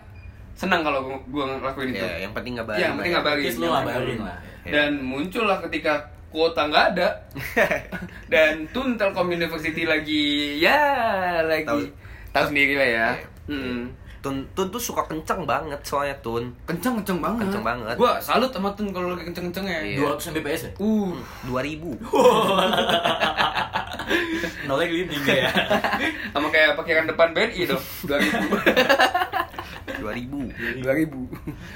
senang 0.59 0.83
kalau 0.83 1.07
gua, 1.07 1.19
gua 1.31 1.45
ngelakuin 1.55 1.95
itu 1.95 2.03
Ya, 2.03 2.27
yang 2.27 2.35
penting 2.35 2.59
ngabarin. 2.59 2.79
Iya, 2.83 2.87
yang 2.91 2.97
penting 2.99 3.13
ya. 3.13 3.19
ngabarin. 3.23 3.45
Least 3.47 3.59
lu 3.63 3.67
ngabarin 3.71 4.19
lah 4.27 4.39
Iya. 4.67 4.73
dan 4.75 4.91
muncullah 5.01 5.59
ketika 5.65 5.95
kuota 6.29 6.67
nggak 6.69 6.85
ada 6.93 7.09
dan 8.33 8.69
Tun 8.69 9.01
Telkom 9.01 9.33
University 9.33 9.89
lagi 9.89 10.59
ya 10.61 11.41
lagi 11.41 11.89
tahu 12.31 12.45
sendiri 12.47 12.75
lah 12.75 12.87
ya 12.87 13.07
Iya. 13.47 13.49
Hmm. 13.49 13.83
Tun, 14.19 14.35
Tun 14.51 14.67
tuh 14.69 14.79
suka 14.79 14.99
kenceng 15.05 15.45
banget 15.45 15.77
soalnya 15.81 16.11
Tun. 16.19 16.49
kenceng 16.65 16.97
kenceng 16.97 17.19
banget 17.19 17.45
Kenceng 17.47 17.63
banget. 17.63 17.95
gua 17.95 18.19
salut 18.19 18.49
sama 18.49 18.67
Tun 18.73 18.91
kalau 18.91 19.11
lagi 19.11 19.25
kenceng 19.25 19.49
kencengnya 19.49 19.79
Iya. 19.81 19.97
200 20.11 20.33
Mbps 20.35 20.61
ya? 20.61 20.71
uh 20.77 21.13
2000. 21.47 22.03
Nolnya 24.65 24.87
gelinding 24.87 25.23
ya. 25.23 25.49
sama 26.29 26.47
kayak 26.49 26.75
pakiran 26.75 27.05
depan 27.07 27.27
BNI 27.31 27.61
dong 27.67 27.83
dua 28.03 28.17
ribu 28.19 28.45
2000. 29.99 30.81
dua 30.81 30.93
ribu 30.95 31.21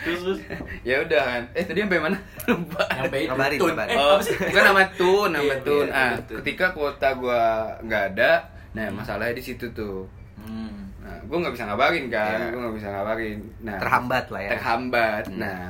Terus 0.03 0.19
terus 0.23 0.39
ya 0.83 0.95
udah 1.01 1.23
kan 1.23 1.43
eh 1.53 1.63
tadi 1.63 1.79
sampai 1.81 1.99
mana 2.01 2.17
lupa 2.47 2.83
itu. 3.11 3.29
Ngabarin, 3.29 3.59
Tun. 3.59 3.67
ngabarin. 3.71 3.89
Eh, 3.89 3.99
oh 3.99 4.09
apa 4.11 4.23
sih? 4.23 4.35
bukan 4.37 4.63
nama 4.65 4.83
Tun 4.93 5.29
nama 5.31 5.45
Iya, 5.45 5.57
Tun 5.63 5.87
iya, 5.87 5.95
ah 5.95 6.11
ketika 6.39 6.65
kuota 6.71 7.09
gua 7.15 7.43
nggak 7.81 8.03
ada 8.13 8.31
nah 8.73 8.87
masalahnya 8.91 9.35
di 9.35 9.43
situ 9.43 9.65
tuh 9.71 10.07
Hmm. 10.43 10.91
Nah, 11.03 11.19
gue 11.19 11.37
nggak 11.39 11.55
bisa 11.55 11.65
ngabarin 11.67 12.07
kan, 12.07 12.39
Iya. 12.39 12.51
gue 12.55 12.61
nggak 12.63 12.77
bisa 12.79 12.89
ngabarin. 12.91 13.39
Nah, 13.63 13.79
Terhambat 13.79 14.25
lah 14.31 14.41
ya. 14.41 14.51
Terhambat. 14.55 15.25
Hmm. 15.27 15.39
Nah, 15.43 15.65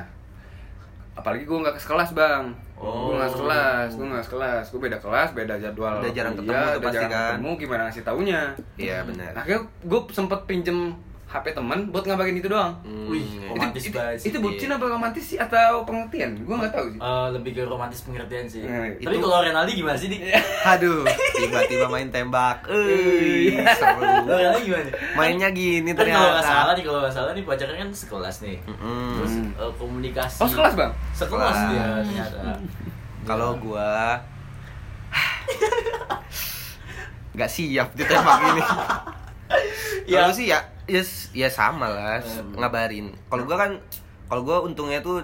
apalagi 1.12 1.44
gue 1.44 1.58
nggak 1.60 1.74
ke 1.76 1.82
kelas 1.84 2.10
bang. 2.12 2.44
Oh. 2.76 3.12
Gue 3.12 3.14
nggak 3.20 3.34
kelas, 3.38 3.90
gue 3.94 4.06
nggak 4.10 4.28
kelas, 4.28 4.64
gue 4.74 4.80
beda 4.80 4.98
kelas, 4.98 5.28
beda 5.32 5.54
jadwal. 5.56 6.02
Udah 6.02 6.12
jarang 6.12 6.34
kuliah, 6.34 6.50
ketemu 6.50 6.66
tuh 6.66 6.72
udah 6.72 6.82
pasti 6.82 6.96
jarang 6.98 7.12
kan. 7.12 7.30
Ketemu 7.32 7.50
gimana 7.56 7.80
ngasih 7.86 8.02
taunya? 8.02 8.40
Iya 8.74 8.96
benar. 9.06 9.32
Akhirnya 9.38 9.62
gue 9.86 10.00
sempet 10.10 10.40
pinjem 10.44 10.78
HP 11.32 11.56
temen 11.56 11.88
buat 11.88 12.04
ngabarin 12.04 12.36
itu 12.36 12.44
doang. 12.44 12.76
Hmm, 12.82 13.08
Wih, 13.08 13.24
iya. 13.24 13.48
romantis 13.48 13.82
itu, 13.82 13.96
banget 13.96 14.20
sih. 14.20 14.28
itu 14.28 14.36
bucin 14.36 14.68
apa 14.68 14.84
romantis 14.84 15.24
sih 15.24 15.36
atau 15.36 15.80
pengertian? 15.82 16.36
Gue 16.38 16.52
nggak 16.54 16.68
tahu 16.70 16.86
sih. 16.86 16.98
Eh, 16.98 17.28
lebih 17.32 17.50
ke 17.52 17.62
romantis 17.64 18.00
pengertian 18.02 18.44
sih. 18.44 18.60
Nah, 18.62 18.84
Tapi 18.94 19.08
itu- 19.10 19.22
kalau 19.22 19.40
Renaldi 19.40 19.72
gimana 19.74 19.96
sih, 19.96 20.06
Dik? 20.06 20.20
Aduh, 20.72 21.08
tiba-tiba 21.32 21.88
main 21.88 22.06
tembak. 22.06 22.68
Eh, 22.68 23.56
seru. 23.66 24.04
Renaldi 24.22 24.60
gimana? 24.62 24.92
Mainnya 25.14 25.48
gini 25.50 25.90
Kan 25.90 26.04
kalau 26.04 26.28
nggak 26.30 26.42
salah 26.42 26.52
ternyata. 26.62 26.72
nih, 26.74 26.84
kalau 26.84 26.98
nggak 27.00 27.14
salah 27.14 27.30
nih 27.32 27.44
pacarnya 27.44 27.76
kan 27.78 27.88
sekelas 27.90 28.36
nih. 28.42 28.56
Mm-mm. 28.62 29.08
Terus 29.16 29.32
eh, 29.56 29.72
komunikasi. 29.74 30.38
Oh 30.38 30.46
sekelas 30.46 30.74
bang? 30.74 30.92
Sekelas 31.10 31.56
Sekelas. 31.56 31.70
dia 31.70 31.84
ternyata. 31.98 32.52
Kalau 33.22 33.50
gua 33.56 34.20
nggak 37.32 37.48
siap 37.48 37.88
ditembak 37.94 38.38
ini. 38.46 38.62
Ya. 40.02 40.24
Kalau 40.24 40.34
sih 40.34 40.48
ya, 40.48 40.58
ya, 40.86 41.02
ya 41.32 41.48
sama 41.48 41.86
lah 41.86 42.18
Hmm. 42.18 42.56
ngabarin. 42.56 43.10
Kalau 43.26 43.44
gua 43.44 43.56
kan, 43.58 43.72
kalau 44.26 44.42
gua 44.42 44.60
untungnya 44.60 44.98
tuh 44.98 45.22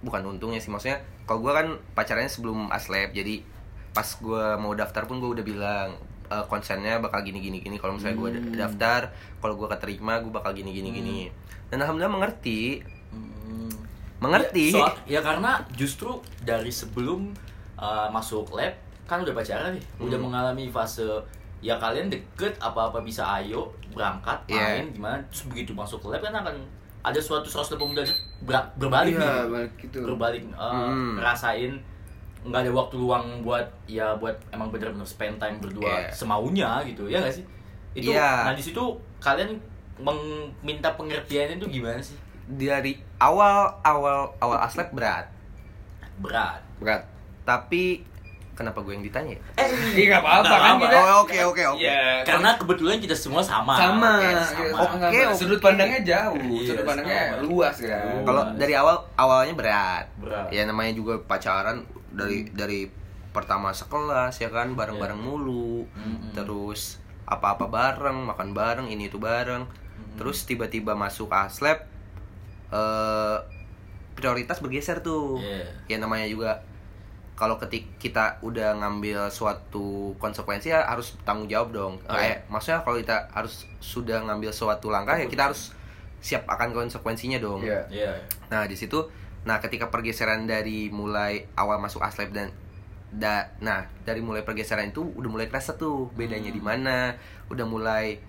bukan 0.00 0.22
untungnya 0.26 0.56
sih 0.56 0.68
maksudnya. 0.68 0.98
Kalau 1.24 1.40
gua 1.40 1.54
kan 1.54 1.66
pacarannya 1.92 2.26
sebelum 2.26 2.68
aslep, 2.68 3.12
jadi 3.12 3.44
pas 3.90 4.06
gua 4.16 4.54
mau 4.54 4.72
daftar 4.72 5.04
pun 5.04 5.18
gua 5.18 5.32
udah 5.32 5.44
bilang 5.44 5.88
eh, 6.26 6.44
konsennya 6.46 6.98
bakal 6.98 7.20
gini 7.20 7.38
gini 7.38 7.58
gini. 7.58 7.74
Kalau 7.74 7.94
misalnya 7.94 8.16
gua 8.16 8.30
Hmm. 8.30 8.54
daftar, 8.54 9.00
kalau 9.38 9.54
gua 9.54 9.66
keterima, 9.68 10.18
gua 10.20 10.38
bakal 10.38 10.54
gini 10.54 10.70
gini 10.70 10.90
gini. 10.92 11.18
Dan 11.66 11.82
alhamdulillah 11.82 12.10
mengerti, 12.12 12.78
Hmm. 13.10 13.70
mengerti. 14.18 14.70
Ya, 14.70 14.78
soal- 14.78 14.98
ya 15.06 15.20
karena 15.20 15.58
justru 15.72 16.18
dari 16.40 16.70
sebelum 16.70 17.34
uh, 17.74 18.06
masuk 18.08 18.52
lab 18.52 18.74
kan 19.04 19.18
udah 19.20 19.32
pacaran 19.32 19.74
nih, 19.74 19.82
udah 19.98 20.14
Hmm. 20.14 20.26
mengalami 20.28 20.68
fase 20.68 21.02
ya 21.60 21.76
kalian 21.76 22.08
deket 22.08 22.56
apa-apa 22.56 23.00
bisa 23.00 23.22
ayo 23.36 23.68
berangkat 23.90 24.38
Iya. 24.46 24.80
main 24.80 24.88
gimana 24.90 25.16
terus 25.28 25.44
begitu 25.46 25.70
masuk 25.70 26.00
lab 26.04 26.18
kan 26.18 26.32
akan 26.34 26.56
ada 27.00 27.16
suatu 27.16 27.44
180 27.46 27.76
derajat 27.94 28.16
ber- 28.40 28.70
berbalik 28.76 29.14
Iya, 29.14 29.20
nih. 29.20 29.48
balik 29.50 29.72
gitu. 29.78 29.98
berbalik 30.02 30.42
uh, 30.52 30.88
Hmm. 30.88 31.16
ngerasain 31.16 31.72
nggak 32.40 32.60
ada 32.62 32.70
waktu 32.70 32.94
luang 32.96 33.24
buat 33.40 33.64
ya 33.84 34.12
buat 34.14 34.32
emang 34.48 34.68
bener-bener 34.68 35.04
spend 35.04 35.36
time 35.36 35.56
berdua 35.58 35.84
Iya. 36.00 36.08
semaunya 36.10 36.80
gitu 36.82 37.04
ya 37.04 37.20
nggak 37.20 37.34
sih 37.34 37.44
itu 37.92 38.08
Iya. 38.10 38.48
nah 38.48 38.54
di 38.54 38.62
situ 38.62 38.80
kalian 39.18 39.52
meminta 39.98 40.88
pengertiannya 40.90 41.56
itu 41.56 41.68
gimana 41.70 42.00
sih 42.00 42.16
Dari 42.46 42.98
awal 43.16 43.78
awal 43.80 44.32
awal 44.36 44.58
aslep 44.58 44.90
berat, 44.90 45.28
berat 46.18 46.58
Berat. 46.76 47.04
tapi 47.42 48.02
kenapa 48.60 48.84
gue 48.84 48.92
yang 48.92 49.00
ditanya? 49.00 49.32
ya? 49.32 49.40
eh 49.56 49.68
Iya 49.96 50.04
nggak 50.06 50.20
apa-apa 50.20 50.54
kan 50.54 50.72
kita. 50.76 50.96
Oh, 51.00 51.24
oke, 51.24 51.38
oke, 51.48 51.62
oke. 51.72 51.80
Iya, 51.80 52.20
karena 52.22 52.50
kebetulan 52.54 53.00
kita 53.00 53.16
semua 53.16 53.40
sama 53.40 53.72
sama, 53.72 54.20
Oke, 54.20 55.08
Iya, 55.08 55.32
sudut 55.32 55.56
pandangnya 55.58 56.04
jauh, 56.04 56.36
Iya, 56.36 56.68
sudut 56.68 56.84
pandangnya 56.84 57.20
sama. 57.32 57.42
luas 57.42 57.76
kan. 57.80 58.20
Kalau 58.20 58.42
dari 58.54 58.74
awal 58.76 58.96
awalnya 59.16 59.56
berat. 59.56 60.04
Berat. 60.20 60.52
Ya 60.52 60.68
namanya 60.68 60.92
juga 60.92 61.16
pacaran 61.18 61.80
dari 62.12 62.44
dari 62.50 62.92
pertama 63.30 63.72
sekelas 63.72 64.36
ya 64.36 64.52
kan 64.52 64.76
bareng-bareng 64.76 65.16
Iya. 65.16 65.24
mulu. 65.24 65.88
Mm-mm. 65.88 66.36
Terus 66.36 67.00
apa-apa 67.24 67.64
bareng, 67.64 68.28
makan 68.28 68.52
bareng, 68.52 68.86
ini 68.86 69.08
itu 69.08 69.16
bareng. 69.16 69.64
Terus 70.14 70.44
tiba-tiba 70.44 70.92
masuk 70.92 71.32
aslep 71.32 71.88
eh 72.68 73.38
prioritas 74.12 74.60
bergeser 74.60 75.00
tuh. 75.00 75.40
Iya. 75.40 75.64
Ya 75.86 75.96
namanya 75.96 76.28
juga 76.28 76.60
kalau 77.40 77.56
ketik 77.56 77.88
kita 77.96 78.36
udah 78.44 78.76
ngambil 78.76 79.32
suatu 79.32 80.12
konsekuensi 80.20 80.68
ya 80.68 80.84
harus 80.84 81.16
tanggung 81.24 81.48
jawab 81.48 81.72
dong. 81.72 81.94
Iya. 82.04 82.20
Eh, 82.20 82.36
maksudnya 82.52 82.84
kalau 82.84 83.00
kita 83.00 83.32
harus 83.32 83.64
sudah 83.80 84.20
ngambil 84.20 84.52
suatu 84.52 84.92
langkah 84.92 85.16
ya 85.16 85.24
kita 85.24 85.48
harus 85.48 85.72
siap 86.20 86.44
akan 86.44 86.76
konsekuensinya 86.76 87.40
dong. 87.40 87.64
Iya. 87.64 87.80
Iya. 87.88 88.12
Nah, 88.52 88.68
di 88.68 88.76
situ 88.76 89.08
nah 89.40 89.56
ketika 89.56 89.88
pergeseran 89.88 90.44
dari 90.44 90.92
mulai 90.92 91.48
awal 91.56 91.80
masuk 91.80 92.04
aslep 92.04 92.28
dan 92.28 92.52
da, 93.08 93.48
nah 93.58 93.88
dari 94.04 94.20
mulai 94.20 94.44
pergeseran 94.44 94.92
itu 94.92 95.00
udah 95.00 95.30
mulai 95.32 95.48
kerasa 95.48 95.74
tuh 95.74 96.12
bedanya 96.12 96.52
Hmm. 96.52 96.58
di 96.60 96.62
mana, 96.62 96.98
udah 97.48 97.64
mulai 97.64 98.20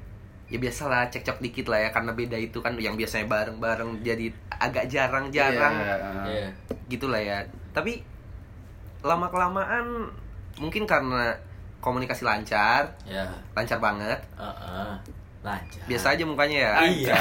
ya 0.48 0.56
biasalah 0.56 1.12
cekcok 1.12 1.44
dikit 1.44 1.68
lah 1.68 1.84
ya 1.84 1.90
karena 1.92 2.12
beda 2.12 2.36
itu 2.36 2.60
kan 2.60 2.76
yang 2.76 2.96
biasanya 2.96 3.28
bareng-bareng 3.28 4.04
jadi 4.04 4.32
agak 4.56 4.88
jarang-jarang 4.88 5.76
Iya. 5.76 5.96
Iya. 6.28 6.48
gitulah 6.88 7.20
ya. 7.20 7.44
Tapi 7.76 8.08
lama 9.02 9.28
kelamaan 9.28 10.08
mungkin 10.56 10.86
karena 10.86 11.34
komunikasi 11.78 12.22
lancar, 12.22 12.86
Ya. 13.04 13.26
lancar 13.52 13.78
banget. 13.78 14.22
Heeh. 14.38 14.94
Lancar. 15.42 15.82
Biasa 15.90 16.14
aja 16.14 16.24
mukanya 16.24 16.58
ya. 16.62 16.72
Iya. 16.86 17.18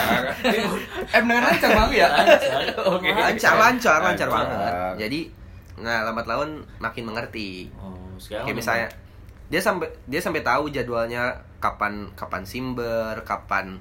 eh 1.16 1.20
beneran 1.24 1.48
lancar 1.48 1.70
bang 1.72 1.90
ya? 1.96 2.08
Lancar. 2.12 2.60
Oke. 2.92 3.08
lancar 3.08 3.54
lancar 3.56 3.98
lancar 3.98 4.28
Lancar. 4.28 4.28
banget 4.28 4.72
jadi 5.00 5.20
nah 5.80 6.04
lambat 6.04 6.28
laun 6.28 6.60
makin 6.76 7.08
mengerti 7.08 7.72
Oh, 7.72 7.96
sekarang 8.20 8.44
kayak 8.44 8.56
misalnya 8.60 8.88
dia 9.48 9.56
sampai 9.58 9.88
dia 10.04 10.20
sampai 10.20 10.44
tahu 10.44 10.68
jadwalnya 10.68 11.32
kapan 11.56 12.04
kapan 12.12 12.44
simber 12.44 13.16
kapan 13.24 13.80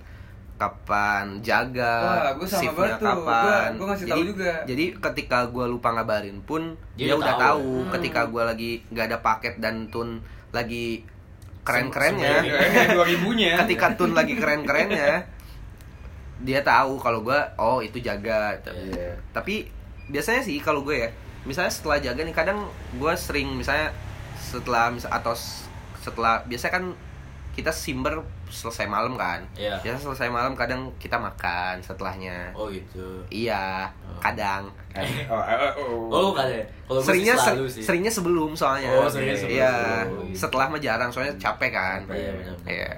kapan 0.59 1.39
jaga 1.39 1.95
Wah, 2.03 2.31
gua 2.35 2.43
sama 2.45 2.61
shiftnya 2.61 2.93
tuh. 2.93 3.07
kapan 3.07 3.69
Gua- 3.71 3.77
gua 3.77 3.87
ngasih 3.89 4.05
tahu 4.05 4.11
jadi, 4.11 4.21
juga. 4.27 4.51
jadi 4.65 4.85
ketika 4.99 5.39
gue 5.47 5.65
lupa 5.65 5.89
ngabarin 5.89 6.37
pun 6.41 6.61
Dia 6.93 7.05
dia, 7.05 7.13
udah 7.13 7.17
udah 7.17 7.33
tahu. 7.33 7.41
tahu, 7.41 7.71
Hmm. 7.79 7.91
ketika 7.95 8.21
gue 8.25 8.43
lagi 8.45 8.71
nggak 8.85 9.05
ada 9.07 9.17
paket 9.19 9.53
dan 9.57 9.87
tun 9.87 10.19
lagi 10.49 11.07
keren 11.61 11.87
kerennya 11.87 12.43
Sem- 12.43 12.91
Dua 12.91 13.05
ribunya. 13.05 13.55
ketika 13.57 13.95
tun 13.95 14.11
lagi 14.11 14.33
keren 14.33 14.61
kerennya 14.61 15.23
dia 16.39 16.59
tahu 16.61 16.95
kalau 16.97 17.19
gue 17.21 17.39
oh 17.55 17.79
itu 17.79 17.99
jaga 17.99 18.55
Iya. 18.61 19.15
tapi 19.31 19.67
biasanya 20.05 20.39
sih 20.39 20.57
kalau 20.57 20.81
gue 20.81 20.95
ya 20.97 21.09
misalnya 21.41 21.69
setelah 21.69 21.97
jaga 21.97 22.19
nih 22.19 22.33
kadang 22.33 22.67
gue 22.91 23.13
sering 23.15 23.53
misalnya 23.53 23.95
setelah 24.35 24.89
misal 24.89 25.07
atau 25.09 25.31
setelah 25.95 26.43
biasa 26.43 26.67
kan 26.69 26.91
kita 27.59 27.69
simber 27.69 28.15
selesai 28.47 28.85
malam 28.85 29.13
kan 29.13 29.43
Iya. 29.53 29.75
biasa 29.79 29.99
selesai 30.01 30.27
malam 30.27 30.53
kadang 30.53 30.87
kita 30.95 31.15
makan 31.15 31.77
setelahnya 31.79 32.49
Oh 32.51 32.65
gitu. 32.67 33.19
iya 33.27 33.91
Oh. 34.01 34.15
kadang 34.19 34.71
Oh, 35.27 35.35
oh, 35.35 35.71
oh. 35.77 36.07
Oh, 36.09 36.29
kan 36.31 36.47
ya. 36.47 36.63
Kalau 36.83 36.97
gue 36.97 37.05
seringnya 37.05 37.35
ser- 37.35 37.59
sih. 37.67 37.83
seringnya 37.83 38.09
sebelum 38.09 38.51
soalnya 38.53 38.89
Oh, 38.91 39.05
seringnya 39.05 39.37
sebelum. 39.37 39.53
iya 39.53 39.75
Oh, 40.03 40.23
gitu. 40.25 40.39
setelah 40.39 40.65
mah 40.67 40.79
jarang 40.79 41.07
soalnya 41.07 41.35
capek 41.35 41.71
kan 41.71 41.99
Iya, 42.07 42.31
benar. 42.33 42.55
benar, 42.55 42.55
Iya. 42.65 42.91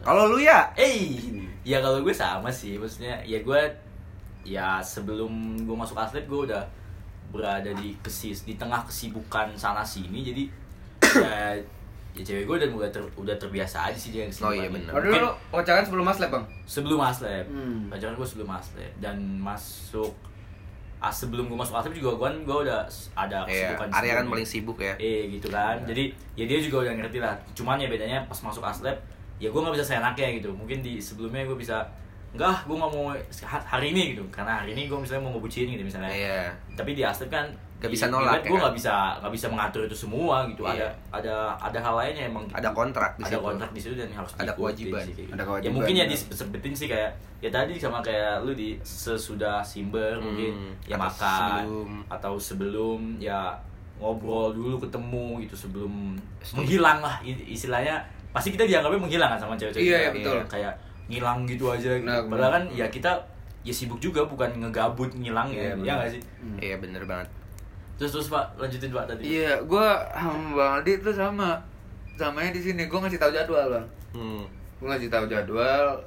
kalau 0.00 0.24
lu 0.26 0.38
ya 0.38 0.68
Eh, 0.74 1.16
ya 1.62 1.78
kalau 1.78 2.00
gue 2.00 2.12
sama 2.12 2.48
sih, 2.50 2.74
maksudnya 2.74 3.20
ya 3.22 3.38
gue 3.38 3.60
ya 4.42 4.80
sebelum 4.80 5.28
gue 5.60 5.76
masuk 5.76 5.94
atlet 5.94 6.24
gue 6.24 6.40
udah 6.44 6.64
berada 7.28 7.68
di 7.74 7.92
kesis 7.98 8.42
di 8.42 8.54
tengah 8.54 8.80
kesibukan 8.82 9.52
sana 9.54 9.84
sini 9.84 10.24
jadi 10.24 10.44
ya 11.20 11.40
ya 12.18 12.22
cewek 12.24 12.44
gue 12.44 12.56
udah 12.58 12.68
mulai 12.68 12.90
ter- 12.90 13.14
udah 13.14 13.36
terbiasa 13.36 13.78
aja 13.84 13.94
sih 13.94 14.10
dia 14.10 14.22
yang 14.22 14.32
Oh, 14.36 14.50
iya, 14.50 14.66
benar. 14.66 14.90
ini. 14.90 14.90
Oh, 14.90 15.00
dulu 15.00 15.12
Mungkin 15.12 15.22
lu 15.22 15.30
pacaran 15.54 15.82
sebelum 15.82 16.04
mas 16.04 16.18
lab 16.18 16.30
bang? 16.30 16.44
sebelum 16.64 16.98
aslep 17.00 17.46
Hmm. 17.46 17.80
pacaran 17.86 18.12
gue 18.12 18.26
sebelum 18.26 18.48
aslep 18.50 18.92
dan 18.96 19.16
masuk 19.38 20.12
ah, 20.98 21.08
sebelum 21.08 21.46
gue 21.46 21.54
masuk 21.56 21.72
aslep 21.72 21.94
juga 21.94 22.10
gue 22.12 22.26
kan 22.26 22.36
gue 22.42 22.56
udah 22.60 22.80
ada 23.14 23.46
Iya, 23.46 23.70
kesibukan 23.70 23.86
Arya 23.92 24.12
kan 24.12 24.26
paling 24.28 24.42
sibuk 24.44 24.78
ya 24.78 24.94
eh 24.98 25.30
gitu 25.30 25.46
kan 25.48 25.78
jadi 25.84 26.04
ya 26.34 26.44
dia 26.44 26.58
juga 26.58 26.76
udah 26.82 26.94
ngerti 26.96 27.18
lah 27.18 27.34
cuman 27.52 27.78
ya 27.78 27.86
bedanya 27.86 28.18
pas 28.24 28.34
masuk 28.36 28.60
aslep 28.60 28.98
ya 29.36 29.46
gue 29.46 29.56
nggak 29.56 29.72
bisa 29.72 29.86
seenaknya 29.88 30.26
gitu 30.34 30.50
mungkin 30.50 30.82
di 30.82 30.98
sebelumnya 30.98 31.42
gue 31.44 31.54
bisa 31.54 31.86
enggak 32.30 32.56
gue 32.62 32.76
nggak 32.76 32.92
mau 32.92 33.06
ha- 33.42 33.66
hari 33.66 33.86
ini 33.90 34.12
gitu 34.12 34.22
karena 34.28 34.58
hari 34.58 34.72
ini 34.72 34.84
gue 34.84 34.96
misalnya 34.96 35.22
mau 35.22 35.32
ngebucin 35.32 35.66
gitu 35.66 35.82
misalnya 35.82 36.08
Iya. 36.08 36.40
tapi 36.74 36.92
di 36.92 37.00
Aslep 37.00 37.28
kan 37.28 37.46
Gak 37.78 37.94
bisa 37.94 38.10
nolak, 38.10 38.42
ya 38.42 38.42
gue 38.42 38.50
kan? 38.50 38.60
nggak 38.60 38.74
bisa 38.74 38.94
nggak 39.22 39.32
bisa 39.32 39.46
mengatur 39.46 39.86
itu 39.86 39.94
semua 39.96 40.42
gitu 40.44 40.66
Iya. 40.66 40.82
ada 40.82 40.86
ada 41.14 41.34
ada 41.56 41.78
hal 41.78 41.94
lainnya 41.94 42.26
emang 42.26 42.42
Ada 42.50 42.74
kontrak 42.74 43.14
di 43.14 43.22
ada 43.22 43.30
situ. 43.32 43.44
kontrak 43.44 43.70
di 43.70 43.78
situ 43.78 43.94
dan 43.94 44.10
harus 44.10 44.34
Ada 44.34 44.50
kewajiban. 44.52 44.98
sih, 45.00 45.14
Ada 45.14 45.30
gitu. 45.30 45.46
kewajiban, 45.46 45.62
ya 45.64 45.70
mungkin 45.72 45.94
ya 45.94 46.02
ya. 46.02 46.10
disebutin 46.10 46.72
sih 46.74 46.88
kayak 46.88 47.10
ya 47.38 47.48
tadi 47.48 47.78
sama 47.78 48.02
kayak 48.02 48.42
lu 48.42 48.50
di 48.52 48.74
sesudah 48.82 49.62
simber 49.62 50.18
mungkin 50.18 50.74
ya 50.82 50.98
atau 50.98 51.06
makan 51.06 51.30
sebelum. 51.62 51.90
atau 52.10 52.34
sebelum 52.36 53.00
ya 53.16 53.54
ngobrol 53.96 54.50
dulu 54.52 54.78
ketemu 54.78 55.42
gitu 55.42 55.54
sebelum 55.56 56.18
menghilang 56.52 56.98
lah 56.98 57.22
istilahnya 57.24 58.02
pasti 58.28 58.50
kita 58.50 58.62
dianggapnya 58.64 58.98
menghilang 59.00 59.30
kan 59.30 59.38
sama 59.38 59.54
cewek-cewek 59.54 59.86
Iya, 59.86 59.98
iya, 60.00 60.10
betul. 60.12 60.38
kayak 60.50 60.74
ngilang 61.08 61.44
gitu 61.44 61.68
aja 61.68 61.90
gitu. 61.90 62.04
Nah, 62.04 62.20
padahal 62.22 62.52
kan 62.54 62.64
ya 62.70 62.86
kita 62.86 63.10
ya 63.60 63.72
sibuk 63.72 63.98
juga 63.98 64.22
bukan 64.22 64.48
ngegabut 64.54 65.10
ngilang 65.10 65.48
Iya, 65.48 65.72
ya 65.72 65.82
ya 65.82 65.92
nggak 65.96 66.10
sih 66.10 66.22
Iya 66.58 66.76
bener 66.78 67.02
banget. 67.04 67.28
terus 67.96 68.14
terus 68.14 68.28
pak 68.28 68.46
lanjutin 68.54 68.88
pak 68.88 69.04
tadi 69.04 69.22
Iya, 69.26 69.58
gue 69.60 69.86
sama 70.08 70.54
Bang 70.54 70.70
Aldi 70.78 70.92
tuh 71.00 71.10
sama 71.10 71.58
samanya 72.14 72.50
di 72.50 72.60
sini. 72.60 72.86
Gue 72.86 72.98
ngasih 72.98 73.16
tahu 73.16 73.30
jadwal 73.30 73.66
bang. 73.68 73.86
Hmm. 74.12 74.42
Gue 74.76 74.86
ngasih 74.86 75.06
tahu 75.08 75.26
jadwal. 75.26 75.98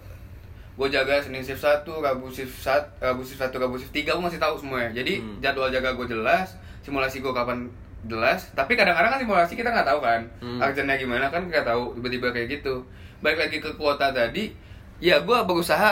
Gue 0.71 0.87
jaga 0.87 1.19
Senin 1.19 1.39
shift 1.39 1.59
1, 1.59 1.83
Rabu 1.83 2.27
shift 2.27 2.51
1, 2.57 2.71
Rabu 2.97 3.21
shift 3.21 3.37
1, 3.37 3.51
Rabu 3.53 3.75
shift 3.75 3.91
3 3.91 4.07
gue 4.07 4.23
ngasih 4.23 4.39
tahu 4.39 4.55
semuanya. 4.55 4.91
Jadi 4.93 5.19
Hmm. 5.19 5.35
jadwal 5.39 5.67
jaga 5.67 5.91
gue 5.91 6.07
jelas, 6.07 6.55
simulasi 6.79 7.19
gue 7.19 7.29
kapan 7.29 7.67
jelas. 8.03 8.47
Tapi 8.51 8.73
kadang-kadang 8.73 9.11
kan 9.11 9.19
simulasi 9.19 9.53
kita 9.53 9.69
nggak 9.69 9.85
tahu 9.85 9.99
kan, 9.99 10.23
Hmm. 10.39 10.57
artinya 10.57 10.95
gimana 10.95 11.27
kan 11.27 11.43
nggak 11.43 11.63
tahu 11.63 11.91
tiba-tiba 11.93 12.27
kayak 12.29 12.47
gitu. 12.53 12.79
Balik 13.19 13.39
lagi 13.41 13.57
ke 13.59 13.69
kuota 13.75 14.09
tadi, 14.09 14.55
ya 15.01 15.19
gue 15.19 15.37
berusaha 15.43 15.89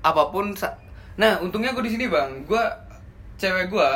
apa 0.00 0.22
pun. 0.26 0.50
sa- 0.52 0.74
nah 1.14 1.38
untungnya 1.38 1.70
gue 1.70 1.82
di 1.82 1.92
sini 1.92 2.04
bang, 2.06 2.42
gue 2.42 2.62
cewek 3.36 3.68
gue 3.68 3.88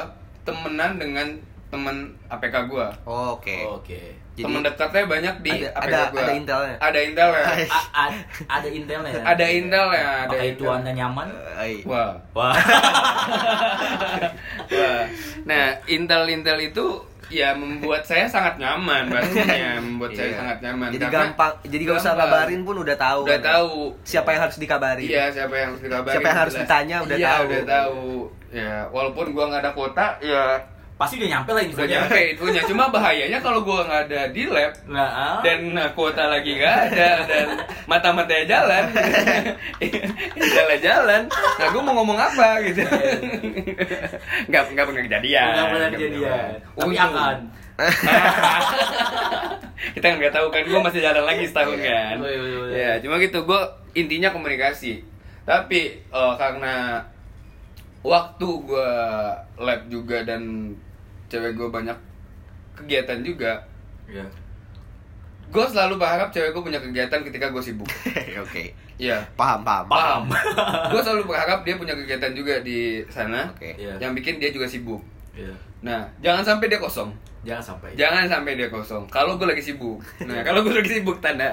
temenan 0.42 0.96
dengan 0.96 1.26
temen 1.66 2.10
APK 2.26 2.66
gue. 2.66 2.86
Oh, 3.04 3.32
Oke. 3.32 3.62
oke 3.62 3.98
Jadi- 4.32 4.42
temen 4.42 4.60
dekatnya 4.60 5.02
banyak 5.06 5.34
di 5.40 5.50
Ada- 5.54 5.70
APK 5.72 5.86
ada- 5.86 6.08
gua. 6.08 6.20
ada 6.20 6.32
intelnya? 6.34 6.74
Ada 6.78 6.98
intelnya. 7.00 7.44
A- 7.68 7.90
a- 7.94 8.24
ada 8.50 8.68
intelnya 8.68 9.10
ya? 9.10 9.22
Ada 9.24 9.44
intelnya, 9.48 10.02
ada 10.02 10.28
pakai 10.28 10.46
intel. 10.46 10.56
itu 10.56 10.64
anda 10.66 10.90
nyaman 10.92 11.26
Wah. 11.84 12.10
wah 12.32 12.52
Wah. 14.70 15.02
Nah, 15.42 15.64
intel-intel 15.86 16.58
itu 16.62 16.84
ya 17.30 17.54
membuat 17.54 18.02
saya 18.02 18.26
sangat 18.26 18.58
nyaman 18.58 19.06
pastinya, 19.06 19.78
membuat 19.86 20.10
saya 20.12 20.26
Iya. 20.26 20.36
sangat 20.36 20.58
nyaman. 20.60 20.88
Jadi 20.90 21.04
Karena 21.04 21.16
gampang, 21.16 21.52
jadi 21.64 21.82
gak 21.82 21.96
usah 21.96 22.12
gampang. 22.12 22.28
kabarin 22.28 22.60
pun 22.60 22.76
udah 22.76 22.96
tahu. 22.96 23.20
Udah 23.24 23.38
kan? 23.38 23.48
tahu. 23.48 23.74
Siapa 24.02 24.28
yang 24.28 24.42
harus 24.42 24.56
dikabari? 24.56 25.04
Iya, 25.06 25.24
siapa 25.30 25.54
yang 25.54 25.66
harus 25.70 25.80
dikabarin. 25.80 26.14
Siapa 26.14 26.26
yang 26.26 26.38
harus 26.38 26.54
jelas. 26.54 26.64
ditanya, 26.66 26.96
udah 27.00 27.16
iya, 27.16 27.30
tahu. 27.30 27.44
udah 27.46 27.62
tahu. 27.64 28.04
Ya, 28.50 28.74
walaupun 28.90 29.26
gua 29.30 29.44
nggak 29.46 29.62
ada 29.62 29.72
kuota, 29.72 30.06
ya 30.20 30.44
pasti 31.00 31.16
udah 31.16 31.30
nyampe 31.32 31.50
lah 31.56 31.64
udah 31.64 31.70
infonya 31.72 31.96
nyampe 32.04 32.20
infonya. 32.36 32.62
Cuma 32.68 32.92
bahayanya 32.92 33.38
kalau 33.40 33.64
gua 33.64 33.88
nggak 33.88 34.12
ada 34.12 34.20
di 34.36 34.44
lab, 34.44 34.76
nah. 34.84 35.08
ah. 35.08 35.38
dan 35.40 35.72
nah, 35.72 35.88
kuota 35.96 36.28
lagi 36.28 36.60
nggak 36.60 36.76
ada 36.92 37.10
dan 37.24 37.46
mata-matanya 37.88 38.44
jalan. 38.44 38.84
Jalan-jalan. 40.60 41.22
Nah 41.32 41.66
gue 41.72 41.80
mau 41.80 41.94
ngomong 41.96 42.20
apa 42.20 42.60
gitu. 42.68 42.84
Nggak 44.52 44.62
nggak 44.76 44.86
pernah 44.92 45.02
kejadian. 45.08 45.52
Nggak 45.56 45.68
pernah 45.72 45.88
kejadian. 45.96 46.48
Tapi 46.76 46.94
akan. 47.00 47.36
Kita 49.96 50.06
nggak 50.20 50.32
tahu 50.36 50.46
kan 50.52 50.62
gue 50.68 50.80
masih 50.84 51.00
jalan 51.00 51.24
lagi 51.24 51.48
setahun 51.48 51.80
kan. 51.80 52.16
Iya, 52.20 52.28
iya, 52.28 52.40
iya. 52.44 52.76
ya 52.76 52.92
cuma 53.00 53.16
gitu 53.16 53.48
gue 53.48 53.60
intinya 53.96 54.28
komunikasi. 54.36 55.00
Tapi 55.48 55.96
eh, 55.96 56.34
karena 56.36 57.08
waktu 58.04 58.48
gue 58.68 58.92
lab 59.60 59.80
juga 59.88 60.28
dan 60.28 60.76
cewek 61.30 61.54
gue 61.54 61.68
banyak 61.70 61.94
kegiatan 62.74 63.22
juga 63.22 63.54
ya 64.06 64.26
gue 65.46 65.64
selalu 65.64 65.94
berharap 65.96 66.30
cewek 66.30 66.50
gue 66.50 66.62
punya 66.62 66.78
kegiatan 66.78 67.20
ketika 67.22 67.46
gue 67.48 67.58
sibuk 67.58 67.86
Oke. 68.44 68.70
Iya. 68.94 69.16
Paham, 69.34 69.64
paham. 69.64 69.86
paham 69.88 70.22
gue 70.92 71.00
selalu 71.00 71.24
berharap 71.24 71.64
dia 71.64 71.74
punya 71.74 71.94
kegiatan 71.94 72.30
juga 72.30 72.60
di 72.60 73.00
sana 73.06 73.48
Oke. 73.48 73.74
Iya. 73.74 73.98
yang 73.98 74.12
bikin 74.12 74.36
dia 74.36 74.50
juga 74.50 74.66
sibuk 74.66 75.00
Iya. 75.30 75.54
nah 75.80 76.02
jangan 76.20 76.42
sampai 76.44 76.66
dia 76.66 76.76
kosong 76.76 77.10
jangan 77.40 77.62
sampai 77.64 77.96
jangan 77.96 78.28
sampai 78.28 78.52
dia 78.52 78.68
kosong 78.68 79.06
kalau 79.08 79.38
gue 79.38 79.48
lagi 79.48 79.62
sibuk 79.64 79.96
nah 80.20 80.42
kalau 80.46 80.60
gue 80.60 80.74
lagi 80.76 81.00
sibuk 81.00 81.16
tanda 81.18 81.48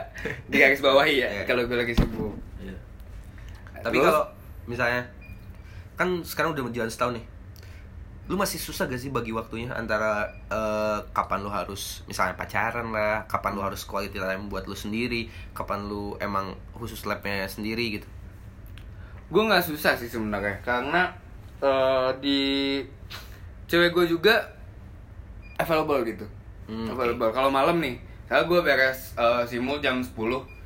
di 0.46 0.58
garis 0.58 0.82
bawahi 0.82 1.22
ya 1.22 1.30
Iya. 1.32 1.44
kalau 1.46 1.63
gue 1.63 1.78
lagi 1.78 1.94
sibuk 1.94 2.34
Iya. 2.58 2.76
Tapi 3.80 3.98
kalau 3.98 4.26
misalnya 4.66 5.02
kan 5.96 6.22
sekarang 6.22 6.52
udah 6.52 6.62
berjalan 6.62 6.86
setahun 6.86 7.13
nih. 7.16 7.26
Lu 8.28 8.36
masih 8.36 8.60
susah 8.60 8.86
gak 8.86 9.00
sih 9.00 9.08
bagi 9.08 9.32
waktunya 9.32 9.72
antara 9.72 10.28
eh, 10.48 11.00
kapan 11.12 11.40
lu 11.40 11.50
harus 11.50 12.04
misalnya 12.04 12.36
pacaran 12.36 12.92
lah, 12.92 13.24
kapan 13.26 13.56
lu 13.56 13.62
harus 13.63 13.84
quality 13.84 14.16
time 14.16 14.48
buat 14.48 14.68
lu 14.68 14.76
sendiri, 14.76 15.26
kapan 15.52 15.88
lu 15.88 16.20
emang 16.20 16.52
khusus 16.76 17.04
labnya 17.04 17.48
sendiri 17.48 17.96
gitu. 17.96 18.08
gue 19.28 19.44
nggak 19.44 19.60
susah 19.62 19.92
sih 19.92 20.08
sebenarnya 20.08 20.56
karena 20.63 21.12
eh, 21.60 22.10
di 22.20 22.40
cewek 23.66 23.92
gue 23.92 24.06
juga 24.10 24.40
available 25.58 26.04
gitu 26.06 26.26
Hmm, 26.68 26.84
available 26.92 27.32
kalau 27.32 27.48
malam 27.48 27.80
nih 27.80 27.96
kalau 28.28 28.44
gue 28.46 28.60
beres 28.62 29.16
eh, 29.16 29.44
simul 29.44 29.80
jam 29.80 30.04
10 30.04 30.12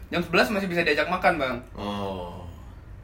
jam 0.09 0.17
11 0.19 0.49
masih 0.49 0.65
bisa 0.65 0.81
diajak 0.81 1.05
makan 1.05 1.37
bang 1.37 1.57
oh 1.73 2.41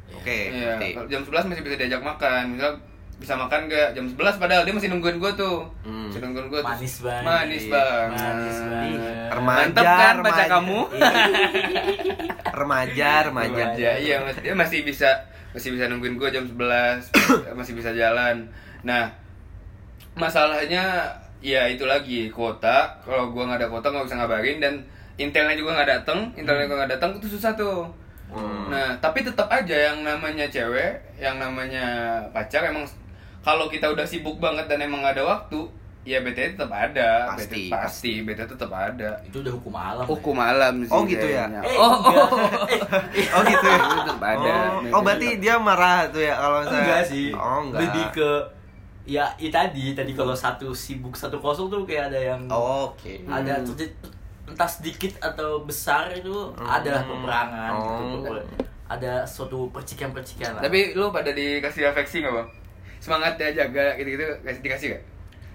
Oke, 0.10 0.50
ngerti. 0.50 0.94
kalau 0.94 1.08
jam 1.08 1.22
11 1.22 1.50
masih 1.52 1.64
bisa 1.64 1.76
diajak 1.78 2.02
makan. 2.02 2.58
Misal 2.58 2.74
bisa 3.18 3.34
makan 3.34 3.66
gak 3.66 3.92
jam 3.92 4.06
11 4.06 4.14
padahal 4.38 4.62
dia 4.62 4.72
masih 4.72 4.90
nungguin 4.90 5.18
gue 5.18 5.32
tuh. 5.34 5.66
Hmm. 5.82 6.08
Masih 6.08 6.22
nungguin 6.22 6.48
gue. 6.48 6.62
Manis 6.62 6.96
banget. 7.02 7.24
Manis 7.24 7.66
banget. 7.66 8.10
Manis 8.14 8.58
banget. 8.60 8.86
Ih, 8.86 8.98
remaja, 9.28 9.58
Mantap 9.60 9.84
kan 9.84 9.98
baca 9.98 10.14
remaja. 10.22 10.44
kamu? 10.48 10.80
Remaja, 12.48 13.12
remaja. 13.26 13.64
Remaja, 13.68 13.90
iya 13.98 14.16
mas- 14.20 14.40
dia 14.40 14.54
masih 14.54 14.82
bisa 14.82 15.10
masih 15.52 15.74
bisa 15.74 15.86
nungguin 15.88 16.16
gue 16.16 16.30
jam 16.30 16.46
11 16.46 17.10
masih 17.60 17.74
bisa 17.74 17.90
jalan. 17.92 18.46
Nah, 18.82 19.10
masalahnya 20.14 21.10
ya 21.40 21.66
itu 21.66 21.86
lagi 21.86 22.30
kuota. 22.30 23.02
Kalau 23.02 23.30
gue 23.30 23.44
nggak 23.44 23.60
ada 23.60 23.68
kuota 23.68 23.90
nggak 23.90 24.06
bisa 24.06 24.18
ngabarin 24.18 24.58
dan 24.58 24.74
intelnya 25.18 25.58
juga 25.58 25.74
nggak 25.74 25.90
datang, 25.92 26.20
intelnya 26.34 26.66
juga 26.66 26.76
nggak 26.78 26.92
datang 26.98 27.12
itu 27.18 27.28
susah 27.28 27.54
tuh. 27.54 27.90
Hmm. 28.28 28.68
Nah, 28.68 28.92
tapi 29.00 29.24
tetap 29.24 29.48
aja 29.48 29.72
yang 29.92 30.04
namanya 30.04 30.46
cewek, 30.46 31.00
yang 31.18 31.40
namanya 31.40 31.86
pacar 32.30 32.68
emang 32.68 32.84
kalau 33.48 33.66
kita 33.68 33.88
udah 33.88 34.04
sibuk 34.04 34.36
banget 34.38 34.68
dan 34.68 34.80
emang 34.82 35.00
nggak 35.00 35.16
ada 35.16 35.24
waktu, 35.26 35.60
ya 36.04 36.20
BT 36.20 36.54
tetap 36.54 36.68
ada. 36.68 37.32
Pasti, 37.32 37.64
BT, 37.64 37.72
pasti, 37.74 38.12
BT 38.22 38.40
tetap 38.46 38.72
ada. 38.72 39.10
itu 39.22 39.38
udah 39.38 39.54
hukum 39.54 39.74
alam 39.74 40.04
Hukum 40.06 40.36
alam 40.38 40.76
sih. 40.82 40.92
Oh, 40.92 41.04
gitu 41.04 41.24
ya? 41.26 41.48
kayaknya. 41.48 41.62
Eh, 41.64 41.76
Oh, 41.78 41.94
oh, 41.96 42.28
Oh 43.36 43.42
gitu 43.44 43.66
ya. 43.66 43.80
Tetap 43.98 44.20
ada. 44.22 44.56
Oh, 44.84 44.94
oh 44.94 45.02
berarti 45.02 45.28
dia 45.38 45.56
marah 45.58 46.08
tuh 46.08 46.20
ya 46.20 46.36
kalau 46.36 46.60
ya? 46.60 46.66
saya. 46.66 46.80
enggak 46.82 47.02
sih 47.06 47.28
Oh, 47.32 47.60
enggak. 47.62 47.80
lebih 47.82 48.06
ke 48.14 48.30
ya, 49.06 49.24
ya 49.38 49.50
tadi 49.50 49.86
tadi 49.94 50.12
kalau 50.12 50.36
satu 50.36 50.68
sibuk 50.70 51.14
satu 51.14 51.40
kosong 51.40 51.68
tuh 51.68 51.84
kayak 51.84 52.12
ada 52.12 52.20
yang 52.26 52.42
Oh, 52.48 52.92
Oke. 52.92 53.24
ada 53.24 53.54
Hmm. 53.54 53.66
terjadi 53.66 53.96
entah 54.46 54.68
sedikit 54.70 55.12
atau 55.20 55.60
besar 55.62 56.12
itu 56.12 56.32
Hmm. 56.54 56.68
ada 56.70 57.00
peperangan 57.02 57.72
Oh. 57.74 58.00
gitu 58.14 58.32
ada 58.86 59.24
suatu 59.24 59.68
percikan-percikan 59.70 60.56
lah 60.56 60.62
Tapi 60.62 60.92
lu 60.94 61.08
pada 61.10 61.32
dikasih 61.32 61.84
afeksi 61.86 62.20
nggak 62.20 62.32
bang? 62.34 62.50
Semangat 62.98 63.34
ya 63.36 63.50
jaga 63.56 63.94
gitu-gitu, 63.94 64.24
kasih 64.42 64.62
dikasih 64.62 64.88
gak? 64.92 65.04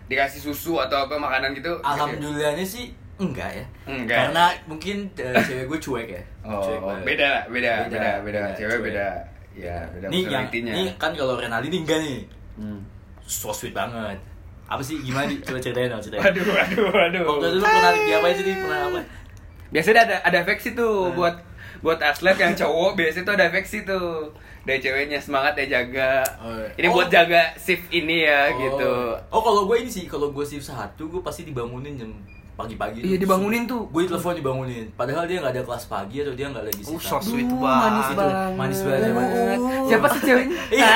Dikasih 0.05 0.40
susu 0.42 0.76
atau 0.76 0.96
apa 1.00 1.14
makanan 1.14 1.52
gitu? 1.52 1.72
alhamdulillahnya 1.81 2.62
sih 2.62 2.90
enggak 3.14 3.50
ya 3.52 3.64
Enggak. 3.87 4.18
karena 4.24 4.44
mungkin 4.66 4.96
eh, 5.14 5.37
cewek 5.38 5.66
gue 5.66 5.78
cuek 5.81 6.09
ya 6.11 6.22
Oh, 6.44 6.59
Cuek 6.61 6.81
banget. 6.81 7.02
beda, 7.07 7.28
lah, 7.28 7.42
beda, 7.46 7.72
beda, 7.87 7.87
beda, 7.87 8.11
beda, 8.20 8.42
Cewek 8.52 8.70
cuek. 8.72 8.85
beda. 8.88 9.07
Ya, 9.52 9.76
beda 9.87 10.07
nih 10.09 10.22
yang 10.22 10.48
personality-nya. 10.48 10.72
nih 10.74 10.87
kan 10.96 11.12
kalau 11.12 11.35
Renaldi 11.37 11.68
ini 11.68 11.78
enggak 11.81 11.98
nih 12.00 12.20
Hmm. 12.52 12.81
so 13.22 13.48
sweet 13.48 13.72
banget 13.72 14.18
apa 14.64 14.81
sih 14.81 15.00
gimana 15.00 15.24
di 15.24 15.37
coba 15.38 15.57
ceritain 15.57 15.88
dong 15.88 16.00
ceritain 16.00 16.20
Aduh, 16.22 16.44
aduh, 16.44 16.88
aduh. 16.90 17.22
waktu 17.26 17.46
itu 17.46 17.57
lu 17.57 17.62
pernah 17.62 17.92
diapain 17.94 18.35
sih 18.35 18.44
pernah 18.55 18.81
apa 18.87 19.00
Biasanya 19.70 20.00
ada 20.02 20.16
ada 20.22 20.37
afeksi 20.40 20.68
tuh 20.72 20.92
Hmm. 21.07 21.16
buat 21.16 21.35
buat 21.81 21.98
atlet 21.98 22.37
yang 22.37 22.52
cowok 22.52 22.92
biasanya 22.94 23.24
tuh 23.24 23.35
ada 23.35 23.44
afeksi 23.48 23.78
tuh 23.83 24.28
dari 24.62 24.79
ceweknya 24.79 25.18
semangat 25.18 25.55
ya 25.57 25.66
jaga. 25.75 26.22
Oh. 26.38 26.62
Ini 26.72 26.87
Oh. 26.87 26.94
buat 26.94 27.09
jaga 27.09 27.51
shift 27.57 27.90
ini 27.90 28.22
ya 28.22 28.46
Oh. 28.46 28.57
gitu. 28.57 28.92
oh 29.29 29.40
kalau 29.40 29.62
gue 29.64 29.77
ini 29.77 29.88
sih 29.88 30.05
kalau 30.05 30.29
gue 30.29 30.42
shift 30.42 30.64
satu 30.64 31.07
gue 31.07 31.18
pasti 31.18 31.42
dibangunin 31.42 31.94
jam 31.94 32.11
pagi-pagi 32.53 33.01
Iya, 33.01 33.16
dibangunin 33.16 33.64
tuh. 33.64 33.88
gue 33.88 34.05
telepon 34.05 34.33
dibangunin 34.35 34.87
padahal 34.92 35.25
dia 35.25 35.40
nggak 35.40 35.53
ada 35.53 35.64
kelas 35.64 35.85
pagi 35.87 36.20
atau 36.20 36.31
dia 36.31 36.46
nggak 36.46 36.64
lagi 36.64 36.83
Oh, 36.85 36.94
shift 36.94 37.03
so 37.03 37.16
satu. 37.16 37.33
sweet 37.33 37.46
Duh, 37.46 37.59
banget. 37.59 37.81
manis 37.83 38.09
banget. 38.12 38.37
Manis 38.55 38.81
banget, 38.83 39.11
manis. 39.11 39.61
Siapa 39.85 40.07
sih 40.09 40.20
ceweknya? 40.22 40.61
Iya. 40.70 40.94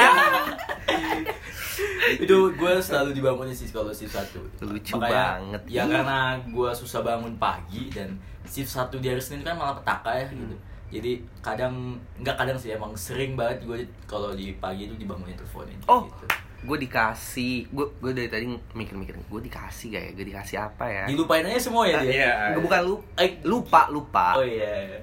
itu 2.17 2.37
gue 2.53 2.73
selalu 2.79 3.11
dibangunin 3.13 3.51
sih 3.53 3.67
kalau 3.69 3.91
shift 3.91 4.15
satu 4.15 4.39
Lucu 4.63 4.95
Makanya, 4.95 5.43
banget. 5.43 5.61
ya 5.67 5.83
karena 5.85 6.21
gue 6.41 6.71
susah 6.73 7.01
bangun 7.03 7.35
pagi 7.37 7.91
dan 7.91 8.15
shift 8.45 8.71
satu 8.71 8.97
di 8.97 9.11
hari 9.11 9.19
Senin 9.19 9.43
kan 9.43 9.55
malah 9.55 9.75
petaka 9.75 10.15
ya 10.15 10.27
gitu 10.31 10.55
jadi 10.89 11.13
kadang 11.41 11.75
nggak 12.17 12.37
kadang 12.37 12.55
sih 12.55 12.71
emang 12.71 12.95
sering 12.95 13.35
banget 13.35 13.63
gue 13.63 13.79
kalau 14.05 14.31
di 14.33 14.55
pagi 14.55 14.87
itu 14.87 14.95
dibangunin 14.95 15.35
teleponin 15.35 15.75
Oh, 15.85 16.07
gitu. 16.07 16.27
gue 16.63 16.79
dikasih, 16.81 17.67
gue 17.69 17.87
gue 17.97 18.13
dari 18.13 18.27
tadi 18.27 18.45
mikir-mikir, 18.73 19.15
gue 19.21 19.41
dikasih 19.41 19.87
gak 19.89 20.03
ya, 20.03 20.11
gue 20.13 20.27
dikasih 20.27 20.57
apa 20.59 20.85
ya? 20.85 21.05
dilupain 21.07 21.43
aja 21.43 21.61
semua 21.61 21.85
ya 21.85 22.01
dia 22.01 22.11
Iya. 22.25 22.33
Gue 22.55 22.63
bukan 22.65 22.81
lu, 22.83 22.95
Eh, 23.15 23.39
lupa 23.43 23.87
lupa. 23.89 24.35
oh 24.35 24.43
iya 24.43 24.99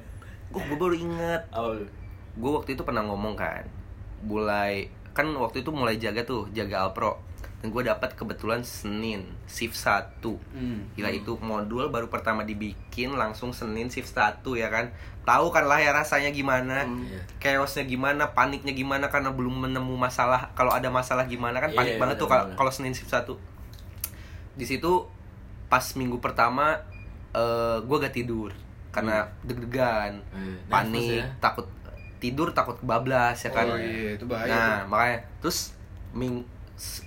Gue 0.49 0.59
gue 0.61 0.75
baru 0.75 0.93
inget, 0.93 1.41
oh 1.51 1.75
gue 2.33 2.51
waktu 2.53 2.73
itu 2.73 2.81
pernah 2.81 3.01
ngomong 3.01 3.33
kan, 3.33 3.63
mulai 4.21 4.87
kan 5.11 5.29
waktu 5.33 5.61
itu 5.61 5.69
mulai 5.69 5.95
jaga 5.95 6.23
tuh, 6.23 6.49
jaga 6.49 6.83
Alpro, 6.83 7.21
dan 7.63 7.71
gue 7.71 7.79
dapat 7.81 8.11
kebetulan 8.11 8.59
Senin 8.59 9.23
shift 9.45 9.73
1 9.73 10.19
Hmm. 10.51 10.83
Gila 10.93 11.07
itu 11.09 11.39
modul 11.39 11.87
baru 11.87 12.05
pertama 12.05 12.43
dibikin 12.43 13.15
langsung 13.15 13.49
Senin 13.49 13.87
shift 13.87 14.11
1 14.11 14.43
ya 14.53 14.67
kan 14.67 14.91
Tahu 15.23 15.47
kan 15.47 15.63
lah 15.63 15.79
ya 15.79 15.89
rasanya 15.89 16.29
gimana 16.29 16.83
Hmm. 16.83 17.07
Iya. 17.07 17.23
Chaosnya 17.39 17.83
gimana, 17.85 18.27
paniknya 18.29 18.71
gimana 18.71 19.07
karena 19.07 19.31
belum 19.31 19.63
menemu 19.63 19.95
masalah 19.95 20.51
Kalau 20.51 20.69
ada 20.69 20.91
masalah 20.91 21.23
gimana 21.23 21.57
kan 21.57 21.71
panik 21.71 21.95
Iya, 21.95 22.01
banget 22.01 22.15
tuh 22.17 22.27
bener-bener. 22.27 22.51
kalau 22.51 22.67
kalau 22.67 22.71
Senin 22.73 22.91
shift 22.91 23.07
1 23.09 23.31
Di 24.53 24.65
situ 24.65 25.07
pas 25.65 25.85
minggu 25.95 26.19
pertama 26.19 26.75
eh 27.31 27.77
gue 27.79 27.95
gak 27.97 28.11
tidur 28.13 28.51
Karena 28.91 29.23
deg-degan, 29.41 30.19
Eh, 30.35 30.59
panik, 30.67 31.17
ya. 31.17 31.31
takut 31.39 31.65
tidur 32.19 32.51
takut 32.51 32.75
kebablas 32.77 33.35
ya 33.37 33.49
kan 33.49 33.65
Oh 33.65 33.75
iya, 33.75 34.13
itu 34.13 34.23
bahaya. 34.23 34.51
Nah, 34.51 34.77
makanya 34.85 35.17
terus 35.39 35.71
ming 36.11 36.43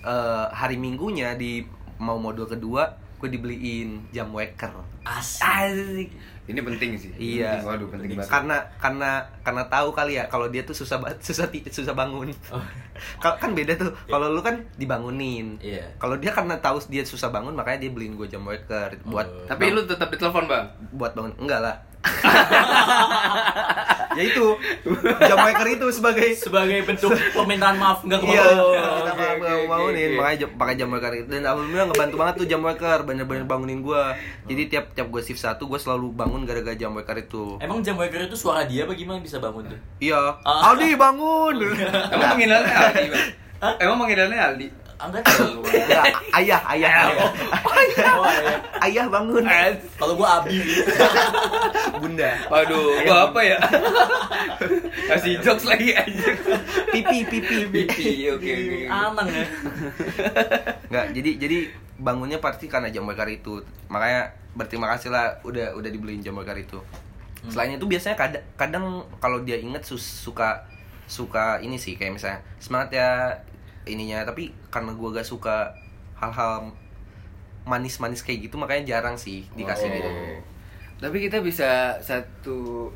eh, 0.03 0.45
hari 0.51 0.77
Minggunya 0.79 1.35
di 1.35 1.65
mau 1.97 2.21
modul 2.21 2.45
kedua 2.45 3.07
gue 3.17 3.29
dibeliin 3.33 4.13
jam 4.13 4.29
waker. 4.29 4.69
asik 5.01 5.41
Asik. 5.41 6.09
Ini 6.47 6.63
penting 6.63 6.95
sih. 6.95 7.11
Iya. 7.17 7.59
Penting, 7.59 7.67
Waduh, 7.67 7.87
penting 7.89 8.09
banget. 8.15 8.29
Karena 8.29 8.57
karena 8.79 9.11
karena 9.43 9.63
tahu 9.67 9.89
kali 9.91 10.15
ya 10.15 10.29
kalau 10.31 10.47
dia 10.47 10.63
tuh 10.63 10.77
susah 10.77 11.01
banget 11.01 11.19
susah 11.27 11.49
susah 11.49 11.97
bangun. 11.97 12.29
Oh. 12.53 12.61
Kan 13.41 13.51
beda 13.57 13.73
tuh. 13.75 13.91
Kalau 14.05 14.31
lu 14.31 14.39
kan 14.45 14.61
dibangunin. 14.77 15.57
Iya. 15.59 15.97
Kalau 15.97 16.15
dia 16.21 16.31
karena 16.31 16.61
tahu 16.61 16.77
dia 16.87 17.03
susah 17.03 17.33
bangun 17.33 17.57
makanya 17.57 17.89
dia 17.89 17.91
beliin 17.91 18.15
gue 18.15 18.29
jam 18.29 18.45
waker 18.45 19.01
buat 19.09 19.27
Oh. 19.27 19.43
Tapi 19.49 19.75
lu 19.75 19.83
tetap 19.83 20.07
ditelepon, 20.07 20.45
Bang. 20.47 20.65
buat 20.95 21.11
bangun 21.17 21.33
enggak 21.41 21.59
lah. 21.59 21.75
ya 24.13 24.23
itu 24.23 24.45
jam 25.21 25.37
waker 25.39 25.67
itu 25.69 25.85
sebagai 25.91 26.27
sebagai 26.33 26.77
bentuk 26.83 27.11
permintaan 27.35 27.75
maaf 27.75 28.01
nggak 28.01 28.19
Iya, 28.19 28.41
ke 28.41 28.51
bawah 28.51 28.91
kita 28.97 29.11
mau 29.13 29.27
oke, 29.27 29.45
oke, 29.45 29.65
bangunin, 29.67 30.07
oke. 30.07 30.15
makanya 30.17 30.45
pakai 30.51 30.73
jam 30.75 30.87
waker 30.89 31.11
itu 31.13 31.27
dan 31.29 31.43
alhamdulillah 31.43 31.85
ngebantu 31.87 32.15
banget 32.15 32.33
tuh 32.35 32.47
jam 32.47 32.61
waker, 32.61 32.97
bener-bener 33.03 33.43
bangunin 33.45 33.79
gua. 33.79 34.11
Jadi 34.43 34.61
tiap 34.67 34.91
tiap 34.91 35.07
gue 35.07 35.21
shift 35.21 35.37
satu 35.37 35.65
gue 35.65 35.77
selalu 35.77 36.11
bangun 36.11 36.43
gara-gara 36.43 36.73
jam 36.73 36.91
waker 36.91 37.15
itu. 37.19 37.55
emang 37.59 37.79
jam 37.81 37.95
waker 37.95 38.23
itu 38.23 38.33
suara 38.33 38.63
dia 38.63 38.83
apa 38.83 38.91
gimana 38.93 39.19
bisa 39.19 39.37
bangun 39.37 39.67
tuh 39.67 39.79
Iya, 39.99 40.39
Ah. 40.41 40.71
Aldi 40.71 40.95
bangun. 40.95 41.53
Emang 42.09 42.27
panggilannya 42.31 42.73
Aldi, 42.73 43.05
Bang? 43.07 43.25
Emang 43.77 43.95
panggilannya 43.99 44.39
Aldi? 44.39 44.67
Gua 44.97 45.21
Enggak, 45.69 46.03
ayah, 46.35 46.59
ayah, 46.67 46.91
ayah, 47.05 47.29
Oh, 47.61 47.77
iya. 48.25 48.53
ayah 48.83 49.05
bangun. 49.07 49.45
kalau 49.95 50.13
gua 50.13 50.41
abi 50.41 50.57
Bunda. 51.95 52.31
Waduh, 52.47 52.97
gua 53.03 53.29
apa 53.29 53.39
ya? 53.39 53.57
Kasih 55.07 55.37
jokes 55.39 55.65
lagi 55.65 55.93
aja. 55.93 56.27
Pipi, 56.89 57.19
pipi, 57.23 57.57
Pipi, 57.67 58.09
oke 58.27 58.41
oke. 58.43 58.77
anang 58.87 59.27
ya 59.27 59.45
Enggak, 60.87 61.05
jadi 61.13 61.31
jadi 61.37 61.57
bangunnya 61.97 62.37
pasti 62.37 62.65
karena 62.65 62.89
jam 62.89 63.05
waker 63.05 63.27
itu. 63.27 63.61
Makanya 63.87 64.29
berterima 64.53 64.89
kasih 64.89 65.09
lah 65.09 65.37
udah 65.43 65.77
udah 65.77 65.89
dibeliin 65.89 66.19
jam 66.19 66.33
waker 66.33 66.57
itu. 66.57 66.81
Selain 67.47 67.71
itu 67.71 67.85
biasanya 67.85 68.17
kadang, 68.17 68.43
kadang 68.55 68.85
kalau 69.17 69.39
dia 69.39 69.55
inget 69.55 69.85
sus- 69.85 70.03
suka 70.19 70.65
suka 71.07 71.61
ini 71.61 71.77
sih 71.77 71.95
kayak 71.95 72.19
misalnya 72.19 72.39
semangat 72.57 72.89
ya 72.91 73.09
ininya 73.87 74.21
tapi 74.21 74.43
karena 74.67 74.91
gua 74.91 75.09
gak 75.11 75.25
suka 75.25 75.71
hal-hal 76.13 76.69
manis-manis 77.63 78.21
kayak 78.21 78.47
gitu 78.47 78.55
makanya 78.55 78.83
jarang 78.89 79.15
sih 79.15 79.43
dikasih 79.53 79.87
Oh. 79.87 79.93
gitu. 79.93 80.09
Tapi 80.97 81.17
kita 81.21 81.37
bisa 81.39 81.69
satu 81.99 82.89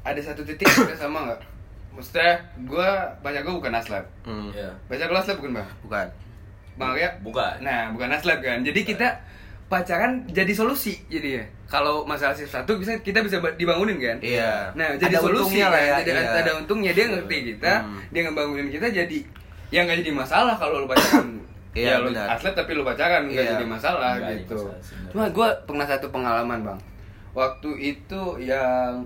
ada 0.00 0.20
satu 0.20 0.44
titik 0.44 0.68
kita 0.68 0.94
sama 0.94 1.24
nggak? 1.24 1.40
Maksudnya, 1.90 2.36
gua 2.64 2.90
baca 3.18 3.38
gua 3.40 3.54
bukan 3.54 3.72
aslab. 3.72 4.04
Hmm, 4.22 4.50
Iya. 4.50 4.70
Baca 4.84 5.04
gua 5.04 5.18
aslab 5.18 5.36
bukan 5.38 5.52
bang? 5.54 5.68
bukan. 5.80 6.06
Bang 6.74 6.90
Arya? 6.90 7.10
Bukan. 7.20 7.54
Nah, 7.60 7.90
bukan 7.90 8.10
aslab 8.10 8.38
kan. 8.38 8.58
Jadi 8.60 8.82
kita 8.84 9.08
pacaran 9.64 10.26
jadi 10.28 10.52
solusi 10.52 10.98
jadi 11.08 11.40
ya. 11.40 11.44
Kalau 11.64 12.04
masalah 12.04 12.34
shift 12.34 12.50
satu 12.50 12.76
bisa 12.76 12.98
kita 13.00 13.18
bisa 13.18 13.38
ba- 13.38 13.54
dibangunin 13.54 13.96
kan? 13.96 14.18
Iya. 14.20 14.68
Nah, 14.74 14.94
jadi 14.94 15.16
Ada 15.16 15.22
solusi 15.22 15.38
untungnya 15.56 15.66
lah 15.70 15.80
ya, 15.80 15.96
Jadi 16.02 16.10
iya. 16.12 16.34
ada 16.36 16.50
untungnya 16.54 16.92
dia 16.92 17.04
ngerti 17.08 17.36
kita, 17.48 17.72
Hmm. 17.80 17.98
dia 18.10 18.20
ngebangunin 18.22 18.68
kita 18.68 18.86
jadi 18.92 19.18
yang 19.74 19.84
nggak 19.84 19.98
jadi 20.00 20.12
masalah 20.14 20.54
kalau 20.54 20.78
lu 20.78 20.88
pacaran. 20.88 21.26
Iya, 21.74 21.98
ya 21.98 22.06
lu 22.06 22.14
benar. 22.14 22.30
atlet 22.30 22.54
tapi 22.54 22.70
lu 22.70 22.86
pacaran 22.86 23.26
nggak 23.26 23.34
Iya. 23.42 23.52
jadi 23.52 23.66
masalah 23.66 24.14
jadi 24.16 24.46
gitu. 24.46 24.54
masalah. 24.54 25.10
Cuma 25.10 25.24
gue 25.26 25.48
pernah 25.66 25.82
satu 25.82 26.06
pengalaman 26.08 26.62
bang. 26.62 26.78
Waktu 27.34 27.70
itu 27.76 28.22
yang 28.38 29.02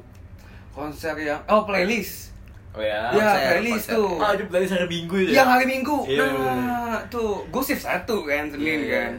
konser 0.70 1.16
yang 1.16 1.40
oh 1.48 1.64
playlist. 1.64 2.36
oh 2.70 2.84
ya 2.84 3.08
ya 3.08 3.16
konser, 3.16 3.40
playlist 3.48 3.86
konser. 3.88 3.96
tuh. 3.96 4.12
ah 4.20 4.30
itu 4.36 4.44
dari 4.46 4.66
hari 4.68 4.84
minggu 4.86 5.16
ya 5.16 5.30
Yang 5.32 5.48
hari 5.48 5.64
Minggu. 5.66 5.96
Iya, 6.04 6.24
nah, 6.28 7.00
tuh 7.08 7.40
gue 7.48 7.62
shift 7.64 7.80
satu 7.80 8.16
kan 8.22 8.44
Senin 8.46 8.60
Iya, 8.60 8.76
iya. 8.84 9.00
kan. 9.00 9.12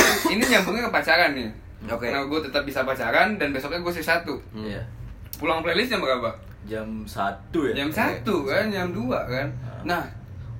Ini 0.32 0.42
nyambungnya 0.42 0.88
ke 0.88 0.92
pacaran 0.96 1.30
nih. 1.36 1.48
Oke. 1.84 2.08
Nah, 2.08 2.24
gue 2.24 2.40
tetap 2.40 2.64
bisa 2.64 2.80
pacaran 2.82 3.36
dan 3.36 3.52
besoknya 3.52 3.84
gue 3.84 3.92
shift 3.92 4.08
satu. 4.08 4.40
Hmm. 4.50 4.64
Iya. 4.64 4.80
Pulang 5.36 5.60
playlist 5.60 5.92
jam 5.92 6.00
berapa? 6.00 6.32
jam 6.64 7.04
satu 7.04 7.68
ya 7.68 7.76
Jam 7.76 7.92
satu 7.92 8.48
kan, 8.48 8.72
jam 8.72 8.88
dua 8.88 9.20
kan. 9.28 9.44
Nah, 9.84 10.00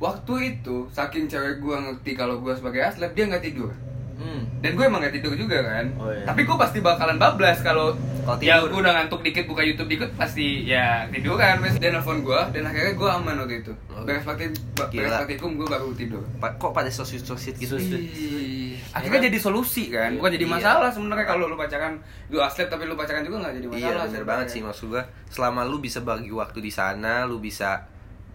waktu 0.04 0.34
itu 0.54 0.84
saking 0.90 1.24
cewek 1.26 1.58
gue 1.58 1.72
ngerti 1.74 2.12
kalau 2.12 2.36
gue 2.38 2.52
sebagai 2.52 2.84
atlet 2.84 3.10
dia 3.10 3.24
nggak 3.26 3.40
tidur. 3.42 3.72
hmm. 4.14 4.60
Dan 4.60 4.76
gue 4.76 4.84
emang 4.84 5.02
gak 5.02 5.12
tidur 5.12 5.34
juga 5.34 5.60
kan. 5.60 5.84
Oh, 5.96 6.08
iya. 6.08 6.24
Tapi 6.24 6.40
gue 6.42 6.56
pasti 6.56 6.78
bakalan 6.78 7.16
bablas 7.16 7.60
kalau 7.60 7.92
ya 8.38 8.56
gue 8.58 8.72
udah 8.72 8.94
ngantuk 8.94 9.20
dikit 9.20 9.44
buka 9.44 9.60
YouTube 9.60 9.90
dikit 9.90 10.08
pasti 10.14 10.64
ya 10.64 11.04
tidur 11.10 11.34
kan. 11.34 11.60
Dia 11.76 11.90
nelfon 11.90 12.20
gue 12.20 12.40
dan 12.48 12.64
akhirnya 12.64 12.94
gue 12.94 13.08
aman 13.10 13.34
waktu 13.38 13.60
itu. 13.60 13.72
Oh. 13.90 14.00
Beres 14.04 14.22
praktik 14.22 14.56
beres 14.72 15.12
praktikum 15.14 15.56
gue 15.56 15.66
baru 15.66 15.92
tidur. 15.92 16.22
Pa- 16.38 16.54
kok 16.54 16.72
pada 16.72 16.88
sosit-sosit 16.88 17.58
gitu? 17.58 17.76
Sosit. 17.76 18.00
Ih, 18.00 18.78
Ya 18.84 19.02
Akhirnya 19.02 19.18
kan? 19.18 19.26
jadi 19.26 19.38
solusi 19.42 19.90
kan, 19.90 20.06
Iya. 20.08 20.16
bukan 20.16 20.30
jadi 20.32 20.46
Iya. 20.46 20.54
masalah 20.54 20.88
sebenarnya 20.88 21.26
kalau 21.26 21.44
lu 21.44 21.58
pacaran 21.58 21.98
lu 22.30 22.38
atlet 22.38 22.70
tapi 22.70 22.86
lu 22.86 22.94
pacaran 22.94 23.20
juga 23.20 23.36
nggak 23.42 23.54
jadi 23.58 23.66
masalah. 23.66 23.82
Iya 23.82 24.06
bener 24.06 24.24
banget 24.24 24.46
sih 24.48 24.60
maksud 24.62 24.86
gua 24.88 25.02
Selama 25.26 25.66
lu 25.66 25.76
bisa 25.78 25.98
bagi 26.00 26.30
waktu 26.30 26.62
di 26.62 26.70
sana 26.70 27.26
Lu 27.26 27.36
bisa 27.38 27.82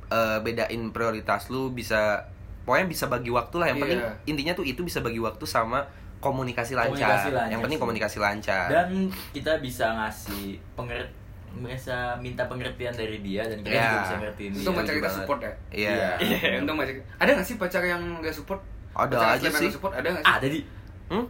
eh, 0.09 0.37
bedain 0.39 0.81
prioritas 0.89 1.47
lu 1.47 1.69
Bisa 1.69 2.21
Pokoknya 2.61 2.85
bisa 2.85 3.05
bagi 3.05 3.29
waktu 3.29 3.55
lah 3.55 3.67
Yang 3.67 3.77
Iya. 3.77 3.83
penting 3.83 4.01
intinya 4.27 4.53
tuh 4.53 4.63
itu 4.63 4.81
bisa 4.81 4.99
bagi 4.99 5.17
waktu 5.17 5.41
sama 5.43 5.81
komunikasi 6.19 6.73
lancar, 6.73 6.91
Komunikasi 6.91 7.29
lancar 7.31 7.47
Yang 7.47 7.59
penting 7.61 7.77
sih. 7.77 7.83
komunikasi 7.83 8.17
lancar 8.19 8.65
dan 8.67 8.87
kita 9.31 9.51
bisa 9.57 9.85
ngasih 9.95 10.45
pengert 10.75 11.09
merasa 11.51 12.13
minta 12.15 12.45
pengertian 12.45 12.93
dari 12.93 13.17
dia 13.19 13.41
dan 13.41 13.57
kita 13.59 13.71
Iya. 13.71 13.81
juga 13.83 13.99
bisa 13.99 14.15
ngertiin 14.19 14.51
dia 14.51 14.59
Untung 14.59 14.75
pacar 14.75 14.93
kita 14.93 15.09
support 15.09 15.39
ya. 15.39 15.53
Iya 15.71 15.91
Iya, 16.19 16.59
untung 16.59 16.77
pacar. 16.77 16.93
Ada 17.17 17.29
nggak 17.31 17.47
sih 17.47 17.55
pacar 17.55 17.81
yang 17.83 18.01
nggak 18.19 18.29
support? 18.31 18.61
Ada 18.91 19.15
Pacar 19.15 19.33
aja 19.39 19.49
sih. 19.55 19.69
support 19.71 19.93
ada 19.95 20.07
nggak 20.07 20.21
sih? 20.21 20.35
ada 20.35 20.47
di 20.47 20.59
Hmm? 21.07 21.25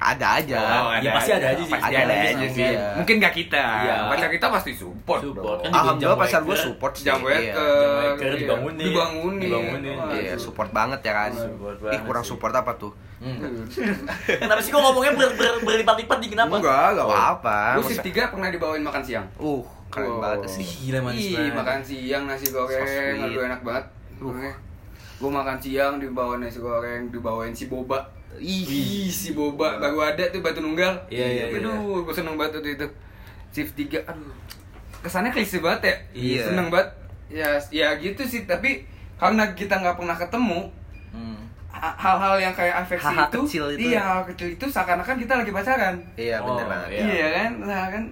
Ada 0.00 0.40
aja 0.40 0.56
Oh, 0.80 0.96
Ya, 0.96 1.12
pasti 1.12 1.30
ada 1.30 1.46
aja 1.46 1.60
sih. 1.60 1.70
Pasti 1.70 1.84
Ada 1.86 1.98
ada 2.00 2.14
aja 2.14 2.28
aja 2.30 2.40
sih. 2.42 2.50
sih 2.50 2.64
Iya. 2.66 2.86
Mungkin 2.96 3.14
gak 3.18 3.34
kita. 3.36 3.64
Iya. 3.78 3.96
Pacar 4.08 4.28
kita 4.30 4.46
pasti 4.48 4.70
support. 4.72 5.20
Support. 5.20 5.58
Kan 5.60 5.70
Alhamdulillah 5.70 6.16
jam 6.16 6.24
pacar 6.24 6.40
gue 6.42 6.56
support 6.58 6.92
sih 6.92 7.04
Jam 7.04 7.18
waker, 7.20 7.36
Iya. 7.36 7.52
Iya. 8.16 8.32
dibangunin. 8.34 8.80
dibangunin, 8.82 9.40
Dibangunin. 9.42 9.96
Iya 10.10 10.34
support 10.34 10.70
banget 10.70 11.00
ya 11.02 11.12
kan 11.14 11.30
Support 11.30 11.76
Ih 11.76 11.82
banget 11.86 12.00
kurang 12.02 12.24
sih. 12.24 12.30
support 12.30 12.52
apa 12.54 12.72
tuh? 12.74 12.92
Hmm. 13.18 13.36
Kenapa 14.40 14.60
sih 14.60 14.70
kok 14.70 14.80
ngomongnya 14.80 15.12
ber, 15.12 15.28
ber, 15.34 15.60
berlipat-lipat 15.60 16.16
nih 16.18 16.30
kenapa? 16.30 16.54
Enggak, 16.56 16.86
enggak 16.90 17.06
apa-apa 17.06 17.58
Gue 17.76 17.84
shift 17.84 17.92
Masa- 17.94 18.06
tiga 18.06 18.22
pernah 18.26 18.48
dibawain 18.48 18.80
makan 18.80 19.02
siang. 19.02 19.26
Uh, 19.36 19.60
keren 19.86 20.16
banget 20.16 20.48
sih 20.48 20.64
Gila 20.80 20.98
manis 21.02 21.20
Ih, 21.20 21.36
banget. 21.36 21.52
makan 21.54 21.78
siang 21.82 22.22
nasi 22.24 22.46
goreng, 22.48 23.14
aduh 23.20 23.42
enak 23.44 23.60
banget. 23.60 23.84
Uh. 24.18 24.32
Gue 25.18 25.28
makan 25.30 25.56
siang 25.56 25.92
dibawain 25.96 26.40
nasi 26.40 26.56
goreng, 26.58 27.12
dibawain 27.12 27.52
si 27.52 27.66
boba. 27.66 28.00
Ih, 28.36 29.08
si 29.08 29.32
boba 29.32 29.76
baru 29.76 30.04
ada 30.04 30.24
tuh 30.28 30.38
batu 30.38 30.60
nunggal. 30.60 30.94
Iya, 31.06 31.26
iya, 31.26 31.44
iya. 31.48 31.58
Aduh, 31.58 32.04
gue 32.04 32.14
seneng 32.14 32.34
banget 32.34 32.58
tuh 32.58 32.70
itu. 32.70 32.86
Shift 33.50 33.74
3, 33.74 34.04
aduh. 34.04 34.30
Kesannya 35.00 35.30
klise 35.30 35.58
banget 35.58 35.80
ya. 35.82 35.96
Iya. 36.12 36.42
Seneng 36.46 36.68
banget. 36.68 36.88
Ya, 37.26 37.48
ya 37.70 37.88
gitu 37.96 38.22
sih, 38.22 38.42
tapi 38.42 38.86
karena 39.14 39.50
kita 39.52 39.76
nggak 39.76 39.96
pernah 39.96 40.14
ketemu, 40.14 40.70
Hmm. 41.10 41.42
ha- 41.68 41.94
hal-hal 41.94 42.38
yang 42.38 42.50
kayak 42.52 42.80
afeksi 42.80 43.02
Hal-hal 43.04 43.26
itu, 43.28 43.40
kecil 43.44 43.64
itu. 43.72 43.80
iya 43.88 44.00
hal 44.00 44.22
kecil 44.24 44.48
itu 44.50 44.64
seakan-akan 44.64 45.16
kita 45.16 45.32
lagi 45.36 45.50
pacaran. 45.50 45.94
Iya 46.14 46.38
bener 46.40 46.64
Oh, 46.64 46.68
banget 46.68 46.88
Iya. 46.88 47.02
Iya, 47.04 47.28
kan, 47.32 47.50
nah 47.60 47.84
kan, 47.88 48.04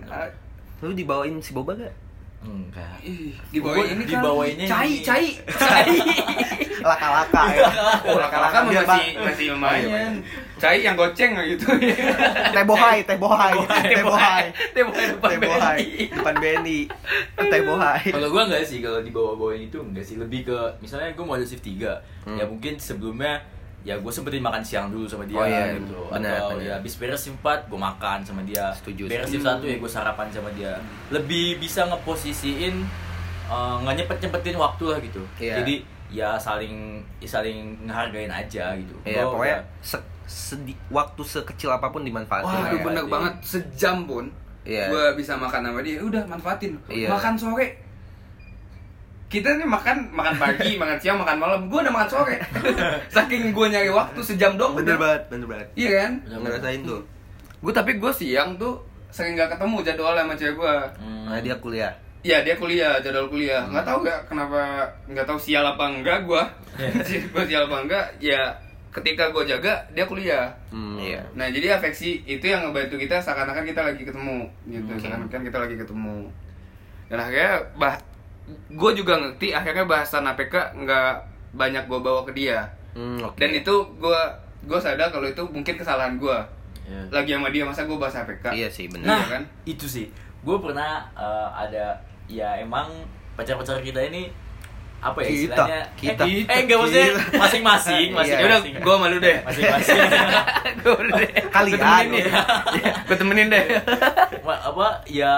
Lu 0.79 0.91
dibawain 0.93 1.35
si 1.39 1.51
Boba 1.53 1.75
gak? 1.75 1.91
Enggak. 2.39 3.03
Ih, 3.03 3.35
di 3.51 3.59
bawah 3.59 3.83
ini 3.83 4.03
di 4.03 4.15
kan 4.15 4.23
bawahnya 4.23 4.65
cai 4.65 4.89
ini. 4.89 5.03
cai 5.03 5.27
cai 5.51 5.91
Laka-laka 6.89 7.43
ya. 7.51 7.67
oh 8.07 8.15
laka-laka 8.17 8.59
masih 8.63 9.05
masih 9.19 9.47
lumayan 9.51 10.23
cai 10.55 10.79
yang 10.81 10.95
goceng 10.95 11.35
gitu 11.45 11.67
Teh 12.55 12.65
bohai, 12.65 13.03
teh 13.03 13.19
bohai, 13.19 13.55
teh 13.83 14.03
bohai. 14.03 14.45
teh 14.71 14.83
bohai 14.87 15.07
depan 15.11 15.29
Teh 15.29 15.39
bohai, 15.41 15.83
depan 16.09 16.35
Benny. 16.39 16.81
Teh 17.35 17.63
bohai. 17.63 18.07
Kalau 18.07 18.29
gua 18.31 18.43
enggak 18.47 18.63
sih 18.63 18.79
kalau 18.79 19.03
di 19.03 19.11
bawah-bawah 19.11 19.55
itu 19.55 19.79
enggak 19.79 20.07
sih 20.07 20.15
lebih 20.15 20.47
ke 20.47 20.59
misalnya 20.79 21.11
gua 21.13 21.25
mau 21.25 21.35
ada 21.35 21.45
shift 21.45 21.67
3 21.67 21.91
Hmm. 22.29 22.37
ya 22.37 22.45
mungkin 22.45 22.77
sebelumnya 22.77 23.41
ya 23.81 23.95
gue 23.95 24.09
sempetin 24.09 24.41
makan 24.41 24.61
siang 24.61 24.87
dulu 24.89 25.05
sama 25.05 25.23
dia 25.23 25.35
Oh, 25.35 25.45
iya. 25.45 25.73
gitu 25.73 25.97
Benar, 26.09 26.35
atau 26.41 26.55
benar. 26.55 26.63
ya 26.63 26.73
habis 26.77 26.95
beres 26.95 27.23
4 27.25 27.39
gue 27.41 27.81
makan 27.81 28.19
sama 28.21 28.41
dia 28.43 28.69
Setuju, 28.73 29.07
beres 29.07 29.27
shift 29.27 29.43
1 29.43 29.63
ya 29.63 29.77
gue 29.77 29.91
sarapan 29.91 30.27
sama 30.29 30.51
dia 30.51 30.73
lebih 31.09 31.57
bisa 31.57 31.87
ngeposisiin 31.87 32.75
eh, 33.49 33.75
nggak 33.79 33.95
nyempet 33.97 34.17
nyempetin 34.21 34.57
waktu 34.57 34.85
lah 34.87 34.99
gitu 34.99 35.23
Iya. 35.37 35.55
jadi 35.59 35.75
ya 36.09 36.31
saling 36.35 37.01
saling 37.21 37.59
ngehargain 37.83 38.29
aja 38.29 38.73
gitu 38.75 38.97
Iya, 39.05 39.23
Gua 39.23 39.33
pokoknya 39.35 39.59
se- 39.79 40.07
sedi- 40.25 40.81
waktu 40.89 41.23
sekecil 41.23 41.69
apa 41.69 41.89
pun 41.89 42.01
dimanfaatin. 42.01 42.45
Wah, 42.45 42.69
ya. 42.71 42.81
bener 42.83 43.05
banget 43.07 43.35
sejam 43.43 44.05
pun. 44.05 44.29
Iya. 44.61 44.89
Gua 44.89 45.13
bisa 45.13 45.33
makan 45.35 45.61
sama 45.63 45.81
dia. 45.81 45.97
Udah 45.99 46.21
manfaatin. 46.23 46.77
Iya. 46.87 47.09
Makan 47.09 47.33
sore. 47.35 47.77
Kita 49.29 49.61
nih 49.61 49.69
makan 49.69 50.09
makan 50.09 50.35
pagi, 50.41 50.75
makan 50.81 50.97
siang, 50.97 51.21
makan 51.21 51.37
malam. 51.37 51.61
Gua 51.69 51.85
udah 51.85 51.93
makan 51.93 52.09
sore. 52.09 52.37
Saking 53.15 53.53
gua 53.53 53.69
nyari 53.69 53.93
waktu 53.93 54.21
sejam 54.25 54.57
dong. 54.57 54.73
Bener 54.77 54.97
udah. 54.97 55.01
banget, 55.01 55.23
bener 55.29 55.47
banget. 55.47 55.69
Iya 55.77 55.91
kan? 56.01 56.13
Bener 56.25 56.39
Ngerasain 56.41 56.83
tuh. 56.83 57.01
Gue 57.59 57.73
tapi 57.75 57.99
gue 57.99 58.13
siang 58.15 58.55
tuh 58.55 58.79
sering 59.11 59.35
gak 59.35 59.59
ketemu 59.59 59.77
jadwalnya 59.83 60.23
sama 60.25 60.35
cewek 60.39 60.55
gue. 60.55 60.77
Hmm. 61.03 61.25
Nah, 61.27 61.41
dia 61.43 61.57
kuliah. 61.59 61.93
Iya 62.23 62.43
dia 62.43 62.55
kuliah, 62.59 62.99
jadwal 63.03 63.31
kuliah. 63.31 63.67
Nggak 63.67 63.87
tahu 63.87 63.99
gak 64.07 64.21
kenapa 64.31 64.87
nggak 65.07 65.27
tahu 65.27 65.39
sial 65.39 65.65
apa 65.67 65.85
enggak 65.91 66.23
gue. 66.27 66.43
gue 67.35 67.45
sial 67.47 67.67
apa 67.67 67.77
enggak? 67.83 68.07
Ya 68.23 68.55
ketika 68.95 69.31
gue 69.31 69.43
jaga 69.47 69.75
dia 69.95 70.05
kuliah. 70.07 70.51
Hmm, 70.71 70.99
iya. 70.99 71.23
Nah 71.35 71.51
jadi 71.51 71.79
afeksi 71.79 72.23
itu 72.27 72.43
yang 72.47 72.69
ngebantu 72.69 72.99
kita 72.99 73.23
seakan-akan 73.23 73.65
kita 73.67 73.81
lagi 73.87 74.03
ketemu 74.03 74.51
gitu, 74.67 74.91
seakan-akan 74.99 75.43
kita 75.47 75.59
lagi 75.59 75.77
ketemu. 75.79 76.19
Dan 77.09 77.19
akhirnya 77.23 77.55
bah, 77.79 77.95
gue 78.69 78.91
juga 78.95 79.17
ngerti 79.17 79.53
akhirnya 79.53 79.85
bahasan 79.85 80.25
APK 80.27 80.55
nggak 80.77 81.11
banyak 81.53 81.85
gue 81.85 81.99
bawa 81.99 82.23
ke 82.23 82.33
dia. 82.33 82.65
Hmm, 82.93 83.21
oke. 83.21 83.37
Dan 83.37 83.53
itu 83.53 83.75
gue 83.97 84.21
gue 84.65 84.79
sadar 84.79 85.09
kalau 85.09 85.25
itu 85.25 85.43
mungkin 85.45 85.75
kesalahan 85.75 86.17
gue. 86.17 86.39
Iya. 86.89 87.01
Lagi 87.13 87.31
sama 87.33 87.49
dia 87.49 87.63
masa 87.63 87.85
gue 87.85 87.95
bahas 87.95 88.17
APK. 88.17 88.45
Iya 88.51 88.69
sih, 88.69 88.89
bener. 88.89 89.07
Nah, 89.07 89.21
Iya 89.21 89.29
kan? 89.31 89.43
itu 89.65 89.85
sih. 89.85 90.07
Gue 90.41 90.57
pernah 90.59 91.05
eh, 91.13 91.49
ada 91.55 91.97
ya 92.25 92.57
emang 92.57 92.89
pacar-pacar 93.35 93.81
kita 93.81 94.01
ini 94.03 94.29
apa 94.99 95.23
ya 95.23 95.31
Kita, 95.31 95.39
istilahnya? 95.55 95.81
kita. 95.95 96.23
Eh, 96.27 96.43
eh 96.43 96.59
enggak 96.67 96.77
maksudnya 96.77 97.07
Kita. 97.07 97.39
masing-masing, 97.39 98.07
Iya. 98.11 98.17
masing-masing. 98.19 98.73
Yaudah, 98.75 98.83
gua 98.83 98.95
malu 98.99 99.17
deh. 99.23 99.37
Masing-masing. 99.47 99.99
gue 100.75 100.95
deh. 101.07 101.29
Temenin 101.47 102.07
nih. 102.11 102.25
gue 103.07 103.17
temenin 103.17 103.47
deh. 103.47 103.65
Apa 104.43 104.87
ya 105.07 105.33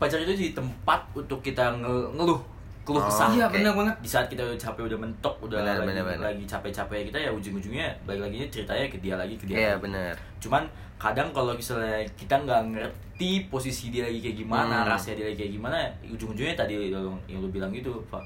pacar 0.00 0.18
itu 0.18 0.32
jadi 0.32 0.52
tempat 0.54 1.00
untuk 1.12 1.38
kita 1.40 1.76
nge- 1.76 2.10
ngeluh 2.12 2.40
keluh 2.80 2.98
Oh, 2.98 3.06
kesah. 3.06 3.28
Iya 3.30 3.44
Oke. 3.44 3.60
benar 3.60 3.72
banget. 3.74 3.94
Di 4.00 4.08
saat 4.08 4.26
kita 4.26 4.40
udah 4.42 4.56
capek 4.58 4.82
udah 4.88 4.98
mentok 4.98 5.36
udah 5.38 5.60
Benar, 5.60 5.76
lagi 5.76 5.86
benar, 5.86 6.04
benar. 6.08 6.20
lagi 6.26 6.44
capek-capek 6.44 6.98
kita 7.06 7.18
ya 7.20 7.30
ujung-ujungnya 7.30 7.86
balik 8.02 8.22
lagi 8.24 8.36
ceritanya 8.48 8.88
ke 8.88 8.98
dia 8.98 9.14
lagi 9.14 9.34
ke 9.36 9.44
dia. 9.44 9.56
Iya, 9.56 9.72
bener. 9.76 10.16
Cuman 10.38 10.64
kadang 10.96 11.28
kalau 11.30 11.52
misalnya 11.52 12.00
kita 12.12 12.34
nggak 12.34 12.60
ngerti 12.70 13.30
posisi 13.46 13.88
dia 13.88 14.02
lagi 14.02 14.18
kayak 14.18 14.36
gimana, 14.38 14.82
Hmm. 14.82 14.88
rahasia 14.88 15.12
dia 15.12 15.28
lagi 15.28 15.38
kayak 15.38 15.52
gimana, 15.54 15.76
ujung-ujungnya 16.02 16.56
tadi 16.56 16.72
yang, 16.88 17.04
yang 17.26 17.38
lu 17.38 17.48
bilang 17.48 17.68
gitu, 17.70 17.92
Pak. 18.08 18.24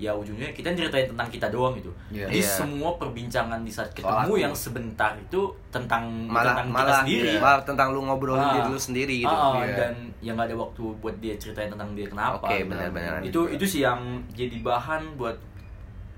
Ya 0.00 0.10
ujungnya 0.10 0.48
kita 0.50 0.72
ceritain 0.72 1.04
tentang 1.04 1.28
kita 1.28 1.46
doang 1.46 1.76
gitu. 1.76 1.92
Iya. 2.08 2.24
Jadi 2.24 2.40
Iya. 2.40 2.48
semua 2.56 2.96
perbincangan 2.96 3.60
di 3.60 3.68
saat 3.68 3.92
ketemu 3.92 4.32
yang 4.34 4.54
sebentar 4.56 5.12
itu 5.14 5.40
tentang 5.68 6.08
Malah 6.24 6.56
tentang 6.56 6.66
kita 6.66 6.80
malah 6.80 6.98
sendiri. 6.98 7.32
malah 7.36 7.60
tentang 7.60 7.88
lu 7.92 8.00
ngobrolin 8.02 8.40
Ah. 8.40 8.52
diri 8.56 8.66
lu 8.66 8.80
sendiri 8.80 9.16
gitu. 9.18 9.28
Ah, 9.30 9.60
Iya. 9.60 9.76
dan 9.76 9.92
yang 10.18 10.34
gak 10.34 10.48
ada 10.48 10.56
waktu 10.58 10.82
buat 10.96 11.16
dia 11.18 11.36
ceritain 11.36 11.68
tentang 11.68 11.92
dia 11.92 12.08
kenapa. 12.08 12.40
Oke, 12.42 12.56
gitu. 12.58 12.72
benar-benar. 12.72 13.20
Itu 13.20 13.40
itu 13.46 13.64
sih 13.68 13.80
yang 13.82 14.00
jadi 14.30 14.56
bahan 14.58 15.14
buat 15.14 15.36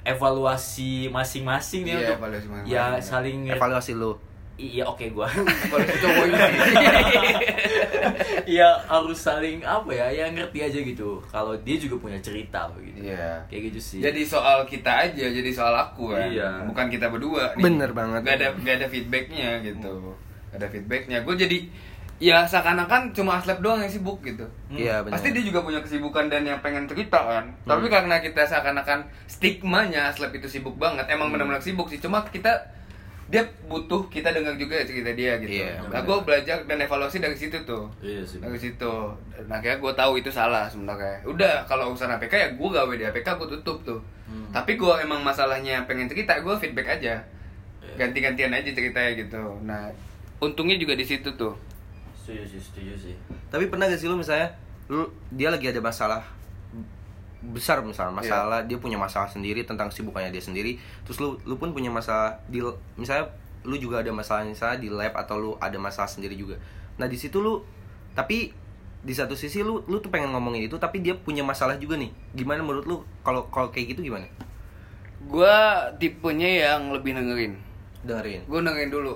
evaluasi 0.03 1.07
masing-masing 1.09 1.83
nih 1.83 1.93
Iya, 1.93 1.99
untuk 2.05 2.17
evaluasi 2.21 2.47
masing-masing, 2.49 2.71
ya 2.71 2.85
benar. 2.89 3.03
saling. 3.03 3.39
Evaluasi 3.49 3.93
lu. 3.95 4.13
Iya 4.61 4.85
oke 4.85 5.09
gua. 5.17 5.27
Kalau 5.33 5.81
itu 5.81 5.97
cowok 6.05 6.25
ini. 6.29 6.39
Iya 8.43 8.69
harus 8.85 9.19
saling 9.19 9.65
apa 9.65 9.91
ya, 9.91 10.07
ya 10.13 10.27
ngerti 10.29 10.59
aja 10.61 10.79
gitu. 10.79 11.19
Kalau 11.33 11.57
dia 11.65 11.77
juga 11.81 11.97
punya 11.99 12.19
cerita 12.21 12.69
begitu. 12.77 13.09
Iya. 13.09 13.43
Kayak 13.49 13.63
gitu 13.73 13.81
sih. 13.81 14.01
Jadi 14.05 14.23
soal 14.29 14.69
kita 14.69 15.09
aja, 15.09 15.27
jadi 15.31 15.51
soal 15.51 15.73
aku 15.73 16.13
kan. 16.13 16.29
Iya. 16.29 16.69
Bukan 16.69 16.87
kita 16.93 17.09
berdua. 17.09 17.57
nih. 17.57 17.63
Bener 17.65 17.91
banget. 17.97 18.21
Gak 18.29 18.37
ada 18.39 18.49
gak 18.61 18.75
ada 18.83 18.87
feedbacknya 18.93 19.51
gitu. 19.65 19.93
Gak 20.53 20.59
ada 20.61 20.69
feedbacknya. 20.69 21.19
Gue 21.25 21.35
jadi 21.41 21.59
ya 22.23 22.47
seakan-akan 22.47 23.11
cuma 23.11 23.43
aslep 23.43 23.59
doang 23.59 23.83
yang 23.83 23.91
sibuk 23.91 24.23
gitu. 24.23 24.47
Hmm. 24.71 24.79
Iya, 24.79 25.03
bener. 25.03 25.19
Pasti 25.19 25.35
dia 25.35 25.43
juga 25.43 25.65
punya 25.65 25.81
kesibukan 25.83 26.31
dan 26.31 26.47
yang 26.47 26.61
pengen 26.63 26.87
cerita 26.87 27.19
kan. 27.19 27.51
Tapi 27.67 27.91
karena 27.91 28.23
kita 28.23 28.47
seakan-akan 28.47 29.11
stigmanya 29.27 30.13
Aslep 30.13 30.31
itu 30.37 30.47
sibuk 30.47 30.79
banget. 30.79 31.09
Emang 31.11 31.33
benar-benar 31.35 31.65
sibuk 31.65 31.91
sih. 31.91 31.99
Cuma 31.99 32.23
kita 32.29 32.63
dia 33.33 33.49
butuh 33.65 34.13
kita 34.13 34.29
dengar 34.29 34.53
juga 34.61 34.85
cerita 34.85 35.09
dia 35.17 35.41
gitu. 35.41 35.65
Iya, 35.65 35.81
nah, 35.89 36.05
gue 36.05 36.19
belajar 36.21 36.69
dan 36.69 36.77
evaluasi 36.85 37.17
dari 37.17 37.33
situ 37.33 37.57
tuh. 37.65 37.89
Iya 38.05 38.21
sih. 38.29 38.37
Dari 38.45 38.61
situ. 38.61 38.93
Nah, 39.49 39.57
akhirnya 39.57 39.81
gue 39.81 39.93
tahu 39.97 40.21
itu 40.21 40.29
salah 40.29 40.69
sebenarnya. 40.69 41.25
Udah, 41.25 41.65
kalau 41.65 41.97
urusan 41.97 42.13
APK 42.13 42.33
ya 42.37 42.49
gue 42.53 42.69
gawe 42.69 42.93
di 42.93 43.09
APK 43.09 43.41
gue 43.41 43.49
tutup 43.57 43.81
tuh. 43.89 44.01
Hmm. 44.29 44.53
Tapi 44.53 44.77
gue 44.77 44.95
emang 45.01 45.25
masalahnya 45.25 45.89
pengen 45.89 46.13
cerita, 46.13 46.37
gue 46.45 46.53
feedback 46.61 47.01
aja. 47.01 47.25
Iya. 47.81 47.97
Ganti-gantian 47.97 48.53
aja 48.53 48.69
ceritanya 48.69 49.17
gitu. 49.17 49.41
Nah, 49.65 49.89
untungnya 50.37 50.77
juga 50.77 50.93
di 50.93 51.09
situ 51.09 51.33
tuh. 51.33 51.57
Setuju 52.13 52.45
sih, 52.45 52.61
setuju 52.61 52.93
sih. 53.01 53.17
Tapi 53.49 53.73
pernah 53.73 53.89
gak 53.89 53.97
sih 53.97 54.13
lu 54.13 54.21
misalnya 54.21 54.53
lu 54.93 55.09
dia 55.33 55.49
lagi 55.49 55.73
ada 55.73 55.81
masalah 55.81 56.21
besar 57.43 57.83
misalnya 57.83 58.15
masalah 58.15 58.63
dia 58.63 58.79
punya 58.79 58.95
masalah 58.95 59.27
sendiri 59.27 59.67
tentang 59.67 59.91
sibukannya 59.91 60.31
dia 60.31 60.43
sendiri. 60.43 60.79
Terus 61.03 61.19
lu 61.19 61.29
lu 61.43 61.59
pun 61.59 61.75
punya 61.75 61.91
masalah 61.91 62.39
di 62.47 62.63
misalnya 62.95 63.27
lu 63.67 63.75
juga 63.79 64.03
ada 64.03 64.11
masalah 64.15 64.47
misalnya 64.47 64.79
di 64.79 64.89
lab 64.91 65.15
atau 65.19 65.37
lu 65.39 65.51
ada 65.59 65.75
masalah 65.81 66.07
sendiri 66.07 66.39
juga. 66.39 66.59
Nah 66.99 67.11
di 67.11 67.19
situ 67.19 67.43
lu 67.43 67.63
tapi 68.15 68.55
di 69.03 69.11
satu 69.11 69.35
sisi 69.35 69.67
lu 69.67 69.83
lu 69.91 69.99
tuh 69.99 70.15
pengen 70.15 70.31
ngomongin 70.31 70.71
itu 70.71 70.79
tapi 70.79 71.03
dia 71.03 71.19
punya 71.19 71.43
masalah 71.43 71.75
juga 71.79 71.99
nih. 71.99 72.15
Gimana 72.39 72.63
menurut 72.63 72.87
lu? 72.87 72.97
Kalau 73.27 73.51
kalau 73.51 73.75
kayak 73.75 73.99
gitu 73.99 74.07
gimana? 74.07 74.31
Gue 75.27 75.57
tipenya 75.99 76.75
yang 76.75 76.91
lebih 76.95 77.15
dengerin. 77.15 77.55
dengerin. 78.03 78.43
Gue 78.51 78.59
dengerin 78.63 78.91
dulu. 78.91 79.15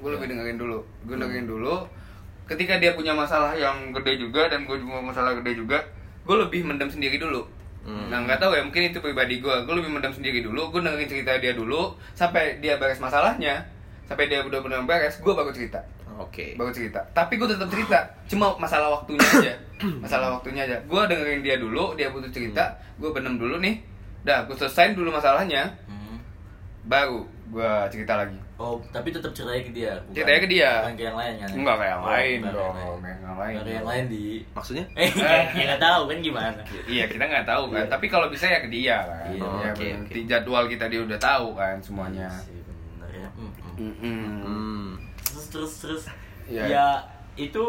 Gue 0.00 0.10
lebih 0.16 0.32
dengerin 0.32 0.56
dulu. 0.56 0.80
Gue 1.04 1.16
dengerin 1.20 1.48
dulu. 1.48 1.84
Ketika 2.48 2.80
dia 2.80 2.92
punya 2.96 3.12
masalah 3.12 3.52
yang 3.56 3.92
gede 3.96 4.20
juga 4.20 4.48
dan 4.48 4.64
gue 4.64 4.76
juga 4.76 5.00
masalah 5.00 5.36
gede 5.40 5.56
juga 5.56 5.80
gue 6.22 6.36
lebih 6.38 6.62
mendem 6.62 6.86
sendiri 6.86 7.18
dulu 7.18 7.42
Hmm. 7.82 8.06
nah 8.14 8.22
nggak 8.22 8.38
tahu 8.38 8.54
ya 8.54 8.62
mungkin 8.62 8.94
itu 8.94 9.02
pribadi 9.02 9.42
gue 9.42 9.54
gue 9.66 9.74
lebih 9.74 9.90
mendem 9.90 10.14
sendiri 10.14 10.38
dulu 10.38 10.70
gue 10.70 10.80
dengerin 10.86 11.10
cerita 11.10 11.34
dia 11.42 11.50
dulu 11.50 11.98
sampai 12.14 12.62
dia 12.62 12.78
beres 12.78 13.02
masalahnya 13.02 13.58
sampai 14.06 14.30
dia 14.30 14.44
benar-benar 14.46 14.86
beres 14.86 15.18
gue 15.18 15.32
baru 15.32 15.50
cerita. 15.50 15.80
Oke. 16.20 16.54
Baru 16.60 16.68
cerita. 16.68 17.00
Tapi 17.16 17.40
gue 17.40 17.48
tetap 17.48 17.68
cerita 17.72 17.98
cuma 18.28 18.52
masalah 18.60 19.00
waktunya 19.00 19.24
aja. 19.24 19.54
Masalah 20.04 20.38
waktunya 20.38 20.62
aja. 20.68 20.76
Gue 20.86 21.02
dengerin 21.08 21.42
dia 21.42 21.56
dulu 21.58 21.96
dia 21.98 22.12
butuh 22.12 22.30
cerita 22.30 22.76
gue 23.00 23.10
benem 23.10 23.40
dulu 23.40 23.58
nih. 23.58 23.80
Dah 24.22 24.44
gue 24.46 24.54
selesain 24.54 24.94
dulu 24.94 25.10
masalahnya. 25.10 25.72
Hmm. 25.88 26.20
baru 26.82 27.22
gue 27.52 27.70
cerita 27.88 28.16
lagi 28.16 28.38
Oh, 28.56 28.78
tapi 28.88 29.10
tetap 29.10 29.28
ceritanya 29.30 29.60
ke 29.60 29.72
dia. 29.72 29.92
bukan- 29.98 30.14
Ceritanya 30.14 30.40
ke 30.40 30.48
dia. 30.48 30.70
Bukan 30.78 30.94
ke 30.94 31.02
yang 31.02 31.18
lain 31.18 31.34
kan? 31.36 31.48
Enggak 31.50 31.76
kayak 31.76 31.90
yang 31.90 31.98
Oh, 31.98 32.06
lain 32.06 32.38
enggak 32.38 32.54
dong, 32.54 32.72
kayak 32.72 32.78
yang 32.78 32.94
lain. 32.94 33.02
kayak 33.02 33.18
yang 33.18 33.34
lain 33.34 33.50
Enggak 33.52 33.62
kayak 33.62 33.74
yang 33.74 33.82
dong. 33.82 33.90
lain 33.90 34.04
di 34.06 34.24
maksudnya 34.48 34.84
Eh, 35.02 35.10
kayak 35.12 35.66
nggak 35.66 35.82
tahu 35.82 36.02
kan 36.06 36.18
gimana? 36.22 36.60
Iya 36.86 37.04
kita 37.06 37.24
nggak 37.26 37.44
taw 37.44 37.62
kan, 37.68 37.84
tapi 37.86 38.06
kalau 38.06 38.26
bisa 38.28 38.44
ya 38.46 38.58
ke 38.58 38.68
dia 38.68 38.96
kan. 38.98 39.26
Iya, 39.28 39.42
Ya, 39.42 39.68
oke, 39.68 39.82
bener. 39.82 40.00
oke. 40.00 40.12
Di 40.12 40.20
jadwal 40.24 40.64
kita 40.66 40.84
dia 40.86 41.00
udah 41.02 41.18
tahu 41.18 41.46
kan 41.52 41.76
semuanya. 41.78 42.24
Iya 42.24 42.38
sih, 42.40 42.58
bener 42.62 43.10
ya. 43.12 43.28
Hmm, 43.34 43.52
hmm. 43.98 44.30
Hmm. 44.40 44.88
Terus 45.18 45.46
terus 45.50 45.72
terus. 45.76 46.02
Iya. 46.46 46.62
Ya 46.64 46.86
itu 47.34 47.64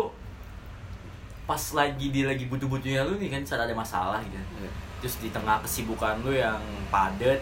pas 1.43 1.63
lagi 1.73 2.07
dia 2.07 2.25
lagi 2.25 2.45
butuh-butuhnya 2.45 3.03
lu 3.03 3.17
nih 3.17 3.29
kan 3.29 3.41
saat 3.43 3.61
ada 3.61 3.73
masalah 3.73 4.23
gitu. 4.23 4.39
Iya. 4.57 4.71
Terus 4.99 5.15
di 5.17 5.29
tengah 5.29 5.59
kesibukan 5.59 6.21
lu 6.21 6.31
yang 6.31 6.61
padat, 6.88 7.41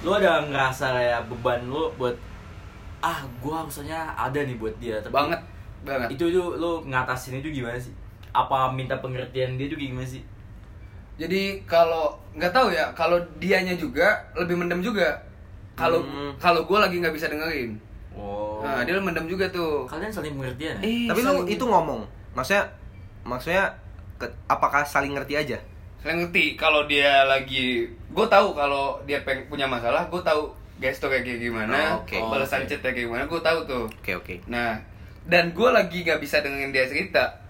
lu 0.00 0.10
ada 0.12 0.42
ngerasa 0.42 0.92
kayak 0.92 1.20
beban 1.26 1.60
lu 1.64 1.88
buat 1.94 2.14
ah 2.98 3.20
gua 3.38 3.62
harusnya 3.62 3.96
ada 4.10 4.38
nih 4.38 4.56
buat 4.56 4.74
dia 4.76 4.98
tapi 4.98 5.12
Banget, 5.12 5.40
banget. 5.82 6.08
itu 6.10 6.24
itu 6.26 6.42
lu 6.54 6.82
ngatasin 6.84 7.38
itu 7.38 7.52
gimana 7.52 7.76
sih 7.76 7.92
apa 8.30 8.68
minta 8.68 8.96
pengertian 8.96 9.54
dia 9.54 9.66
juga 9.66 9.82
gimana 9.82 10.06
sih 10.06 10.22
Jadi 11.16 11.64
kalau 11.64 12.12
nggak 12.32 12.52
tahu 12.52 12.68
ya, 12.68 12.92
kalau 12.92 13.16
dianya 13.40 13.72
juga 13.72 14.04
lebih 14.36 14.52
mendem 14.54 14.84
juga. 14.84 15.16
Kalau 15.72 15.96
Hmm. 15.98 16.36
kalau 16.36 16.60
gue 16.62 16.76
lagi 16.76 17.00
nggak 17.00 17.08
bisa 17.10 17.26
dengerin, 17.26 17.72
oh 18.12 18.60
nah 18.60 18.84
dia 18.84 19.00
mendem 19.00 19.24
juga 19.24 19.48
tuh. 19.48 19.88
kalian 19.88 20.12
saling 20.12 20.36
pengertian 20.36 20.76
ya? 20.76 20.84
Eh, 20.84 21.08
tapi 21.08 21.20
lu 21.22 21.40
itu 21.46 21.64
ngomong 21.64 22.04
maksudnya 22.32 22.68
maksudnya 23.22 23.64
ke- 24.16 24.28
apakah 24.46 24.84
saling 24.84 25.12
ngerti 25.12 25.36
aja 25.36 25.56
saling 26.06 26.22
ngerti 26.22 26.54
kalau 26.54 26.86
dia 26.86 27.26
lagi 27.26 27.90
gue 27.90 28.26
tahu 28.30 28.54
kalau 28.54 29.02
dia 29.10 29.26
peng 29.26 29.42
punya 29.50 29.66
masalah 29.66 30.06
gue 30.06 30.22
tahu 30.22 30.54
gestur 30.78 31.10
kayak 31.10 31.26
gimana 31.42 31.98
Oh, 31.98 32.06
oke. 32.06 32.14
balasan 32.30 32.62
Oke. 32.62 32.78
chat 32.78 32.80
kayak 32.86 33.10
gimana 33.10 33.26
gue 33.26 33.40
tahu 33.42 33.58
tuh. 33.66 33.84
Oke 33.90 34.14
oke. 34.14 34.34
nah 34.46 34.78
dan 35.26 35.50
gue 35.50 35.66
lagi 35.66 36.06
nggak 36.06 36.22
bisa 36.22 36.38
dengerin 36.46 36.70
dia 36.70 36.86
cerita. 36.86 37.42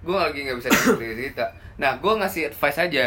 Gue 0.00 0.16
lagi 0.16 0.48
nggak 0.48 0.56
bisa 0.56 0.72
dengerin 0.72 0.96
dia 0.96 1.16
cerita. 1.20 1.44
Nah 1.76 2.00
gue 2.00 2.12
ngasih 2.16 2.48
advice 2.48 2.80
aja. 2.80 3.06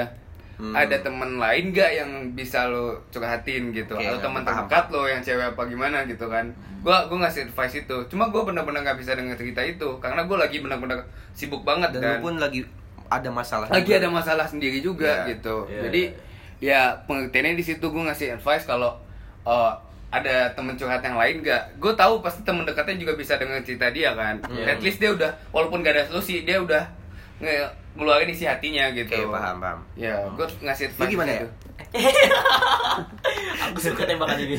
Hmm. 0.59 0.75
ada 0.75 0.99
teman 0.99 1.39
lain 1.39 1.71
gak 1.71 1.87
yang 1.95 2.35
bisa 2.35 2.67
lo 2.67 2.99
curhatin 3.15 3.71
gitu? 3.71 3.95
Oke, 3.95 4.03
atau 4.03 4.19
teman 4.19 4.43
terdekat 4.43 4.91
lo 4.91 5.07
yang 5.07 5.23
cewek 5.23 5.55
apa 5.55 5.63
gimana 5.71 6.03
gitu 6.03 6.27
kan? 6.27 6.51
Gue 6.83 6.91
gue 7.07 7.15
ngasih 7.15 7.47
advice 7.47 7.87
itu. 7.87 7.97
Cuma 8.11 8.27
gue 8.27 8.43
benar-benar 8.43 8.83
nggak 8.83 8.99
bisa 8.99 9.15
denger 9.15 9.39
cerita 9.39 9.63
itu 9.63 9.87
karena 10.03 10.27
gue 10.27 10.35
lagi 10.35 10.59
benar-benar 10.59 11.07
sibuk 11.31 11.63
banget 11.63 11.95
Dan 11.95 12.19
lu 12.19 12.27
pun 12.27 12.35
lagi 12.43 12.67
ada 13.09 13.27
masalah. 13.27 13.65
lagi 13.67 13.83
juga. 13.83 13.97
ada 13.97 14.09
masalah 14.09 14.45
sendiri 14.45 14.79
juga 14.79 15.11
Iya, 15.19 15.29
gitu 15.31 15.55
iya, 15.65 15.81
jadi 15.83 16.01
ya 16.59 16.79
pengertiannya 17.03 17.53
di 17.53 17.63
situ 17.63 17.81
gue 17.83 18.03
ngasih 18.03 18.35
advice 18.35 18.63
kalau 18.63 18.93
eh, 19.43 19.71
ada 20.09 20.49
temen 20.51 20.73
curhat 20.73 20.99
yang 20.99 21.15
lain 21.15 21.39
gak 21.39 21.75
gue 21.75 21.93
tahu 21.93 22.19
pasti 22.19 22.41
temen 22.41 22.63
dekatnya 22.63 22.97
juga 22.97 23.13
bisa 23.13 23.35
denger 23.35 23.61
cerita 23.61 23.89
dia 23.89 24.13
kan 24.13 24.37
Iya. 24.47 24.65
at 24.67 24.79
least 24.79 24.97
dia 24.97 25.09
udah 25.09 25.29
walaupun 25.49 25.79
gak 25.79 25.93
ada 25.93 26.03
solusi 26.05 26.41
dia 26.41 26.57
udah 26.57 26.81
nge 27.37 27.53
ngeluarin 27.91 28.27
isi 28.27 28.43
hatinya 28.43 28.89
gitu 28.91 29.09
Oke 29.09 29.29
paham 29.29 29.57
paham. 29.57 29.79
ya 29.95 30.13
gue 30.29 30.45
ngasih 30.59 30.85
Lu 30.87 30.93
advice 30.95 31.09
gimana 31.09 31.31
gitu. 31.31 31.47
ya? 31.89 32.09
aku 33.63 33.79
suka 33.81 34.03
tembakan 34.03 34.37
ini 34.39 34.57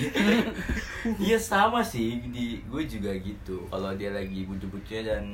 iya 1.18 1.36
sama 1.36 1.80
sih 1.80 2.20
di 2.26 2.62
gue 2.62 2.82
juga 2.84 3.12
gitu 3.14 3.66
kalau 3.66 3.92
dia 3.92 4.10
lagi 4.10 4.44
bucu-bucunya 4.44 5.02
dan 5.06 5.24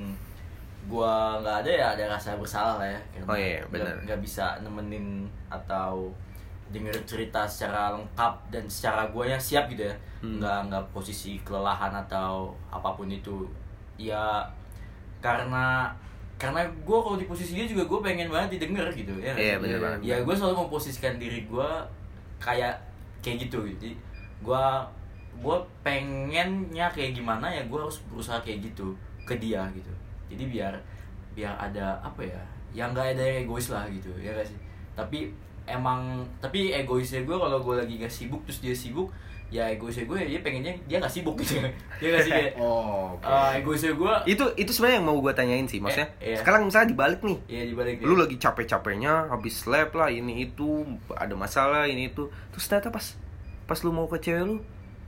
gua 0.86 1.12
nggak 1.38 1.56
ada 1.60 1.70
ya 1.72 1.86
ada 1.92 2.04
rasa 2.08 2.34
bersalah 2.34 2.78
lah 2.78 2.86
ya 2.86 3.00
karena 3.10 3.26
Oh 3.26 3.36
iya, 3.36 3.58
nggak- 3.60 3.70
benar. 3.72 3.94
nggak 4.04 4.20
bisa 4.20 4.46
nemenin 4.60 5.06
atau 5.46 6.10
denger 6.66 6.94
cerita 7.04 7.42
secara 7.44 7.90
lengkap 7.92 8.32
dan 8.48 8.64
secara 8.66 9.06
gue 9.06 9.24
yang 9.24 9.38
siap 9.38 9.66
gitu 9.68 9.82
ya 9.82 9.94
Hmm. 10.16 10.38
nggak 10.38 10.58
nggak 10.66 10.84
posisi 10.90 11.38
kelelahan 11.40 11.92
atau 11.92 12.50
apa 12.66 12.90
pun 12.90 13.06
itu 13.06 13.46
ya 13.94 14.42
karena 15.20 15.92
karena 16.36 16.60
gue 16.64 16.98
kalau 16.98 17.16
di 17.16 17.24
posisi 17.24 17.54
dia 17.54 17.64
juga 17.64 17.84
gue 17.84 17.98
pengen 18.02 18.28
banget 18.28 18.56
didengar 18.56 18.88
gitu 18.90 19.12
ya 19.16 19.32
Iya, 19.32 19.56
bener 19.56 19.78
banget. 19.78 19.98
ya 20.02 20.16
gue 20.18 20.34
selalu 20.34 20.56
memposisikan 20.62 21.16
diri 21.16 21.44
gue 21.44 21.68
kayak 22.36 22.76
kayak 23.20 23.46
gitu 23.46 23.64
jadi 23.74 23.90
gue 24.40 24.64
gue 25.36 25.56
pengennya 25.82 26.86
kayak 26.88 27.12
gimana 27.12 27.46
ya 27.46 27.62
gue 27.62 27.78
harus 27.78 28.00
berusaha 28.06 28.36
kayak 28.38 28.60
gitu 28.64 28.92
ke 29.22 29.36
dia 29.36 29.64
gitu 29.72 29.92
jadi 30.26 30.44
biar 30.46 30.74
biar 31.32 31.52
ada 31.54 32.00
apa 32.00 32.22
ya 32.22 32.40
yang 32.72 32.92
nggak 32.92 33.16
ada 33.16 33.22
yang 33.22 33.38
egois 33.44 33.68
lah 33.68 33.84
gitu 33.88 34.10
ya 34.18 34.32
gak 34.32 34.46
sih 34.46 34.58
tapi 34.92 35.32
emang 35.64 36.22
tapi 36.38 36.72
egoisnya 36.72 37.22
gue 37.22 37.36
kalau 37.36 37.58
gue 37.58 37.74
lagi 37.76 37.98
gak 37.98 38.12
sibuk 38.12 38.40
terus 38.44 38.60
dia 38.60 38.72
sibuk 38.72 39.08
ya 39.46 39.62
egoisnya 39.70 40.04
gue 40.04 40.18
dia 40.26 40.40
pengennya 40.42 40.74
dia 40.84 40.98
gak 40.98 41.08
sibuk 41.08 41.38
gitu 41.38 41.62
ya 42.02 42.08
gak 42.12 42.22
sih 42.26 42.32
kayak 42.34 42.52
oh 42.62 43.14
eh, 43.22 43.62
egoisnya 43.62 43.94
gue 43.94 44.12
Itu 44.26 44.44
itu 44.56 44.70
sebenarnya 44.70 44.98
yang 44.98 45.06
mau 45.06 45.18
gue 45.22 45.30
tanyain 45.30 45.66
sih, 45.70 45.78
maksudnya. 45.78 46.10
Eh, 46.18 46.34
iya. 46.34 46.36
Sekarang 46.42 46.66
misalnya 46.66 46.90
dibalik 46.90 47.20
nih. 47.22 47.38
ya 47.46 47.62
dibalik 47.62 48.02
Lu 48.02 48.18
lagi 48.18 48.36
capek-capeknya 48.36 49.30
habis 49.30 49.62
lab 49.70 49.94
lah 49.94 50.10
ini 50.10 50.50
itu 50.50 50.82
ada 51.14 51.34
masalah 51.38 51.86
ini 51.86 52.10
itu 52.10 52.26
terus 52.50 52.66
ternyata 52.66 52.90
pas 52.90 53.14
pas 53.66 53.78
lu 53.86 53.94
mau 53.94 54.10
ke 54.10 54.18
cewek 54.18 54.42
lu 54.42 54.56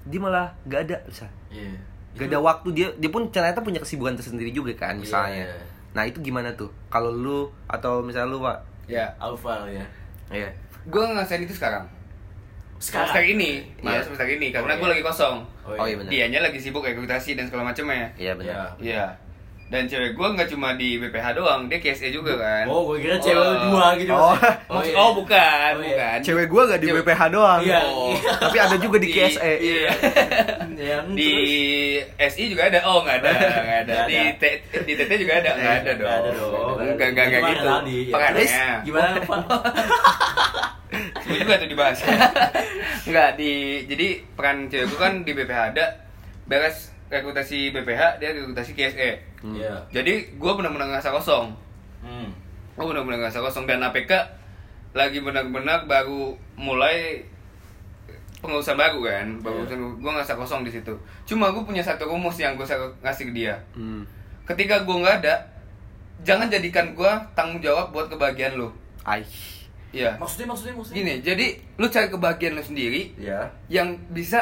dia 0.07 0.21
malah 0.23 0.55
gak 0.64 0.87
ada 0.87 0.97
bisa 1.05 1.27
Iya. 1.51 1.75
Gak 2.15 2.27
ada 2.27 2.39
waktu 2.39 2.69
dia 2.73 2.89
dia 2.95 3.09
pun 3.09 3.29
ternyata 3.29 3.59
punya 3.59 3.79
kesibukan 3.79 4.15
tersendiri 4.15 4.49
juga 4.51 4.73
kan 4.75 4.95
misalnya 4.95 5.45
Iya. 5.45 5.59
nah 5.91 6.03
itu 6.03 6.19
gimana 6.19 6.51
tuh 6.53 6.71
kalau 6.87 7.11
lu 7.11 7.39
atau 7.67 8.01
misalnya 8.01 8.29
lu 8.29 8.39
pak 8.41 8.59
ya 8.87 9.05
Alfa 9.19 9.67
ya 9.67 9.85
iya 10.31 10.49
gue 10.83 11.03
ngerasain 11.05 11.41
itu 11.41 11.53
sekarang 11.53 11.85
sekarang 12.79 13.07
semester 13.07 13.25
ini 13.29 13.51
malah 13.81 13.97
Iya. 13.97 14.05
semester 14.05 14.27
ini 14.29 14.47
karena 14.49 14.73
Oh, 14.73 14.77
gue 14.77 14.85
iya. 14.85 14.93
lagi 14.93 15.05
kosong 15.05 15.37
Oh, 15.69 15.85
iya 15.85 15.95
benar. 15.95 16.09
dianya 16.09 16.39
lagi 16.41 16.59
sibuk 16.59 16.81
ekspektasi 16.83 17.35
dan 17.35 17.45
segala 17.45 17.67
macamnya 17.67 18.09
iya 18.15 18.33
benar 18.33 18.73
ya 18.79 18.95
Iya. 18.95 19.07
Dan 19.69 19.85
cewek 19.85 20.17
gue 20.17 20.29
nggak 20.33 20.49
cuma 20.49 20.73
di 20.73 20.97
BPH 20.97 21.37
doang, 21.37 21.69
dia 21.69 21.77
KSE 21.77 22.09
juga 22.09 22.33
kan. 22.35 22.65
oh 22.65 22.89
gue 22.89 23.05
kira 23.05 23.21
cewek 23.21 23.37
Oh. 23.37 23.69
dua 23.69 23.87
gitu 23.95 24.09
Oh. 24.11 24.33
Maksud- 24.73 24.89
iya. 24.89 24.97
oh, 24.97 25.11
bukan, 25.13 25.71
Oh, 25.71 25.85
iya. 25.85 25.93
bukan. 25.93 26.19
cewek 26.25 26.47
gua 26.49 26.63
gak 26.65 26.81
di 26.81 26.89
Cewek- 26.89 27.05
BPH 27.05 27.21
doang 27.29 27.61
Iya. 27.61 27.81
Oh. 27.85 28.17
tapi 28.17 28.57
ada 28.57 28.77
juga 28.77 28.97
di 28.97 29.05
Di- 29.05 29.13
KSE 29.13 29.53
Iya. 29.61 29.91
yang 30.89 31.07
di 31.12 31.28
terus 32.16 32.32
SI 32.32 32.45
juga 32.49 32.62
ada. 32.66 32.80
Oh, 32.84 33.05
nggak 33.05 33.16
ada, 33.20 33.30
nggak 33.30 33.80
ada. 33.84 33.95
Nggak 33.95 34.07
Di 34.09 34.16
ada. 34.16 34.32
T- 34.41 34.61
di 34.82 34.93
TT 34.97 35.11
juga 35.20 35.32
ada, 35.39 35.51
nggak 35.53 35.74
ada 35.76 35.91
dong. 35.93 36.09
Nggak 36.09 36.18
ada 36.18 36.30
dong. 36.32 36.74
Nggak 36.97 37.09
nggak 37.12 37.26
nggak 37.28 37.43
Gimana 37.43 37.51
gitu. 37.53 37.66
Ya. 37.68 38.12
Perannya. 38.14 38.66
gimana 38.82 39.18
pak 39.20 39.41
Gue 41.22 41.36
juga 41.39 41.55
tuh 41.62 41.68
dibahas. 41.68 41.99
Nggak 43.09 43.30
di 43.36 43.53
jadi 43.84 44.07
peran 44.32 44.66
cewek 44.66 44.89
gue 44.89 44.99
kan 44.99 45.14
di 45.20 45.32
BPH 45.32 45.61
ada 45.72 45.86
beres 46.45 46.93
rekrutasi 47.09 47.72
BPH 47.72 48.16
dia 48.18 48.32
rekrutasi 48.32 48.72
KSE. 48.72 49.11
Iya. 49.45 49.74
Jadi 49.93 50.14
gue 50.34 50.53
benar-benar 50.53 50.89
ngerasa 50.89 51.12
kosong. 51.12 51.53
Hmm. 51.99 52.30
gue 52.72 52.86
benar-benar 52.86 53.18
ngerasa 53.20 53.43
kosong 53.43 53.66
dan 53.66 53.82
APK 53.82 54.12
lagi 54.95 55.18
benar-benar 55.18 55.84
baru 55.84 56.39
mulai 56.55 57.26
pengurusan 58.39 58.78
baru 58.78 59.03
kan? 59.03 59.26
Baru 59.43 59.66
Iya. 59.66 59.74
gue 59.74 60.11
ngerasa 60.11 60.34
kosong 60.34 60.62
di 60.62 60.70
situ. 60.70 60.95
Cuma 61.26 61.51
gue 61.51 61.62
punya 61.62 61.82
satu 61.82 62.07
rumus 62.07 62.39
yang 62.39 62.55
gue 62.55 62.66
ngasih 63.03 63.24
ke 63.28 63.32
dia. 63.34 63.55
Hmm. 63.74 64.07
ketika 64.45 64.80
gue 64.80 64.97
nggak 64.97 65.20
ada 65.20 65.34
jangan 66.24 66.49
jadikan 66.49 66.97
gue 66.97 67.12
tanggung 67.36 67.61
jawab 67.61 67.93
buat 67.93 68.09
kebahagiaan 68.09 68.57
lo 68.57 68.72
Ai. 69.05 69.20
Iya. 69.93 70.16
Maksudnya 70.16 70.49
maksudnya 70.49 70.72
maksudnya? 70.72 70.97
Gini 70.97 71.14
jadi 71.20 71.47
lu 71.76 71.86
cari 71.89 72.09
kebahagiaan 72.09 72.57
lo 72.57 72.64
sendiri 72.64 73.12
ya 73.20 73.45
yang 73.68 73.93
bisa 74.09 74.41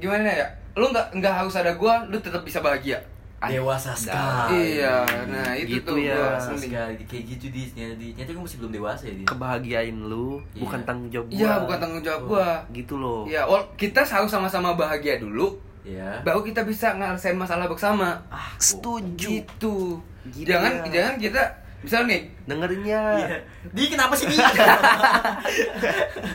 gimana 0.00 0.24
ya? 0.24 0.48
Lu 0.72 0.88
nggak 0.88 1.12
nggak 1.20 1.34
harus 1.44 1.52
ada 1.52 1.76
gue 1.76 1.94
lu 2.08 2.16
tetap 2.16 2.40
bisa 2.42 2.64
bahagia. 2.64 3.04
Dewasa 3.48 3.90
sekali 3.92 4.76
iya 4.76 5.02
nah 5.24 5.50
itu 5.52 5.74
Gitu 5.74 5.84
tuh 5.84 5.96
ya. 5.98 6.36
sekali 6.38 6.66
kayak 7.02 7.22
gitu 7.26 7.44
di 7.48 7.60
ternyata 7.72 8.30
gue 8.30 8.42
masih 8.42 8.56
belum 8.58 8.70
dewasa 8.72 9.02
ya 9.04 9.12
di 9.14 9.24
kebahagiain 9.24 9.96
lu 9.98 10.40
Iya. 10.52 10.60
bukan 10.62 10.78
tanggung 10.82 11.08
jawab 11.08 11.26
gua 11.26 11.36
iya 11.36 11.50
bukan 11.58 11.76
tanggung 11.78 12.02
jawab 12.02 12.20
gue 12.24 12.48
gitu 12.76 12.94
loh 12.96 13.20
Iya, 13.24 13.40
wal- 13.44 13.68
kita 13.74 14.00
harus 14.00 14.28
sama-sama 14.28 14.72
bahagia 14.72 15.16
dulu, 15.16 15.56
ya 15.82 16.20
baru 16.20 16.40
kita 16.40 16.60
bisa 16.62 16.92
ngerasain 16.92 17.34
masalah 17.34 17.64
bersama. 17.66 18.20
ah 18.28 18.52
setuju 18.56 19.40
Gitu. 19.40 19.76
Gitu 20.28 20.46
jangan 20.46 20.84
ya. 20.84 20.88
jangan 20.92 21.14
kita 21.18 21.42
misal 21.80 22.00
nih, 22.04 22.20
dengerinnya 22.44 23.00
Iya. 23.18 23.36
di 23.68 23.82
kenapa 23.88 24.12
sih 24.12 24.24
di 24.24 24.36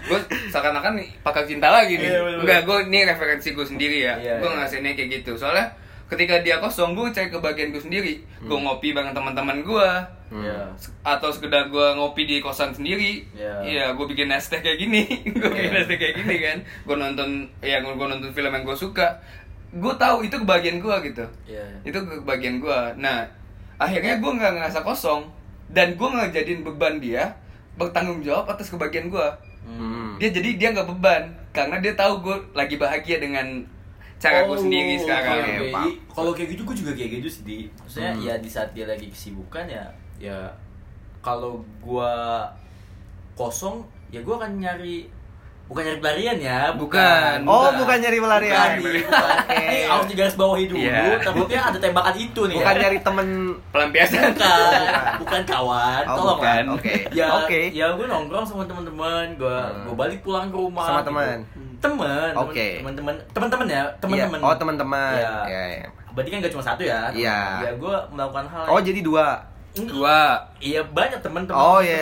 gue 0.07 0.19
seakan-akan 0.47 0.91
nih 0.95 1.07
pakar 1.21 1.43
cinta 1.45 1.67
lagi 1.69 1.95
nih. 1.95 2.05
Iya, 2.05 2.19
bener-bener. 2.19 2.41
Enggak, 2.43 2.59
gue 2.63 2.77
ini 2.85 2.97
referensi 3.05 3.47
gue 3.51 3.65
sendiri 3.65 3.97
ya. 4.01 4.13
Iya, 4.17 4.33
gue 4.37 4.43
iya. 4.43 4.49
ngerasainnya 4.53 4.91
kayak 4.93 5.09
gitu. 5.17 5.31
Soalnya 5.35 5.65
ketika 6.07 6.39
dia 6.39 6.57
kosong, 6.57 6.91
gue 6.91 7.07
cari 7.09 7.27
kebahagiaan 7.27 7.69
gue 7.69 7.79
sendiri. 7.79 8.13
Gue 8.39 8.57
ngopi 8.57 8.91
bareng 8.91 9.11
teman-teman 9.11 9.61
gue. 9.61 9.89
ya 10.29 10.67
Atau 11.01 11.29
sekedar 11.29 11.67
gue 11.67 11.87
ngopi 11.93 12.23
di 12.23 12.37
kosan 12.37 12.71
sendiri. 12.71 13.23
Iya. 13.31 13.53
Iya, 13.61 13.85
gue 13.91 14.05
bikin 14.07 14.27
es 14.29 14.47
teh 14.47 14.59
kayak 14.59 14.75
gini. 14.77 15.03
gue 15.33 15.47
bikin 15.47 15.71
Iya. 15.71 15.79
es 15.79 15.87
teh 15.87 15.95
kayak 15.95 16.15
gini 16.17 16.35
kan. 16.37 16.57
Gue 16.83 16.95
nonton, 16.95 17.29
ya 17.59 17.79
gue 17.79 17.91
nonton 17.93 18.29
film 18.29 18.49
yang 18.49 18.63
gue 18.63 18.75
suka. 18.75 19.19
Gue 19.69 19.91
tahu 19.93 20.23
itu 20.23 20.35
kebahagiaan 20.37 20.79
gue 20.79 20.95
gitu. 21.05 21.25
ya 21.45 21.59
itu 21.83 21.99
kebagian 21.99 22.57
gue 22.57 22.79
nah 22.95 23.27
akhirnya 23.75 24.15
gue 24.15 24.31
nggak 24.31 24.53
ngerasa 24.55 24.79
kosong 24.81 25.27
dan 25.67 25.93
gue 25.93 26.07
nggak 26.07 26.31
jadiin 26.31 26.63
beban 26.63 26.97
dia 26.97 27.35
bertanggung 27.75 28.23
jawab 28.23 28.47
atas 28.47 28.71
kebahagiaan 28.71 29.11
gue 29.11 29.27
Hmm. 29.67 30.15
dia 30.15 30.31
jadi 30.31 30.55
dia 30.55 30.67
nggak 30.71 30.87
beban 30.87 31.27
karena 31.51 31.75
dia 31.77 31.91
tahu 31.93 32.23
gue 32.23 32.35
lagi 32.55 32.79
bahagia 32.79 33.19
dengan 33.19 33.67
cara 34.17 34.39
gue 34.43 34.57
sendiri 34.57 34.93
Oh, 34.93 34.99
sekarang 34.99 35.37
kayak- 35.39 35.71
Pak. 35.71 35.85
Kalau 36.09 36.31
kayak 36.31 36.49
gitu 36.51 36.61
gue 36.63 36.75
juga 36.75 36.91
kayak 36.91 37.11
gitu 37.15 37.27
sih. 37.27 37.41
Di. 37.43 37.57
Maksudnya 37.71 38.11
Hmm. 38.11 38.23
ya 38.23 38.33
di 38.35 38.49
saat 38.49 38.69
dia 38.71 38.85
lagi 38.85 39.07
kesibukan 39.07 39.65
ya 39.65 39.85
ya 40.17 40.49
kalau 41.19 41.53
gua 41.77 42.49
kosong 43.33 43.81
ya 44.07 44.19
gua 44.19 44.39
akan 44.39 44.57
nyari 44.57 45.05
bukan 45.67 45.83
nyari 45.83 45.99
pelarian 45.99 46.37
ya, 46.39 46.71
Bukan. 46.71 47.43
oh 47.43 47.67
bukan 47.75 47.99
nyari 47.99 48.17
pelarian 48.17 48.55
Bukan, 48.55 48.87
nih, 48.87 49.03
bukan. 49.03 49.35
Ini 49.51 49.77
harus 49.91 50.07
digaris 50.07 50.35
bawahi 50.35 50.63
dulu, 50.65 50.79
Iya. 50.79 51.19
tapi 51.19 51.39
dia 51.45 51.59
ada 51.61 51.75
tembakan 51.77 52.15
itu 52.15 52.41
nih. 52.41 52.55
bukan 52.55 52.71
ya. 52.71 52.81
nyari 52.81 52.97
temen 53.03 53.27
pelampiasan 53.69 54.31
bukan, 54.31 54.79
bukan 55.19 55.41
kawan, 55.43 56.03
Oh, 56.07 56.15
tolong 56.15 56.39
bukan. 56.39 56.47
kan. 56.47 56.63
Oke. 56.71 56.93
Ya, 57.11 57.27
Oke. 57.35 57.61
ya 57.69 57.91
gue 57.91 58.07
nongkrong 58.07 58.47
sama 58.47 58.63
teman-teman, 58.63 59.35
gue 59.35 59.57
Hmm. 59.59 59.83
gue 59.83 59.95
balik 59.97 60.19
pulang 60.23 60.47
ke 60.47 60.55
rumah. 60.55 60.87
Sama 60.87 60.95
gitu. 60.97 61.07
teman? 61.11 61.37
Teman. 61.77 62.31
Oke. 62.33 62.81
Teman-teman, 62.81 63.15
teman-teman 63.29 63.67
ya, 63.67 63.83
teman-teman. 63.99 64.37
Iya. 64.39 64.45
oh 64.45 64.55
teman-teman 64.55 65.13
Iya. 65.13 65.33
Iya, 65.45 65.63
iya. 65.69 65.85
Berarti 66.11 66.29
kan 66.33 66.37
gak 66.41 66.53
cuma 66.53 66.63
satu 66.65 66.81
ya? 66.81 67.01
Iya. 67.13 67.39
Ya 67.61 67.71
gue 67.73 67.95
melakukan 68.09 68.45
hal. 68.45 68.65
oh 68.65 68.79
jadi 68.81 68.99
dua 69.01 69.37
dua 69.77 70.41
Iya 70.57 70.81
banyak 70.89 71.21
teman-teman. 71.21 71.53
Oh, 71.53 71.77
iya. 71.77 72.01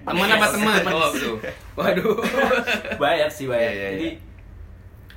teman 0.00 0.24
apa 0.26 0.46
teman 0.48 0.80
oh 0.88 1.12
waduh 1.76 2.16
banyak 3.02 3.28
sih 3.28 3.44
banyak. 3.44 3.60
Iya, 3.60 3.72
iya, 3.76 3.88
Jadi 3.92 4.08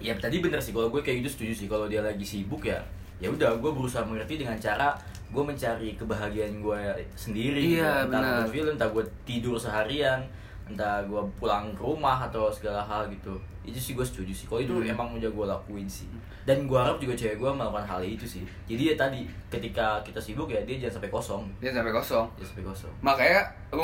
ya 0.03 0.13
tadi 0.19 0.43
bener 0.43 0.59
sih 0.59 0.75
kalau 0.75 0.91
gue 0.91 0.99
kayak 0.99 1.23
gitu 1.23 1.29
setuju 1.31 1.53
sih 1.55 1.67
kalau 1.71 1.87
dia 1.87 2.03
lagi 2.03 2.27
sibuk 2.27 2.67
ya 2.67 2.75
ya 3.23 3.31
udah 3.31 3.55
gue 3.55 3.71
berusaha 3.71 4.03
mengerti 4.03 4.35
dengan 4.35 4.59
cara 4.59 4.91
gue 5.31 5.39
mencari 5.39 5.95
kebahagiaan 5.95 6.59
gue 6.59 6.79
sendiri 7.15 7.79
Iya, 7.79 8.03
entah 8.05 8.19
benar. 8.19 8.35
gue 8.43 8.51
film 8.51 8.75
entah 8.75 8.89
gue 8.91 9.03
tidur 9.23 9.55
seharian 9.55 10.19
entah 10.65 11.01
gue 11.01 11.21
pulang 11.35 11.69
ke 11.69 11.81
rumah 11.81 12.17
atau 12.21 12.47
segala 12.47 12.79
hal 12.79 13.05
gitu. 13.07 13.35
Itu 13.61 13.75
sih 13.75 13.93
gue 13.93 14.01
setuju 14.01 14.29
sih. 14.29 14.45
Kalau 14.45 14.59
itu 14.59 14.73
Hmm. 14.73 14.87
emang 14.89 15.07
udah 15.13 15.27
gue 15.27 15.45
lakuin 15.45 15.85
sih. 15.85 16.07
Dan 16.43 16.65
gue 16.65 16.75
harap 16.75 16.97
juga 16.97 17.13
cewek 17.13 17.37
gue 17.37 17.49
melakukan 17.49 17.83
hal 17.85 18.01
itu 18.01 18.23
sih. 18.23 18.43
Jadi 18.65 18.91
ya 18.91 18.95
tadi 18.97 19.23
ketika 19.47 19.99
kita 20.01 20.19
sibuk 20.19 20.47
ya 20.47 20.59
dia 20.61 20.75
jangan 20.77 20.97
sampai 20.97 21.09
kosong. 21.09 21.43
Dia 21.57 21.71
sampai 21.71 21.91
kosong. 21.91 22.25
Jangan 22.33 22.49
sampai 22.49 22.65
kosong. 22.65 22.93
Makanya 22.99 23.39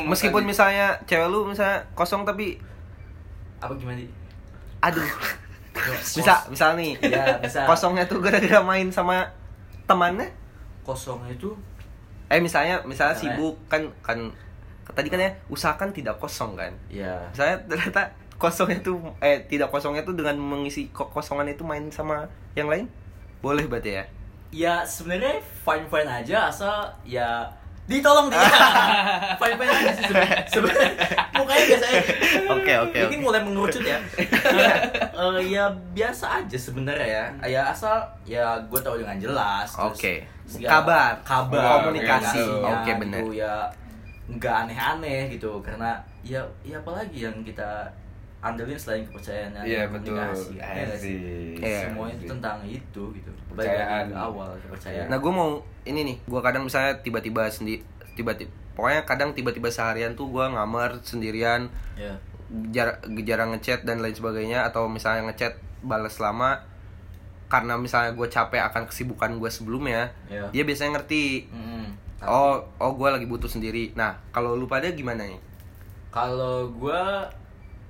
Meskipun 0.05 0.41
tadi- 0.41 0.49
misalnya 0.49 0.87
cewek 1.03 1.27
lu 1.27 1.43
misalnya 1.45 1.79
kosong 1.93 2.23
tapi 2.23 2.59
apa 3.57 3.71
gimana 3.73 3.95
sih 3.97 4.11
aduh. 4.79 5.03
Bisa 5.95 6.43
misal 6.47 6.75
nih 6.75 6.91
ya 7.01 7.39
bisa. 7.39 7.63
kosongnya 7.63 8.03
tuh 8.03 8.19
gara-gara 8.19 8.59
main 8.61 8.87
sama 8.89 9.23
temannya? 9.85 10.27
Kosongnya 10.81 11.31
itu 11.31 11.55
eh 12.27 12.37
misalnya 12.37 12.83
misalnya 12.83 13.15
Misalnya? 13.15 13.35
sibuk 13.35 13.55
kan 13.65 13.81
kan 14.01 14.19
tadi 14.91 15.07
kan 15.07 15.19
ya 15.19 15.31
usahakan 15.47 15.89
tidak 15.89 16.17
kosong 16.17 16.53
kan? 16.53 16.73
Ya 16.87 17.19
misalnya 17.29 17.57
ternyata 17.65 18.01
kosongnya 18.35 18.79
tuh 18.79 18.97
eh 19.19 19.43
tidak 19.45 19.69
kosongnya 19.69 20.01
tuh 20.01 20.13
dengan 20.13 20.35
mengisi 20.35 20.87
kekosongan 20.89 21.49
itu 21.49 21.63
main 21.63 21.87
sama 21.89 22.25
yang 22.53 22.67
lain? 22.67 22.87
Boleh 23.39 23.65
berarti 23.65 23.95
ya? 23.95 24.03
Ya 24.49 24.73
sebenarnya 24.81 25.37
fine 25.61 25.85
fine 25.85 26.09
aja 26.09 26.47
asal 26.47 26.87
ya 27.03 27.45
ditolong 27.85 28.29
dia. 28.29 28.37
Fine 29.41 29.57
fine 29.57 29.65
aja 29.67 29.89
sih 29.91 30.03
sebenarnya. 30.05 30.41
Sebenarnya 30.45 30.89
mukanya 31.33 31.63
biasa 31.65 31.85
aja. 31.89 32.01
Oke, 32.53 32.73
oke, 32.85 32.97
ini 33.01 33.15
mulai 33.17 33.41
mengerucut 33.41 33.81
ya. 33.81 33.97
Ya, 34.45 34.73
eh, 35.25 35.41
ya 35.49 35.65
biasa 35.89 36.25
aja 36.37 36.53
sebenarnya 36.53 37.07
ya. 37.09 37.25
Ya 37.49 37.61
asal 37.65 37.97
ya 38.29 38.61
gue 38.61 38.77
tahu 38.77 39.01
dengan 39.01 39.17
jelas 39.17 39.73
terus 39.73 39.89
Oke. 39.97 40.13
segala- 40.45 40.69
Kabar. 40.85 41.11
kabar 41.25 41.61
Komunikasi. 41.89 42.37
komunikasinya 42.45 42.73
Oke, 42.77 42.91
benar. 43.01 43.21
gitu, 43.25 43.33
ya 43.41 43.53
nggak 44.29 44.55
aneh-aneh 44.63 45.31
gitu 45.31 45.57
karena 45.59 45.97
ya 46.21 46.37
ya 46.61 46.77
apalagi 46.77 47.25
yang 47.25 47.33
kita 47.41 47.89
andelin 48.39 48.77
selain 48.77 49.03
kepercayaan 49.03 49.51
dan 49.51 49.63
Iya, 49.65 49.83
betul. 49.89 50.15
komunikasi 50.15 50.53
ya 50.55 50.67
nggak 50.79 50.95
sih? 50.95 51.17
Asik. 51.17 51.59
Iya. 51.59 51.79
semuanya 51.83 52.13
itu 52.15 52.25
tentang 52.29 52.57
itu 52.63 53.03
gitu 53.11 53.31
Kepercayaan. 53.49 54.05
awal 54.13 54.49
kepercayaan 54.59 55.07
Nah 55.07 55.17
gue 55.17 55.27
mau 55.29 55.49
ini 55.83 55.99
nih, 56.05 56.17
gue 56.23 56.39
kadang 56.39 56.63
misalnya 56.63 56.93
tiba-tiba 56.97 57.49
sendi 57.49 57.81
tiba-tiba 58.13 58.47
pokoknya 58.73 59.03
kadang 59.03 59.29
tiba-tiba 59.33 59.67
seharian 59.67 60.13
tuh 60.13 60.29
gue 60.29 60.45
ngamar 60.45 61.01
sendirian, 61.01 61.67
ya 61.95 62.15
jar 62.69 62.95
jarang 63.19 63.51
ngechat 63.51 63.83
dan 63.83 63.99
lain 63.99 64.13
sebagainya 64.13 64.63
atau 64.63 64.87
misalnya 64.87 65.27
ngechat 65.27 65.53
balas 65.81 66.15
lama 66.17 66.63
karena 67.45 67.75
misalnya 67.75 68.13
gue 68.13 68.25
capek 68.25 68.61
akan 68.63 68.85
kesibukan 68.85 69.35
gue 69.35 69.49
sebelumnya, 69.49 70.13
Iya. 70.25 70.47
dia 70.53 70.63
biasanya 70.63 70.95
ngerti. 70.95 71.49
Mm-mm. 71.49 71.85
Tapi 72.19 72.27
Oh, 72.27 72.59
oh 72.77 72.91
gue 72.93 73.09
lagi 73.09 73.25
butuh 73.25 73.47
sendiri. 73.47 73.91
Nah, 73.93 74.11
kalau 74.29 74.53
lu 74.53 74.65
pada 74.65 74.87
gimana 74.89 75.23
nih? 75.23 75.39
kalau 76.09 76.65
gua 76.71 77.21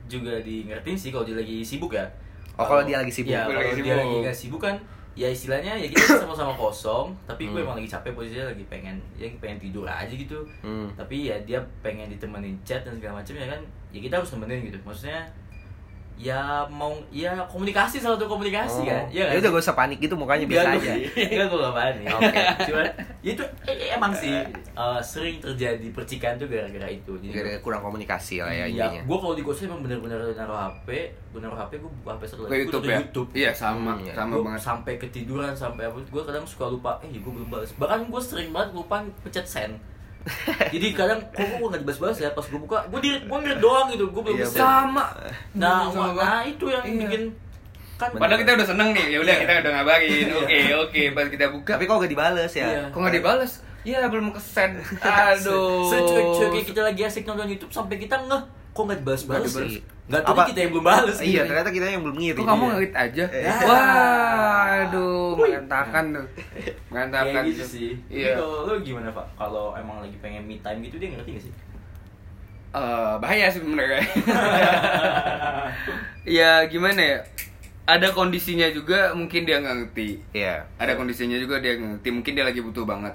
juga 0.06 0.36
di 0.40 0.68
ngertiin 0.68 0.92
sih 0.94 1.08
kalau 1.08 1.24
dia 1.24 1.34
lagi 1.34 1.64
sibuk 1.64 1.90
ya 1.90 2.04
Oh, 2.54 2.68
kalau 2.68 2.84
dia 2.84 3.00
lagi 3.00 3.08
sibuk. 3.10 3.32
ya, 3.32 3.48
Kalau 3.48 3.56
dia 3.56 3.72
sibuk. 3.74 3.96
lagi 3.96 4.16
nggak 4.20 4.36
sibuk 4.36 4.62
kan 4.62 4.76
ya 5.16 5.28
istilahnya 5.28 5.72
ya 5.74 5.88
kita 5.88 6.20
sama-sama 6.20 6.52
kosong 6.52 7.16
tapi 7.24 7.46
gue 7.46 7.56
Hmm. 7.56 7.64
emang 7.64 7.76
lagi 7.76 7.88
capek 7.88 8.12
posisinya 8.12 8.48
lagi 8.50 8.64
pengen 8.66 9.00
ya 9.16 9.32
pengen 9.36 9.56
tidur 9.58 9.84
aja 9.84 10.08
gitu 10.10 10.36
Hmm. 10.60 10.92
tapi 10.94 11.28
ya 11.28 11.40
dia 11.42 11.60
pengen 11.80 12.08
ditemenin 12.08 12.60
chat 12.62 12.84
dan 12.84 12.92
segala 12.94 13.20
macam 13.20 13.32
ya 13.34 13.48
kan 13.48 13.60
ya 13.90 14.00
kita 14.02 14.16
harus 14.16 14.32
nemenin 14.32 14.68
gitu 14.68 14.76
maksudnya 14.82 15.24
ya 16.20 16.68
mau 16.68 16.92
ya 17.08 17.32
komunikasi 17.48 18.04
salah 18.04 18.20
satu 18.20 18.28
komunikasi 18.28 18.84
kan 18.84 19.08
ya 19.08 19.32
ya 19.32 19.40
udah 19.40 19.56
gak 19.56 19.64
usah 19.64 19.72
panik 19.72 20.04
gitu 20.04 20.20
mukanya 20.20 20.44
biasa 20.52 20.76
aja. 20.76 20.92
Enggak 21.32 21.48
gue 21.48 21.60
gak 21.64 21.76
panik 21.80 22.06
Oke. 22.20 22.40
Cuman 22.68 22.86
ya 23.24 23.32
itu 23.32 23.44
eh, 23.64 23.96
emang 23.96 24.12
sih 24.12 24.36
eh, 24.52 25.00
sering 25.00 25.40
terjadi 25.40 25.88
percikan 25.96 26.36
tuh 26.36 26.52
gara-gara 26.52 26.92
itu 26.92 27.16
Jadi 27.24 27.32
Gara-gara 27.32 27.64
kurang 27.64 27.80
komunikasi 27.80 28.44
lah 28.44 28.52
ya 28.52 28.68
Iya, 28.68 29.08
gue 29.08 29.18
kalau 29.18 29.32
di 29.32 29.48
kosan 29.48 29.72
emang 29.72 29.80
bener-bener 29.80 30.20
naruh 30.36 30.60
HP, 30.60 30.88
gue 31.32 31.40
naruh 31.40 31.56
HP, 31.56 31.80
gue 31.80 31.92
buka 32.04 32.12
HP 32.20 32.24
ke 32.28 32.36
lagi, 32.44 32.60
YouTube 32.68 32.84
ya 32.84 32.98
YouTube. 33.00 33.30
iya 33.32 33.52
sama 33.56 33.96
Hmm, 33.96 34.12
sama 34.12 34.34
Gua 34.36 34.46
banget 34.52 34.62
sampai 34.62 34.94
ketiduran 35.00 35.56
sampai 35.56 35.88
apa, 35.88 36.04
gue 36.04 36.22
kadang 36.28 36.44
suka 36.44 36.68
lupa, 36.68 37.00
eh 37.00 37.16
gue 37.16 37.32
belum 37.32 37.48
balas. 37.48 37.72
Bahkan 37.80 38.12
gue 38.12 38.22
sering 38.22 38.52
banget 38.52 38.76
lupa 38.76 39.00
pencet 39.24 39.48
send. 39.48 39.80
Jadi 40.76 40.88
kadang 40.94 41.20
kok 41.30 41.42
gue 41.42 41.68
gak 41.70 41.82
dibahas-bahas 41.82 42.18
ya 42.22 42.30
pas 42.32 42.46
gue 42.46 42.60
buka, 42.60 42.86
gue 42.88 43.00
di 43.02 43.10
gue 43.20 43.38
ngeliat 43.42 43.60
doang 43.60 43.88
gitu, 43.90 44.06
gue 44.10 44.22
belum 44.22 44.38
Iya, 44.38 44.48
sama 44.48 45.06
Nah, 45.58 45.90
Sama 45.90 46.14
nah 46.16 46.42
itu 46.44 46.66
yang 46.70 46.84
Iya. 46.86 47.00
bikin 47.08 47.24
kan 48.00 48.10
Padahal 48.16 48.40
kita 48.40 48.56
udah 48.56 48.68
seneng 48.68 48.90
nih, 48.96 49.06
ya 49.12 49.18
udah 49.20 49.36
kita 49.44 49.52
udah 49.60 49.74
ngabarin. 49.76 50.28
Oke, 50.32 50.58
oke, 50.72 51.02
pas 51.12 51.28
kita 51.28 51.46
buka. 51.52 51.72
Tapi 51.76 51.84
kok 51.84 51.96
gak 52.00 52.12
dibales 52.16 52.52
ya? 52.56 52.68
Iya. 52.72 52.84
Kok 52.96 53.00
nggak 53.04 53.16
dibales? 53.20 53.52
Iya, 53.84 54.00
belum 54.08 54.32
kesen. 54.32 54.72
Aduh. 55.04 55.88
Secuek-cuek 55.92 56.50
kayak 56.52 56.68
kita 56.68 56.82
lagi 56.84 57.02
asik 57.04 57.28
nonton 57.28 57.52
YouTube 57.52 57.72
sampai 57.76 58.00
kita 58.00 58.16
ngeh 58.24 58.44
kok 58.70 58.82
gak 58.86 59.00
dibahas-bahas 59.02 59.42
Nggak 59.46 59.70
sih. 59.70 59.82
Gak 60.10 60.26
tahu 60.26 60.38
kita 60.42 60.60
yang 60.60 60.72
belum 60.74 60.86
balas 60.86 61.18
Iya, 61.20 61.22
gitu. 61.22 61.48
ternyata 61.54 61.70
kita 61.70 61.86
yang 61.86 62.02
belum 62.02 62.18
ngiri. 62.18 62.36
Kok 62.36 62.44
kamu 62.44 62.60
Iya. 62.60 62.72
ngeliat 62.74 62.94
aja? 62.98 63.26
Iya. 63.30 63.54
Wah, 63.62 64.66
aduh, 64.82 65.30
mengatakan 65.38 66.04
tuh. 66.10 66.28
Mengatakan 66.90 67.30
Kayak 67.30 67.48
gitu 67.48 67.62
tuh. 67.62 67.70
sih. 67.70 67.90
Iya. 68.10 68.34
Kalau 68.34 68.66
lu 68.66 68.74
gimana, 68.82 69.08
Pak? 69.14 69.26
Kalau 69.38 69.66
emang 69.74 70.02
lagi 70.02 70.18
pengen 70.18 70.44
me 70.44 70.58
time 70.58 70.82
gitu 70.82 70.98
dia 70.98 71.14
ngerti 71.14 71.30
gak 71.32 71.44
sih? 71.46 71.54
Eh, 72.70 73.14
bahaya 73.18 73.50
sih 73.50 73.62
sebenarnya. 73.62 74.02
ya 76.38 76.66
gimana 76.66 77.02
ya? 77.02 77.20
Ada 77.86 78.14
kondisinya 78.14 78.70
juga 78.70 79.14
mungkin 79.14 79.46
dia 79.46 79.58
nggak 79.58 79.76
ngerti. 79.82 80.22
Iya. 80.32 80.70
Ada 80.78 80.94
kondisinya 80.94 81.38
juga 81.38 81.58
dia 81.58 81.74
nggak 81.74 81.90
ngerti. 81.98 82.10
Mungkin 82.14 82.32
dia 82.38 82.46
lagi 82.46 82.62
butuh 82.62 82.86
banget. 82.86 83.14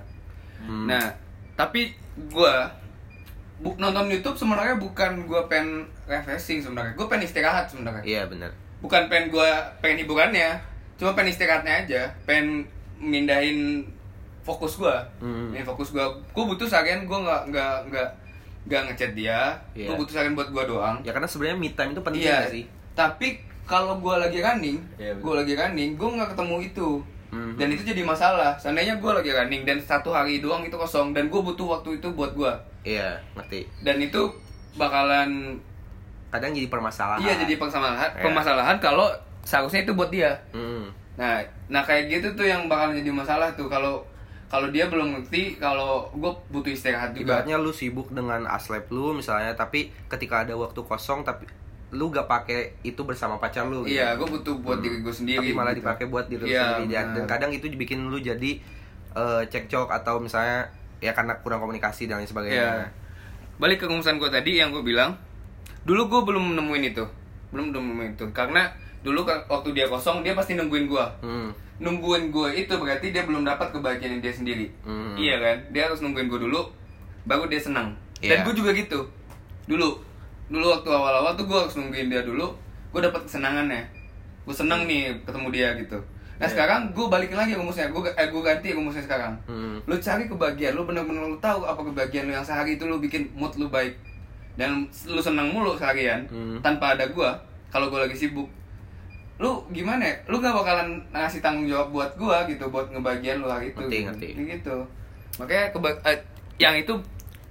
Hmm. 0.59 0.91
Nah, 0.91 1.15
tapi 1.55 1.95
gua 2.31 2.75
bu- 3.57 3.77
nonton 3.77 4.07
YouTube 4.07 4.35
sebenarnya 4.35 4.77
bukan 4.77 5.25
gua 5.25 5.47
pengen 5.47 5.83
refreshing 6.05 6.59
sebenarnya. 6.59 6.93
Gua 6.95 7.07
pengen 7.07 7.25
istirahat 7.25 7.67
sebenarnya. 7.67 8.03
Iya 8.03 8.23
benar. 8.25 8.51
Bukan 8.79 9.07
pengen 9.07 9.29
gua 9.29 9.47
pengen 9.79 10.01
hiburannya. 10.01 10.59
Cuma 10.95 11.13
pengen 11.13 11.31
istirahatnya 11.31 11.75
aja. 11.81 12.03
Pengen 12.25 12.67
mindahin 12.99 13.83
fokus 14.41 14.77
gua. 14.77 15.01
Hmm. 15.19 15.51
Ini 15.51 15.63
fokus 15.63 15.91
gua. 15.91 16.07
Gua 16.31 16.45
butuh 16.47 16.65
seharian 16.65 17.05
gua 17.05 17.23
nggak 17.23 17.43
nggak 17.49 17.75
nggak 17.89 18.09
nggak 18.65 18.83
ngechat 18.89 19.13
dia. 19.13 19.41
Iya. 19.73 19.89
Gua 19.89 19.97
butuh 19.99 20.13
seharian 20.13 20.35
buat 20.35 20.49
gua 20.49 20.65
doang. 20.65 20.97
Ya 21.01 21.11
karena 21.11 21.27
sebenarnya 21.27 21.57
me 21.57 21.71
time 21.71 21.93
itu 21.93 22.01
penting 22.01 22.23
Iya. 22.23 22.35
nggak 22.41 22.53
sih? 22.53 22.65
Tapi 22.93 23.29
kalau 23.65 23.97
gua 23.97 24.21
lagi 24.21 24.39
running, 24.39 24.77
Iya, 24.95 25.17
betul. 25.17 25.25
gua 25.25 25.35
lagi 25.41 25.55
running, 25.55 25.91
gua 25.95 26.09
nggak 26.13 26.31
ketemu 26.33 26.57
itu. 26.63 26.91
Mhm. 27.35 27.59
Dan 27.59 27.69
itu 27.69 27.83
jadi 27.83 28.03
masalah. 28.07 28.55
Seandainya 28.55 28.95
gua 28.97 29.19
lagi 29.19 29.35
running 29.35 29.67
dan 29.67 29.83
satu 29.83 30.15
hari 30.15 30.39
doang 30.39 30.63
itu 30.63 30.75
kosong 30.75 31.11
dan 31.11 31.27
gua 31.27 31.43
butuh 31.43 31.67
waktu 31.79 31.99
itu 31.99 32.07
buat 32.15 32.31
gua. 32.33 32.55
Iya, 32.87 33.19
ngerti. 33.35 33.67
Dan 33.83 33.99
itu 33.99 34.23
bakalan 34.75 35.59
Kadang 36.31 36.51
jadi 36.51 36.67
permasalahan. 36.67 37.23
iya 37.23 37.35
jadi 37.39 37.55
permasalahan, 37.57 38.11
Iya. 38.11 38.23
permasalahan 38.23 38.77
kalau 38.79 39.07
seharusnya 39.43 39.83
itu 39.83 39.95
buat 39.95 40.11
dia. 40.11 40.35
Hmm. 40.51 40.91
Nah, 41.15 41.39
nah 41.69 41.83
kayak 41.83 42.11
gitu 42.11 42.29
tuh 42.35 42.43
yang 42.43 42.67
bakalan 42.67 42.99
jadi 42.99 43.11
masalah 43.11 43.55
tuh 43.55 43.67
kalau 43.67 44.03
kalau 44.45 44.71
dia 44.71 44.87
belum 44.87 45.15
ngerti 45.15 45.59
kalau 45.59 46.07
gue 46.11 46.31
butuh 46.51 46.71
istirahat 46.71 47.11
juga. 47.11 47.43
Ibaratnya 47.43 47.59
lu 47.59 47.71
sibuk 47.71 48.11
dengan 48.11 48.47
aslep 48.47 48.87
lu 48.91 49.11
misalnya, 49.11 49.51
tapi 49.55 49.91
ketika 50.07 50.43
ada 50.43 50.55
waktu 50.55 50.79
kosong 50.79 51.23
tapi 51.23 51.47
lu 51.95 52.11
gak 52.11 52.27
pakai 52.27 52.75
itu 52.83 52.99
bersama 53.01 53.39
pacar 53.39 53.65
lu. 53.65 53.83
gitu. 53.83 53.95
Iya, 53.95 54.15
gue 54.15 54.27
butuh 54.29 54.59
buat 54.59 54.77
Hmm. 54.77 54.85
diri 54.85 54.97
gue 55.01 55.15
sendiri. 55.15 55.39
Tapi 55.41 55.55
malah 55.55 55.71
gitu. 55.71 55.81
dipakai 55.81 56.05
buat 56.07 56.27
diri 56.27 56.43
lu 56.43 56.49
Iya, 56.49 56.63
sendiri. 56.77 56.91
Dan, 56.91 57.07
dan 57.15 57.25
kadang 57.25 57.51
itu 57.51 57.71
bikin 57.71 58.05
lu 58.05 58.19
jadi 58.19 58.59
eh, 59.15 59.43
cekcok 59.47 59.95
atau 59.95 60.19
misalnya 60.19 60.67
ya 60.99 61.15
karena 61.15 61.39
kurang 61.39 61.61
komunikasi 61.61 62.05
dan 62.05 62.19
lain 62.19 62.27
sebagainya. 62.27 62.59
Iya. 62.59 62.87
Balik 63.55 63.79
ke 63.79 63.87
rumusan 63.87 64.19
gue 64.19 64.27
tadi 64.27 64.59
yang 64.59 64.69
gue 64.69 64.83
bilang, 64.83 65.15
dulu 65.83 66.11
gue 66.11 66.21
belum 66.27 66.53
nemuin 66.53 66.85
itu, 66.91 67.05
belum 67.49 67.71
belum 67.71 67.85
nemuin 67.87 68.11
itu, 68.13 68.27
karena 68.31 68.75
dulu 69.01 69.23
kan 69.23 69.39
waktu 69.47 69.71
dia 69.71 69.87
kosong 69.87 70.21
dia 70.21 70.35
pasti 70.35 70.59
nungguin 70.59 70.91
gue, 70.91 71.05
Hmm. 71.21 71.55
nungguin 71.77 72.29
gue 72.29 72.49
itu 72.57 72.75
berarti 72.75 73.15
dia 73.15 73.23
belum 73.23 73.45
dapat 73.45 73.71
kebahagiaan 73.71 74.19
dia 74.19 74.33
sendiri, 74.33 74.67
Hmm. 74.83 75.15
iya 75.15 75.39
kan? 75.39 75.63
Dia 75.71 75.87
harus 75.87 76.01
nungguin 76.01 76.27
gue 76.27 76.41
dulu, 76.41 76.67
baru 77.23 77.47
dia 77.47 77.61
senang. 77.61 77.95
Iya. 78.19 78.35
Dan 78.35 78.39
gue 78.43 78.55
juga 78.57 78.75
gitu, 78.75 79.07
dulu, 79.65 80.03
dulu 80.47 80.67
waktu 80.71 80.89
awal-awal 80.89 81.33
tuh 81.33 81.45
gue 81.45 81.59
harus 81.59 81.75
nungguin 81.75 82.07
dia 82.07 82.21
dulu, 82.21 82.53
gue 82.91 83.01
dapat 83.01 83.23
kesenangannya, 83.23 83.83
gue 84.43 84.55
seneng 84.55 84.85
nih 84.85 85.17
ketemu 85.23 85.49
dia 85.51 85.69
gitu. 85.75 85.99
Nah 86.35 86.43
Iya. 86.43 86.51
sekarang 86.51 86.81
gue 86.91 87.07
balikin 87.07 87.35
lagi 87.35 87.53
rumusnya, 87.53 87.89
gue 87.89 88.01
eh, 88.09 88.27
gue 88.27 88.43
ganti 88.43 88.69
rumusnya 88.71 89.01
sekarang 89.01 89.39
Hmm. 89.45 89.79
lu 89.81 89.95
cari 89.97 90.27
kebahagiaan 90.27 90.75
lu 90.75 90.83
bener-bener 90.83 91.23
lu 91.25 91.39
tahu 91.39 91.63
apa 91.63 91.79
kebahagiaan 91.81 92.27
lu 92.27 92.35
yang 92.35 92.43
sehari 92.43 92.75
itu 92.75 92.85
lu 92.85 92.99
bikin 92.99 93.31
mood 93.33 93.55
lu 93.55 93.69
baik 93.69 93.95
dan 94.55 94.83
lu 95.07 95.19
senang 95.19 95.49
mulu 95.49 95.75
seharian 95.75 96.27
Hmm. 96.27 96.59
tanpa 96.61 96.93
ada 96.93 97.07
gua 97.09 97.39
kalau 97.69 97.87
gua 97.87 98.03
lagi 98.03 98.19
sibuk 98.19 98.51
lu 99.37 99.51
gimana 99.69 100.03
ya? 100.05 100.15
lu 100.25 100.39
gak 100.39 100.51
bakalan 100.53 100.95
ngasih 101.09 101.39
tanggung 101.41 101.67
jawab 101.67 101.91
buat 101.91 102.11
gua 102.15 102.43
gitu 102.45 102.67
buat 102.69 102.87
ngebagian 102.89 103.39
lu 103.39 103.47
hari 103.47 103.71
itu 103.71 103.79
Ngerti, 103.81 103.99
ngerti. 104.05 104.29
gitu 104.53 104.77
makanya 105.37 105.71
keba- 105.71 106.03
eh, 106.05 106.19
yang 106.57 106.75
itu 106.75 106.95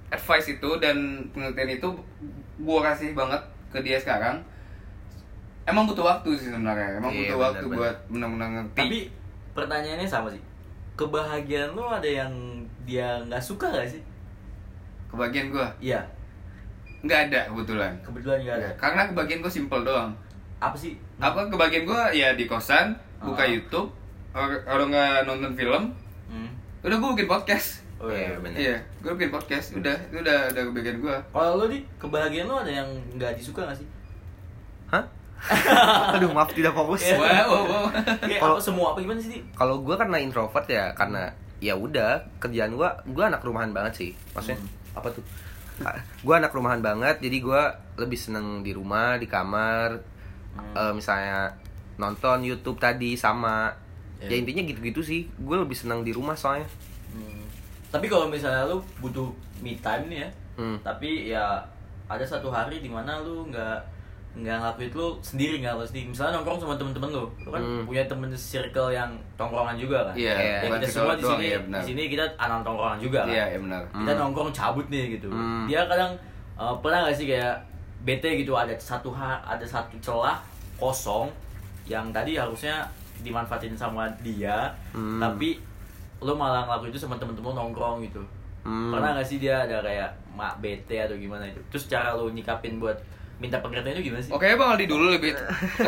advice 0.06 0.48
itu 0.50 0.70
dan 0.78 0.96
pengertian 1.30 1.72
itu 1.74 1.88
gua 2.56 2.78
kasih 2.84 3.12
banget 3.12 3.40
ke 3.68 3.78
dia 3.80 3.96
sekarang 3.96 4.38
emang 5.64 5.84
butuh 5.84 6.04
waktu 6.04 6.28
sih 6.32 6.48
sebenarnya 6.48 6.98
emang 6.98 7.08
Iya, 7.08 7.18
butuh 7.20 7.34
benar, 7.34 7.46
waktu 7.48 7.64
buat 7.72 7.96
benar-benar 8.06 8.48
ngerti 8.52 8.76
Tapi 8.76 8.98
pertanyaannya 9.52 10.04
sama 10.04 10.28
sih. 10.28 10.42
Kebahagiaan 10.94 11.72
lu 11.72 11.82
ada 11.82 12.06
yang 12.06 12.30
dia 12.82 13.18
nggak 13.24 13.40
suka 13.40 13.66
gak 13.68 13.88
sih? 13.88 14.02
kebagian 15.06 15.48
gua 15.48 15.70
Iya. 15.78 16.02
nggak 17.00 17.20
ada 17.28 17.40
kebetulan 17.46 17.92
Kebetulan 18.00 18.38
nggak 18.40 18.56
ada. 18.56 18.70
karena 18.74 19.02
kebagian 19.06 19.38
gue 19.38 19.52
simple 19.52 19.82
doang 19.82 20.10
Apa 20.56 20.74
sih? 20.74 20.96
apa 21.16 21.46
kebagian 21.46 21.84
gue 21.84 22.02
ya 22.12 22.32
di 22.32 22.44
kosan 22.44 22.96
buka 23.18 23.40
Ah. 23.40 23.46
YouTube 23.46 23.92
kalau 24.32 24.84
nggak 24.84 25.22
nonton 25.22 25.52
film 25.52 25.94
Hmm. 26.26 26.50
udah 26.80 26.96
gue 26.96 27.10
bikin 27.14 27.30
podcast 27.30 27.83
Oh 28.04 28.10
Iya, 28.10 28.20
iya. 28.26 28.36
bener. 28.36 28.58
iya 28.58 28.76
gue 28.98 29.12
bikin 29.12 29.30
podcast 29.30 29.66
udah 29.72 29.94
itu 30.04 30.16
udah 30.18 30.38
udah 30.50 30.62
kebagian 30.66 30.96
gue 30.98 31.16
Kalau 31.30 31.50
lo 31.54 31.64
di 31.66 31.80
kebahagiaan 31.96 32.46
lo 32.46 32.56
ada 32.58 32.72
yang 32.74 32.88
nggak 33.10 33.32
disuka 33.34 33.64
nggak 33.64 33.78
sih? 33.78 33.88
Hah? 34.86 35.04
Aduh 36.14 36.30
maaf 36.30 36.50
tidak 36.50 36.72
fokus. 36.72 37.00
Iya. 37.02 37.16
wow 37.16 37.44
wow, 37.46 37.64
wow. 37.66 37.86
Kalau- 38.34 38.56
apa 38.56 38.62
semua 38.62 38.86
apa 38.92 38.98
gimana 39.00 39.18
sih? 39.18 39.40
Kalau 39.50 39.80
gue 39.80 39.94
karena 39.94 40.16
introvert 40.18 40.64
ya 40.66 40.92
karena 40.92 41.28
ya 41.58 41.72
udah 41.74 42.20
kerjaan 42.38 42.72
gue 42.72 42.88
gue 43.06 43.24
anak 43.24 43.40
rumahan 43.40 43.70
banget 43.70 43.92
sih. 43.94 44.10
Maksudnya 44.30 44.60
apa 44.92 45.08
tuh? 45.10 45.24
Gue 46.20 46.34
anak 46.34 46.50
rumahan 46.50 46.78
banget 46.78 47.18
jadi 47.18 47.36
gue 47.40 47.62
lebih 47.96 48.16
seneng 48.16 48.60
di 48.60 48.70
rumah 48.70 49.16
di 49.16 49.26
kamar 49.26 50.12
Hmm. 50.54 50.70
Eh, 50.72 50.92
misalnya 50.94 51.50
nonton 51.96 52.40
YouTube 52.40 52.78
tadi 52.78 53.14
sama 53.14 53.74
Iya. 54.16 54.30
ya 54.30 54.36
intinya 54.38 54.62
gitu-gitu 54.62 55.00
sih. 55.00 55.26
Gue 55.36 55.58
lebih 55.58 55.74
seneng 55.74 56.00
di 56.00 56.10
rumah 56.10 56.32
soalnya. 56.32 56.70
Hmm. 57.10 57.43
Tapi 57.94 58.06
kalau 58.06 58.26
misalnya 58.26 58.66
lu 58.66 58.76
butuh 58.98 59.30
me 59.60 59.78
time 59.78 60.04
nih 60.08 60.18
ya, 60.20 60.28
Hmm. 60.54 60.76
tapi 60.80 61.30
ya 61.30 61.62
ada 62.04 62.22
satu 62.22 62.46
hari 62.48 62.78
di 62.78 62.86
mana 62.86 63.18
lu 63.18 63.46
nggak 63.46 63.78
nggak 64.34 64.50
ngelakuin 64.56 64.86
itu 64.88 64.96
lu 64.96 65.10
sendiri 65.20 65.54
nggak 65.58 65.74
lu 65.74 65.84
sendiri. 65.84 66.06
Misalnya 66.10 66.32
nongkrong 66.36 66.58
sama 66.58 66.74
temen-temen 66.74 67.06
lu, 67.08 67.22
lu 67.38 67.48
kan 67.48 67.62
Hmm. 67.62 67.82
punya 67.84 68.02
temen 68.04 68.26
circle 68.30 68.90
yang 68.90 69.10
tongkrongan 69.34 69.76
juga 69.76 69.98
kan. 70.04 70.14
Iya, 70.14 70.34
Ya, 70.34 70.58
bukan 70.60 70.74
kita 70.76 70.86
circle 70.88 70.98
semua 71.00 71.14
di 71.14 71.22
doang, 71.22 71.32
sini 71.32 71.46
iya, 71.46 71.58
benar. 71.60 71.78
di 71.78 71.86
sini 71.86 72.02
kita 72.08 72.24
anak 72.36 72.60
tongkrongan 72.60 72.98
juga 72.98 73.18
kan. 73.20 73.30
iya 73.30 73.44
iya 73.48 73.58
benar 73.60 73.82
Kita 73.86 74.12
nongkrong 74.16 74.50
cabut 74.52 74.86
nih 74.88 75.04
gitu. 75.14 75.28
Hmm. 75.28 75.64
Dia 75.64 75.86
kadang 75.86 76.12
eh, 76.54 76.74
pernah 76.78 76.98
gak 77.04 77.14
sih 77.14 77.26
kayak 77.26 77.54
bete 78.02 78.30
gitu 78.36 78.52
ada 78.52 78.74
satu 78.76 79.10
ha 79.10 79.38
ada 79.40 79.62
satu 79.64 79.94
celah 79.98 80.38
kosong 80.76 81.26
yang 81.84 82.10
tadi 82.10 82.34
harusnya 82.34 82.82
dimanfaatin 83.16 83.72
sama 83.72 84.06
dia, 84.20 84.70
Hmm. 84.90 85.18
tapi 85.18 85.58
lo 86.24 86.32
malah 86.32 86.64
ngelakuin 86.64 86.88
itu 86.88 86.98
sama 86.98 87.14
temen-temen 87.14 87.52
nongkrong 87.52 88.00
gitu. 88.02 88.24
Hmm. 88.62 88.88
Pernah 88.88 89.12
gak 89.14 89.26
sih 89.26 89.36
dia 89.36 89.60
ada 89.60 89.78
kayak 89.78 90.08
mak 90.30 90.56
bete 90.58 90.96
atau 90.96 91.12
gimana 91.14 91.44
itu? 91.44 91.60
Terus 91.68 91.84
cara 91.86 92.12
lo 92.12 92.26
nyikapin 92.26 92.80
buat 92.80 92.96
minta 93.36 93.58
pengertian 93.58 93.92
itu 93.92 94.08
gimana 94.08 94.22
sih? 94.22 94.30
oke 94.30 94.46
bang 94.46 94.68
Aldi 94.70 94.86
dulu 94.86 95.10
lebih 95.10 95.34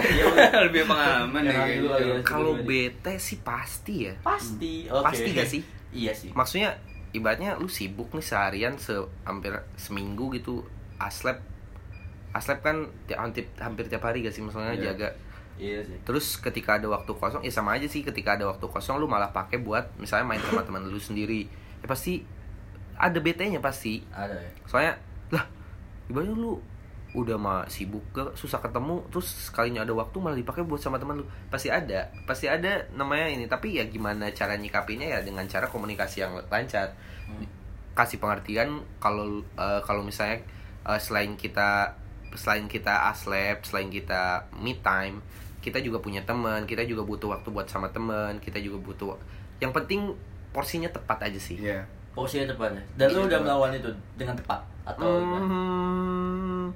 lebih 0.67 0.83
pengalaman 0.85 1.41
Yang 1.41 1.47
nih 1.47 1.57
Aldi 1.57 1.77
dulu 1.79 1.89
kayaknya. 1.89 2.05
kali 2.05 2.13
ya. 2.13 2.27
Kalau 2.27 2.53
bete 2.61 3.15
sih 3.19 3.39
pasti 3.41 3.95
ya. 4.03 4.15
Pasti, 4.21 4.75
oke. 4.87 5.05
Pasti 5.05 5.29
gak 5.33 5.49
sih? 5.49 5.63
iya 5.91 6.13
sih. 6.13 6.31
Maksudnya 6.31 6.77
ibaratnya 7.11 7.57
lu 7.57 7.67
sibuk 7.67 8.13
nih 8.13 8.21
seharian 8.23 8.77
se 8.77 8.93
hampir 9.23 9.51
seminggu 9.75 10.29
gitu 10.31 10.67
aslep 10.97 11.41
aslep 12.31 12.61
kan 12.61 12.77
ti- 13.07 13.17
hampir 13.17 13.49
hampir 13.57 13.87
tiap 13.87 14.05
hari 14.05 14.21
gak 14.21 14.31
sih 14.31 14.45
maksudnya 14.45 14.75
Iya. 14.75 14.93
jaga 14.93 15.09
Iya 15.57 15.81
sih. 15.89 15.97
terus 16.05 16.37
ketika 16.37 16.77
ada 16.77 16.85
waktu 16.93 17.09
kosong 17.17 17.41
ya 17.41 17.49
sama 17.49 17.81
aja 17.81 17.89
sih 17.89 18.05
ketika 18.05 18.37
ada 18.37 18.45
waktu 18.45 18.69
kosong 18.69 19.01
lu 19.01 19.09
malah 19.09 19.33
pakai 19.33 19.57
buat 19.57 19.89
misalnya 19.97 20.29
main 20.29 20.43
sama 20.45 20.63
teman 20.63 20.85
lu 20.85 21.01
sendiri. 21.01 21.49
Ya 21.81 21.87
pasti 21.89 22.25
ada 22.97 23.17
BT-nya 23.17 23.65
pasti. 23.65 24.05
Ada 24.13 24.37
ya. 24.37 24.51
soalnya 24.69 24.93
lah 25.33 25.45
ibaratnya 26.13 26.37
lu 26.37 26.61
udah 27.17 27.41
mah 27.41 27.65
sibuk 27.73 28.05
ke 28.13 28.21
susah 28.37 28.61
ketemu 28.61 29.01
terus 29.09 29.49
sekalinya 29.49 29.81
ada 29.89 29.97
waktu 29.97 30.21
malah 30.21 30.37
dipakai 30.37 30.61
buat 30.69 30.81
sama 30.81 31.01
teman 31.01 31.25
lu. 31.25 31.25
Pasti 31.49 31.73
ada 31.73 32.13
pasti 32.29 32.53
ada 32.53 32.85
namanya 32.93 33.33
ini. 33.33 33.49
Tapi 33.49 33.81
ya 33.81 33.89
gimana 33.89 34.29
cara 34.37 34.61
nyikapinya 34.61 35.09
ya 35.09 35.25
dengan 35.25 35.49
cara 35.49 35.73
komunikasi 35.73 36.21
yang 36.21 36.37
lancar. 36.53 36.93
Kasih 37.97 38.21
pengertian 38.21 38.85
kalau 39.01 39.41
eh, 39.57 39.81
kalau 39.89 40.05
misalnya 40.05 40.45
eh, 40.85 41.01
selain 41.01 41.33
kita 41.41 41.97
selain 42.37 42.69
kita 42.69 43.09
aslep 43.11 43.65
selain 43.65 43.89
kita 43.89 44.45
me 44.61 44.77
time 44.85 45.25
kita 45.67 45.83
juga 45.83 45.99
punya 45.99 46.23
teman 46.23 46.63
kita 46.63 46.87
juga 46.87 47.03
butuh 47.03 47.35
waktu 47.35 47.49
buat 47.51 47.67
sama 47.67 47.91
teman 47.91 48.39
kita 48.39 48.63
juga 48.63 48.79
butuh 48.79 49.19
yang 49.59 49.75
penting 49.75 50.15
porsinya 50.55 50.87
tepat 50.89 51.27
aja 51.27 51.41
sih 51.43 51.59
iya 51.59 51.83
Porsinya 52.17 52.49
tepat 52.49 52.73
ya. 52.73 52.83
Dan 52.97 53.07
lo 53.13 53.19
Iya, 53.21 53.29
udah 53.29 53.39
melawan 53.45 53.71
itu 53.77 53.93
dengan 54.17 54.33
tepat 54.33 54.57
atau? 54.89 55.05
Hmm, 55.05 56.73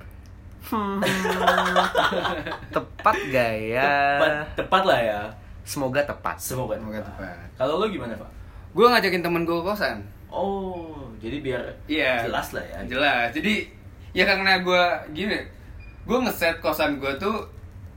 hmm, 0.60 1.00
tepat 2.76 3.16
gak 3.32 3.52
ya? 3.56 3.88
Tepat, 4.20 4.32
tepat 4.52 4.82
lah 4.84 5.00
ya. 5.00 5.20
Semoga 5.64 6.04
tepat. 6.04 6.36
Semoga 6.36 6.76
Semoga 6.76 7.00
tepat. 7.00 7.24
tepat. 7.24 7.48
Kalau 7.56 7.80
lo 7.80 7.88
gimana, 7.88 8.12
Pak? 8.14 8.28
gue 8.70 8.84
ngajakin 8.84 9.18
temen 9.18 9.42
gue 9.42 9.56
ke 9.56 9.64
kosan 9.64 9.98
Oh, 10.28 11.10
jadi 11.18 11.42
biar 11.42 11.62
Iya. 11.88 12.22
jelas 12.22 12.52
lah 12.52 12.62
ya. 12.62 12.78
Jelas. 12.84 13.32
Jadi 13.32 13.66
ya 14.12 14.22
karena 14.22 14.60
gue 14.60 14.82
gini, 15.10 15.40
gue 16.04 16.18
ngeset 16.20 16.60
kosan 16.60 17.00
gue 17.00 17.10
tuh 17.16 17.48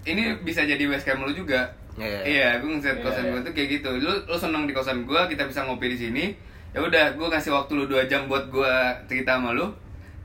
ini 0.05 0.23
bisa 0.41 0.61
jadi 0.61 0.83
camp 0.99 1.23
lu 1.23 1.31
juga. 1.31 1.67
Iya. 1.93 2.19
Iya, 2.25 2.47
gue 2.57 2.69
ngeset 2.71 2.97
Iya, 2.97 3.03
kosan 3.03 3.23
iya. 3.23 3.31
gue 3.31 3.41
tuh 3.45 3.53
kayak 3.53 3.69
gitu. 3.71 3.89
Lu 3.97 4.13
lu 4.25 4.35
seneng 4.35 4.65
di 4.65 4.73
kosan 4.73 5.05
gue, 5.05 5.21
kita 5.29 5.45
bisa 5.45 5.61
ngopi 5.63 5.87
di 5.87 5.97
sini. 5.99 6.25
Ya 6.73 6.81
udah, 6.81 7.13
gue 7.13 7.27
kasih 7.29 7.53
waktu 7.53 7.71
lu 7.77 7.85
2 7.85 8.09
jam 8.09 8.25
buat 8.25 8.49
gue 8.49 8.73
cerita 9.05 9.37
sama 9.37 9.53
lu. 9.53 9.69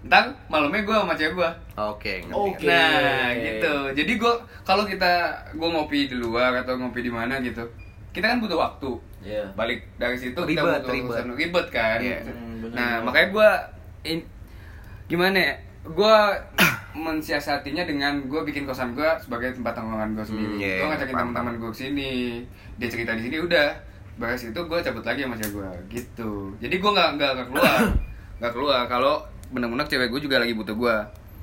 Ntar 0.00 0.32
malamnya 0.48 0.80
gue 0.80 0.96
sama 0.96 1.12
cewek 1.12 1.34
gue. 1.36 1.50
Oke, 1.76 2.24
ngerti. 2.24 2.32
Oke. 2.32 2.64
Nah, 2.64 3.28
gitu. 3.34 3.74
Jadi 3.92 4.12
gue 4.16 4.32
kalau 4.62 4.84
kita 4.84 5.12
gue 5.52 5.68
ngopi 5.68 6.08
di 6.08 6.16
luar 6.16 6.56
atau 6.56 6.74
ngopi 6.74 7.04
di 7.04 7.12
mana 7.12 7.36
gitu, 7.38 7.66
kita 8.10 8.32
kan 8.32 8.40
butuh 8.40 8.56
waktu. 8.56 8.90
Iya. 9.20 9.44
Balik 9.52 9.84
dari 9.96 10.16
situ 10.16 10.38
kita 10.38 10.62
Ribet, 10.64 10.80
butuh 10.80 10.92
ribet. 10.94 11.10
urusan- 11.12 11.36
ribet 11.36 11.66
kan. 11.68 11.98
Iya. 12.00 12.18
Hmm, 12.24 12.64
bener, 12.64 12.72
nah, 12.72 12.90
bener. 12.96 13.04
makanya 13.04 13.28
gue 13.28 13.48
gimana 15.06 15.36
ya? 15.36 15.54
Gue 15.84 16.16
mensiasatinya 16.96 17.84
dengan 17.84 18.24
gue 18.24 18.40
bikin 18.42 18.64
kosan 18.64 18.96
gue 18.96 19.06
sebagai 19.20 19.52
tempat 19.52 19.76
tongkrongan 19.76 20.16
gue 20.16 20.24
sendiri. 20.24 20.54
Hmm, 20.56 20.60
iya, 20.62 20.74
gue 20.80 20.88
ngajakin 20.88 21.14
paham, 21.14 21.26
teman-teman 21.30 21.54
gue 21.60 21.70
ke 21.70 21.78
sini, 21.78 22.12
dia 22.80 22.88
cerita 22.88 23.12
di 23.14 23.22
sini 23.28 23.36
udah. 23.38 23.68
Beres 24.18 24.42
itu 24.42 24.58
gue 24.58 24.78
cabut 24.82 25.04
lagi 25.06 25.22
sama 25.22 25.36
cewek 25.38 25.52
gue 25.54 25.70
gitu. 25.94 26.30
Jadi 26.58 26.74
gue 26.80 26.90
nggak 26.90 27.08
nggak 27.20 27.30
nggak 27.38 27.48
keluar, 27.54 27.78
nggak 28.42 28.52
keluar. 28.56 28.80
Kalau 28.90 29.14
benar-benar 29.54 29.86
cewek 29.86 30.08
gue 30.10 30.20
juga 30.26 30.36
lagi 30.42 30.52
butuh 30.58 30.74
gue. 30.74 30.96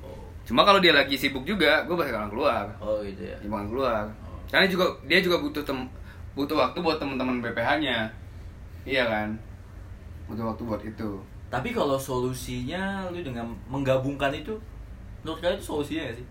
Oh, 0.03 0.19
Cuma 0.43 0.67
kalau 0.67 0.83
dia 0.83 0.91
lagi 0.91 1.15
sibuk 1.15 1.47
juga, 1.47 1.87
gue 1.87 1.95
bakalan 1.95 2.27
keluar. 2.27 2.65
oh 2.83 2.99
gitu 2.99 3.23
ya. 3.23 3.37
Dia 3.39 3.47
bakalan 3.47 3.69
keluar. 3.71 4.03
Karena 4.51 4.67
juga 4.67 4.85
dia 5.07 5.19
juga 5.23 5.39
butuh 5.39 5.63
tem 5.63 5.79
butuh 6.35 6.57
waktu 6.59 6.77
buat 6.83 6.97
teman-teman 6.99 7.39
BPH-nya. 7.39 8.11
Iya 8.83 9.03
kan? 9.07 9.29
Butuh 10.27 10.51
waktu 10.51 10.61
buat 10.67 10.81
itu. 10.83 11.09
Tapi 11.47 11.71
kalau 11.71 11.95
solusinya 11.95 13.07
lu 13.07 13.23
dengan 13.23 13.55
menggabungkan 13.71 14.35
itu 14.35 14.51
menurut 15.25 15.41
kalian 15.41 15.57
itu 15.57 15.65
solusinya 15.65 16.01
gak 16.05 16.15
sih? 16.21 16.25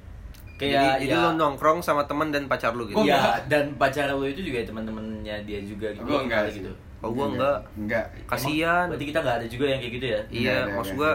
Kayak 0.55 0.71
jadi, 0.71 0.87
ya, 0.87 0.95
jadi 1.03 1.15
lu 1.19 1.31
nongkrong 1.35 1.83
sama 1.83 2.07
teman 2.07 2.31
dan 2.31 2.47
pacar 2.47 2.71
lu 2.79 2.87
gitu. 2.87 3.03
Iya, 3.03 3.19
enggak. 3.19 3.39
dan 3.51 3.65
pacar 3.75 4.07
lu 4.15 4.23
itu 4.23 4.39
juga 4.39 4.63
teman-temannya 4.63 5.43
dia 5.43 5.59
juga 5.67 5.91
gitu. 5.91 6.07
Gua 6.07 6.23
enggak 6.23 6.47
sih. 6.47 6.63
gitu. 6.63 6.71
Oh, 7.03 7.11
gua 7.11 7.27
enggak. 7.35 7.59
Enggak. 7.75 8.07
Kasihan. 8.31 8.87
Berarti 8.87 9.07
kita 9.11 9.19
nggak 9.19 9.37
ada 9.43 9.47
juga 9.51 9.65
yang 9.67 9.81
kayak 9.83 9.95
gitu 9.99 10.07
ya? 10.07 10.21
Iya, 10.31 10.55
Enggak 10.63 10.79
maksud 10.79 10.95
enggak 10.95 10.95
gua 10.95 11.13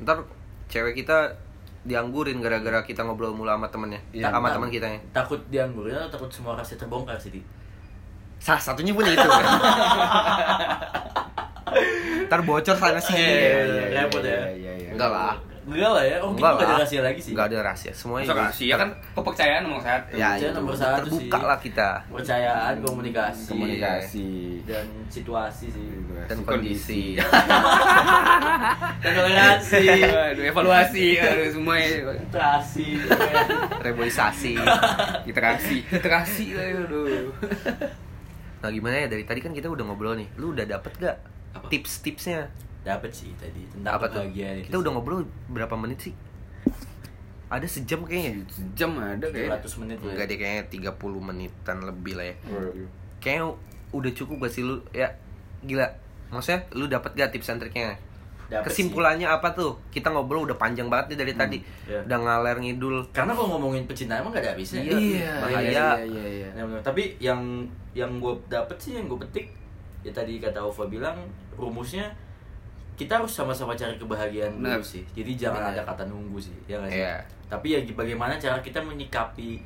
ntar 0.00 0.18
cewek 0.70 0.94
kita 1.02 1.16
dianggurin 1.82 2.38
gara-gara 2.38 2.78
kita 2.86 3.02
ngobrol 3.02 3.34
mulu 3.34 3.50
sama 3.50 3.66
temennya, 3.66 4.00
Iya, 4.14 4.30
sama 4.30 4.54
teman 4.54 4.70
kita 4.70 4.86
ya. 4.86 5.00
Takut 5.10 5.40
dianggurin 5.50 5.98
atau 5.98 6.14
takut 6.14 6.30
semua 6.30 6.54
rahasia 6.54 6.78
terbongkar 6.78 7.18
sih? 7.18 7.34
Di? 7.34 7.42
Salah 8.38 8.62
satunya 8.62 8.94
pun 8.94 9.02
itu 9.02 9.18
kan. 9.18 9.44
ntar 12.30 12.40
bocor 12.46 12.76
sana 12.78 13.02
sini. 13.02 13.18
Iya, 13.18 14.06
repot 14.06 14.22
ya. 14.22 14.46
Iya, 14.54 14.72
iya. 14.78 14.90
Enggak 14.94 15.10
lah. 15.10 15.34
Enggak 15.60 15.90
lah 15.92 16.04
ya. 16.04 16.16
Oh, 16.20 16.32
kita 16.32 16.40
Enggak 16.40 16.50
nggak 16.50 16.62
ada 16.62 16.72
lah. 16.72 16.78
rahasia 16.80 17.00
lagi 17.00 17.20
sih. 17.20 17.32
Enggak 17.32 17.46
ada 17.46 17.58
rahasia. 17.60 17.92
Semuanya 17.92 18.26
Masa 18.32 18.60
ya 18.60 18.76
kan 18.76 18.88
kepercayaan 19.12 19.62
nomor 19.62 19.80
satu. 19.80 20.08
Ya, 20.10 20.28
Kepercayaan 20.32 20.40
itu. 20.40 20.56
nomor 20.56 20.74
satu 20.74 20.96
terbuka 21.04 21.36
sih. 21.36 21.44
lah 21.44 21.58
kita. 21.60 21.88
Percayaan, 22.08 22.74
komunikasi, 22.80 23.46
komunikasi 23.46 24.28
dan 24.64 24.86
situasi 25.06 25.66
sih. 25.68 25.86
Dan 26.26 26.38
kondisi. 26.42 27.02
Dan 29.00 29.12
toleransi. 29.16 29.84
Aduh, 30.32 30.44
evaluasi, 30.44 31.06
aduh, 31.18 31.48
semua 31.50 31.74
Literasi. 31.76 32.86
Reboisasi. 33.80 34.54
literasi, 35.28 35.76
literasi, 35.88 36.44
aduh. 36.54 37.32
Nah 38.60 38.68
gimana 38.68 38.96
ya 38.98 39.08
dari 39.08 39.24
tadi 39.24 39.40
kan 39.40 39.52
kita 39.52 39.68
udah 39.68 39.84
ngobrol 39.84 40.16
nih. 40.16 40.28
Lu 40.36 40.52
udah 40.52 40.64
dapet 40.64 40.92
gak 40.96 41.16
tips-tipsnya? 41.68 42.48
Dapat 42.80 43.10
sih 43.12 43.30
tadi 43.36 43.68
tentang 43.68 43.92
Apa 44.00 44.08
tuh? 44.08 44.24
kebahagiaan. 44.24 44.64
Kita 44.64 44.76
udah 44.80 44.90
ngobrol 44.92 45.20
berapa 45.48 45.74
menit 45.76 46.08
sih? 46.08 46.14
Ada 47.50 47.66
sejam 47.66 48.06
kayaknya. 48.06 48.46
Jam 48.72 48.94
ada 48.96 49.26
kayak. 49.26 49.60
200 49.60 49.80
menit 49.82 49.98
lah. 50.00 50.12
Enggak 50.14 50.26
deh 50.30 50.38
kayaknya 50.38 50.64
30 50.94 50.96
menitan 51.20 51.78
lebih 51.82 52.14
lah 52.14 52.26
ya. 52.30 52.34
Kayaknya 53.18 53.44
udah 53.90 54.10
cukup 54.14 54.36
gak 54.46 54.52
sih 54.54 54.62
lu? 54.62 54.78
Ya 54.94 55.10
gila. 55.60 55.90
Maksudnya 56.30 56.62
lu 56.72 56.86
dapet 56.86 57.10
gak 57.18 57.34
tips 57.34 57.50
and 57.50 57.58
triknya? 57.58 57.98
Dapet 58.46 58.70
Kesimpulannya 58.70 59.26
apa 59.26 59.50
tuh? 59.50 59.78
Kita 59.90 60.10
ngobrol 60.10 60.46
udah 60.46 60.54
panjang 60.54 60.86
banget 60.86 61.14
nih 61.14 61.18
dari 61.26 61.32
tadi. 61.34 61.58
iya. 61.90 62.02
Udah 62.06 62.18
ngaler 62.18 62.56
ngidul. 62.62 62.96
Karena 63.10 63.34
kalau 63.34 63.58
ngomongin 63.58 63.84
percintaan 63.84 64.22
emang 64.22 64.32
gak 64.32 64.42
ada 64.46 64.50
habisnya. 64.54 64.80
Iya, 64.86 65.32
bahaya. 65.42 65.58
iya, 65.66 65.86
iya, 66.06 66.24
iya. 66.26 66.48
Ya, 66.54 66.62
bener. 66.62 66.82
Tapi 66.82 67.18
yang 67.18 67.66
yang 67.92 68.22
gue 68.22 68.34
dapet 68.46 68.78
sih 68.78 68.94
yang 68.94 69.10
gue 69.10 69.18
petik 69.18 69.50
ya 70.00 70.14
tadi 70.14 70.38
kata 70.38 70.62
Ova 70.62 70.86
bilang 70.86 71.18
rumusnya 71.58 72.08
kita 73.00 73.16
harus 73.16 73.32
sama-sama 73.32 73.72
cari 73.72 73.96
kebahagiaan 73.96 74.60
dulu 74.60 74.68
Benar. 74.68 74.84
sih. 74.84 75.00
Jadi 75.16 75.32
jangan 75.34 75.64
Benar. 75.64 75.80
ada 75.80 75.82
kata 75.88 76.02
nunggu 76.04 76.36
sih, 76.36 76.52
ya 76.68 76.76
nggak 76.76 76.92
sih? 76.92 77.00
Iya. 77.00 77.16
Tapi 77.48 77.66
ya 77.72 77.80
bagaimana 77.96 78.36
cara 78.36 78.60
kita 78.60 78.76
menyikapi 78.78 79.56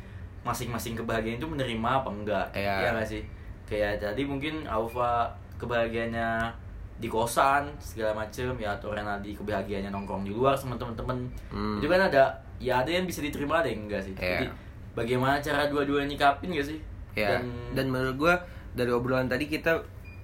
masing-masing 0.41 0.95
kebahagiaan 0.95 1.37
itu 1.37 1.49
menerima 1.49 1.89
apa 1.91 2.09
enggak? 2.09 2.47
Iya. 2.55 2.75
Ya 2.79 2.89
nggak 2.95 3.09
sih? 3.09 3.23
Kayak 3.67 3.99
tadi 3.99 4.23
mungkin 4.23 4.63
Alfa 4.65 5.27
kebahagiaannya 5.59 6.63
di 6.95 7.11
kosan 7.11 7.67
segala 7.77 8.15
macem 8.15 8.55
ya 8.55 8.71
atau 8.71 8.95
Renaldi 8.95 9.35
kebahagiaannya 9.35 9.91
nongkrong 9.91 10.23
di 10.23 10.31
luar 10.31 10.55
sama 10.55 10.79
temen-temen 10.79 11.27
Hmm. 11.51 11.83
itu 11.83 11.91
kan 11.91 11.99
ada 11.99 12.31
ya 12.63 12.87
ada 12.87 12.91
yang 12.93 13.03
bisa 13.03 13.19
diterima 13.19 13.59
ada 13.59 13.67
yang 13.67 13.91
enggak 13.91 13.99
sih 13.99 14.15
Iya. 14.15 14.39
jadi 14.39 14.47
bagaimana 14.95 15.43
cara 15.43 15.67
dua-duanya 15.67 16.07
nyikapin 16.09 16.55
gak 16.55 16.71
sih 16.71 16.79
Ya. 17.15 17.39
Dan, 17.71 17.91
menurut 17.91 18.15
gua 18.17 18.35
dari 18.75 18.91
obrolan 18.91 19.27
tadi 19.27 19.47
kita 19.47 19.75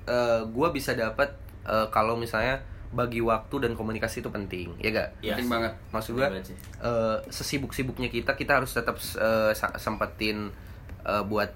eh, 0.06 0.42
gua 0.48 0.70
bisa 0.70 0.94
dapat 0.94 1.26
eh, 1.62 1.86
kalau 1.90 2.14
misalnya 2.14 2.58
bagi 2.91 3.20
waktu 3.20 3.55
dan 3.61 3.72
komunikasi 3.72 4.18
itu 4.18 4.28
penting, 4.28 4.74
ya 4.76 4.91
gak? 4.91 5.09
Iya 5.20 5.34
Penting 5.34 5.49
banget. 5.49 5.72
Maksud 5.88 6.12
banget 6.16 6.43
sih. 6.45 6.57
eh, 6.80 7.16
sesibuk-sibuknya 7.28 8.09
kita 8.09 8.34
kita 8.34 8.59
harus 8.59 8.70
tetap 8.70 8.99
eh, 8.99 9.53
sa- 9.53 9.76
sempetin 9.76 10.51
eh, 11.03 11.22
buat 11.22 11.55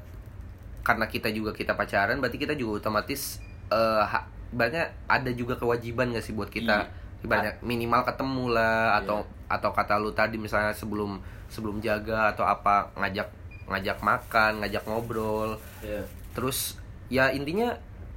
karena 0.81 1.05
kita 1.05 1.29
juga 1.29 1.51
kita 1.51 1.73
pacaran 1.73 2.19
berarti 2.19 2.37
kita 2.37 2.55
juga 2.55 2.79
otomatis 2.79 3.41
eh 3.67 4.05
ha- 4.05 4.29
ibaratnya 4.49 4.87
ada 5.05 5.31
juga 5.31 5.55
kewajiban 5.55 6.13
gak 6.13 6.23
sih 6.23 6.31
buat 6.31 6.47
kita 6.47 6.85
Iya. 6.85 6.89
ibaratnya 7.21 7.53
minimal 7.61 8.05
ketemu 8.05 8.45
lah 8.51 9.01
atau 9.01 9.25
Iya. 9.25 9.33
atau 9.51 9.71
kata 9.73 9.97
lu 9.97 10.13
tadi 10.13 10.37
misalnya 10.37 10.71
sebelum 10.71 11.19
sebelum 11.49 11.81
jaga 11.81 12.31
atau 12.31 12.45
apa 12.45 12.93
ngajak 12.95 13.27
ngajak 13.65 13.99
makan 13.99 14.61
ngajak 14.61 14.85
ngobrol 14.85 15.57
Iya. 15.81 16.05
terus 16.31 16.77
ya 17.09 17.29
intinya 17.29 17.75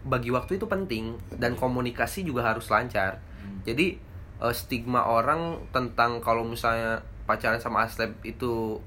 bagi 0.07 0.31
waktu 0.31 0.55
itu 0.57 0.65
penting 0.65 1.19
dan 1.35 1.53
komunikasi 1.59 2.23
juga 2.23 2.47
harus 2.47 2.67
lancar. 2.71 3.19
Hmm. 3.43 3.61
jadi 3.67 3.99
eh, 4.41 4.53
stigma 4.55 5.05
orang 5.05 5.67
tentang 5.75 6.23
kalau 6.23 6.47
misalnya 6.47 7.03
pacaran 7.27 7.59
sama 7.59 7.83
Aslep 7.83 8.15
itu 8.23 8.79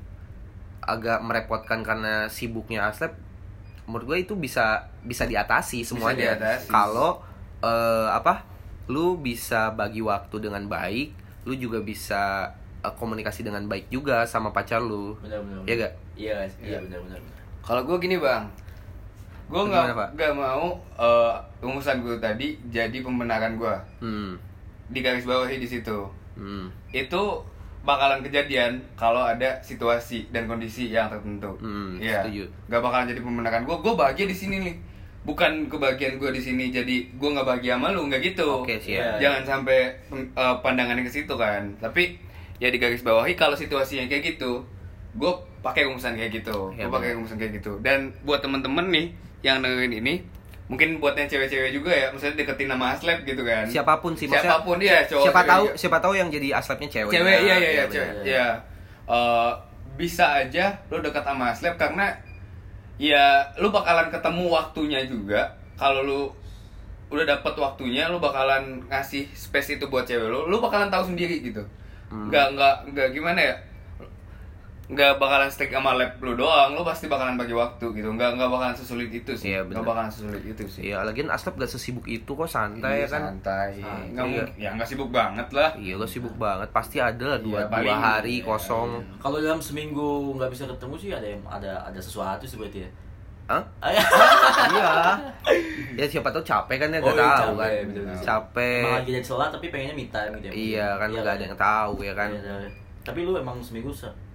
agak 0.81 1.21
merepotkan 1.21 1.85
karena 1.85 2.27
sibuknya 2.33 2.89
Aslep 2.89 3.13
menurut 3.85 4.15
gue 4.15 4.19
itu 4.23 4.35
bisa 4.39 4.89
bisa 5.03 5.27
diatasi 5.27 5.83
semuanya. 5.83 6.39
kalau 6.71 7.21
eh, 7.61 8.09
apa 8.09 8.47
lu 8.91 9.21
bisa 9.21 9.71
bagi 9.71 10.03
waktu 10.03 10.43
dengan 10.43 10.67
baik 10.67 11.15
lu 11.47 11.55
juga 11.57 11.83
bisa 11.83 12.53
eh, 12.81 12.95
komunikasi 12.97 13.45
dengan 13.45 13.67
baik 13.67 13.93
juga 13.93 14.25
sama 14.25 14.55
pacar 14.55 14.81
lu. 14.81 15.19
Benar-benar 15.21 15.63
ya 15.69 15.75
gak 15.77 15.95
iya 16.17 16.37
iya 16.61 16.79
benar-benar 16.81 17.21
Kalau 17.61 17.85
gue 17.85 17.97
gini 18.01 18.17
bang, 18.17 18.49
gue 19.51 19.63
nggak 19.67 20.15
nggak 20.15 20.33
mau 20.33 20.71
eh, 20.95 21.33
rumusan 21.59 22.01
gue 22.01 22.17
tadi 22.17 22.55
jadi 22.71 22.95
pembenaran 22.97 23.55
gue 23.55 23.75
hmm 23.99 24.33
di 24.87 25.01
garis 25.01 25.23
bawahi 25.23 25.55
di 25.57 25.67
situ. 25.67 26.03
hmm 26.35 26.67
Itu 26.91 27.47
bakalan 27.81 28.21
kejadian 28.21 28.83
kalau 28.93 29.23
ada 29.23 29.59
situasi 29.61 30.27
dan 30.29 30.45
kondisi 30.45 30.91
yang 30.91 31.07
tertentu. 31.07 31.55
Hmm, 31.57 31.95
Iya. 31.97 32.21
setuju. 32.21 32.43
Gak 32.67 32.83
bakalan 32.83 33.07
jadi 33.07 33.23
pembenaran 33.23 33.63
gue. 33.63 33.77
Gue 33.77 33.95
bahagia 33.95 34.27
di 34.27 34.35
sini 34.35 34.59
nih. 34.61 34.75
Bukan 35.23 35.67
kebahagiaan 35.67 36.19
gue 36.19 36.31
di 36.31 36.43
sini 36.43 36.69
jadi 36.69 37.07
gue 37.09 37.29
nggak 37.31 37.47
bahagia 37.47 37.77
sama 37.77 37.91
lu 37.91 38.03
nggak 38.05 38.23
gitu. 38.25 38.67
Oke, 38.67 38.77
Iya. 38.77 38.83
siap. 38.83 39.15
Jangan 39.23 39.43
sampai 39.49 39.79
eh, 40.11 40.55
pandangannya 40.61 41.07
ke 41.07 41.13
situ 41.13 41.35
kan. 41.35 41.71
Tapi 41.77 42.19
ya 42.59 42.67
di 42.67 42.77
garis 42.77 43.01
bawahi 43.01 43.33
kalau 43.33 43.55
situasinya 43.55 44.05
kayak 44.05 44.35
gitu, 44.35 44.59
gue 45.15 45.33
pakai 45.61 45.87
rumusan 45.87 46.19
kayak 46.19 46.35
gitu. 46.35 46.75
Ya, 46.75 46.85
gue 46.85 46.93
pakai 46.93 47.15
rumusan 47.15 47.39
kayak 47.39 47.63
gitu. 47.63 47.79
Dan 47.79 48.11
buat 48.23 48.43
temen-temen 48.43 48.91
nih 48.91 49.07
yang 49.41 49.59
dengerin 49.59 49.95
ini, 49.97 50.15
mungkin 50.67 50.97
buat 50.97 51.15
yang 51.15 51.27
cewek-cewek 51.27 51.73
juga 51.73 51.91
ya, 51.91 52.07
misalnya 52.09 52.37
deketin 52.39 52.69
nama 52.69 52.93
Aslep 52.93 53.25
gitu 53.25 53.41
kan. 53.41 53.65
siapa 53.65 53.99
pun 53.99 54.13
sih 54.13 54.25
maksudnya 54.25 54.47
Siapa 54.47 54.63
pun 54.63 54.77
dia, 54.77 54.99
cowok 55.03 55.25
siapa 55.25 55.43
tahu 55.43 55.65
juga. 55.67 55.77
siapa 55.77 55.99
tahu 55.99 56.15
yang 56.15 56.29
jadi 56.29 56.49
Aslepnya 56.53 56.89
cewek 56.91 57.11
cewek 57.11 57.37
iya 57.37 57.41
iya 57.41 57.57
iya 57.57 57.71
iya, 57.71 57.85
cewek 57.87 58.13
iya. 58.21 58.23
ya 58.27 58.49
Eh, 59.07 59.53
bisa 59.97 60.23
aja 60.37 60.71
lo 60.87 60.99
dekat 60.99 61.21
sama 61.21 61.51
Aslep 61.51 61.75
karena 61.75 62.15
ya 62.95 63.25
lu 63.57 63.69
bakalan 63.69 64.07
ketemu 64.09 64.45
waktunya 64.47 65.01
juga 65.03 65.51
kalau 65.75 66.01
lu 66.01 66.21
udah 67.11 67.27
dapet 67.27 67.55
waktunya 67.55 68.07
lu 68.07 68.17
bakalan 68.17 68.79
ngasih 68.87 69.27
space 69.29 69.75
itu 69.75 69.85
buat 69.85 70.05
cewek 70.05 70.25
lu 70.25 70.47
lu 70.47 70.57
bakalan 70.59 70.87
tahu 70.87 71.11
sendiri 71.11 71.43
gitu 71.43 71.65
Hmm. 72.07 72.27
nggak 72.27 72.55
nggak 72.55 72.75
nggak 72.91 73.09
gimana 73.13 73.39
ya 73.41 73.55
nggak 74.91 75.17
bakalan 75.17 75.47
stick 75.47 75.71
sama 75.71 75.95
lab 75.95 76.19
lu 76.19 76.35
doang 76.35 76.75
lu 76.75 76.83
pasti 76.83 77.07
bakalan 77.07 77.35
bagi 77.35 77.53
waktu 77.53 77.85
gitu 77.93 78.11
nggak 78.11 78.35
nggak 78.35 78.49
bakalan 78.49 78.75
sesulit 78.75 79.07
itu 79.09 79.31
sih 79.33 79.55
Iya, 79.55 79.63
nggak 79.63 79.81
bakalan 79.81 80.11
sesulit 80.11 80.43
itu 80.43 80.65
sih 80.67 80.83
Iya, 80.85 81.03
lagian 81.03 81.29
Aslep 81.29 81.55
gak 81.55 81.69
sesibuk 81.69 82.03
itu 82.05 82.27
kok 82.27 82.45
santai 82.45 82.97
Iya, 82.97 83.01
ya 83.01 83.09
kan. 83.09 83.23
santai 83.31 83.71
Santai. 83.77 84.11
nggak 84.11 84.25
mungkin 84.25 84.47
ya 84.57 84.69
nggak 84.73 84.89
sibuk 84.89 85.09
banget 85.09 85.47
lah 85.51 85.71
Iya, 85.75 85.95
lo 85.95 86.05
sibuk 86.05 86.35
banget. 86.35 86.69
Pasti 86.71 86.99
ada 86.99 87.25
lah 87.25 87.39
dua, 87.39 87.59
Iya, 87.61 87.71
dua 87.71 87.95
hari 87.97 88.37
iya, 88.37 88.45
kosong. 88.45 88.89
kalau 89.17 89.39
dalam 89.39 89.59
seminggu 89.59 90.07
nggak 90.35 90.51
bisa 90.51 90.67
ketemu 90.67 90.95
sih 90.97 91.11
ada 91.11 91.27
yang 91.29 91.43
ada 91.47 91.73
ada 91.81 92.01
sesuatu 92.01 92.43
sih 92.43 92.57
berarti 92.57 92.81
ya 92.83 92.91
Hah? 93.47 93.63
Ah, 93.79 93.91
iya. 93.91 94.03
Ya 95.99 96.07
siapa 96.07 96.31
tahu 96.31 96.41
capek 96.41 96.77
kan 96.77 96.89
ya 96.89 96.99
Oh, 96.99 97.07
gak 97.09 97.15
iya, 97.15 97.31
tahu 97.37 97.53
capek, 97.53 97.59
kan. 97.61 97.71
betul, 97.85 98.03
betul. 98.05 98.25
Capek. 98.25 98.81
emang 98.81 98.95
lagi 98.97 99.11
ada 99.13 99.23
celah 99.23 99.49
tapi 99.49 99.67
pengennya 99.69 99.95
me 99.95 100.05
time 100.07 100.33
gitu 100.35 100.47
ya 100.47 100.53
Iya 100.53 100.89
kan 100.97 101.09
nggak 101.13 101.31
ada 101.33 101.45
yang 101.45 101.57
tahu 101.57 101.95
ya 102.01 102.13
kan. 102.13 102.31
Iya, 102.33 102.43
iya. 102.59 102.71
tapi 103.01 103.19
lu 103.23 103.33
emang 103.35 103.59
seminggu 103.61 103.91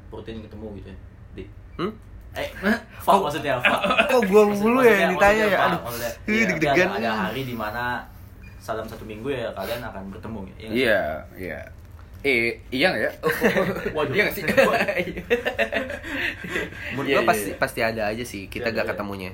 rutin 0.08 0.40
ketemu 0.40 0.68
gitu 0.76 0.88
ya 0.88 0.98
di 1.34 1.44
Hmm? 1.76 1.92
eh 2.34 2.50
Fak 3.06 3.16
maksudnya 3.20 3.56
Fak 3.58 3.80
Kok 4.08 4.22
gua 4.26 4.44
mulu 4.46 4.80
ya 4.80 5.08
ditanya 5.08 5.46
ya? 5.46 5.60
Aduh. 5.68 5.82
iya, 6.26 6.44
deg-degan. 6.46 6.90
ada, 6.94 7.12
hari 7.28 7.44
di 7.44 7.54
mana 7.54 8.04
salam 8.58 8.84
satu 8.84 9.04
minggu 9.04 9.28
ya 9.28 9.52
kalian 9.52 9.80
akan 9.80 10.10
bertemu 10.10 10.40
ya 10.44 10.56
sih? 10.56 10.68
Iya, 10.82 11.02
iya. 11.36 11.60
Eh, 12.22 12.58
iya 12.70 12.90
nggak 12.90 13.04
ya? 13.04 13.12
Waduh. 13.96 14.10
Iya 14.10 14.22
nggak 14.24 14.36
sih? 14.36 14.44
Menurut 16.92 17.06
Iya, 17.06 17.14
gua 17.14 17.22
iya, 17.22 17.30
pasti 17.30 17.50
iya. 17.50 17.58
pasti 17.58 17.80
ada 17.82 18.04
aja 18.08 18.24
sih 18.24 18.42
kita 18.46 18.68
Iya, 18.68 18.76
gak 18.76 18.84
iya. 18.84 18.92
ketemunya. 18.92 19.30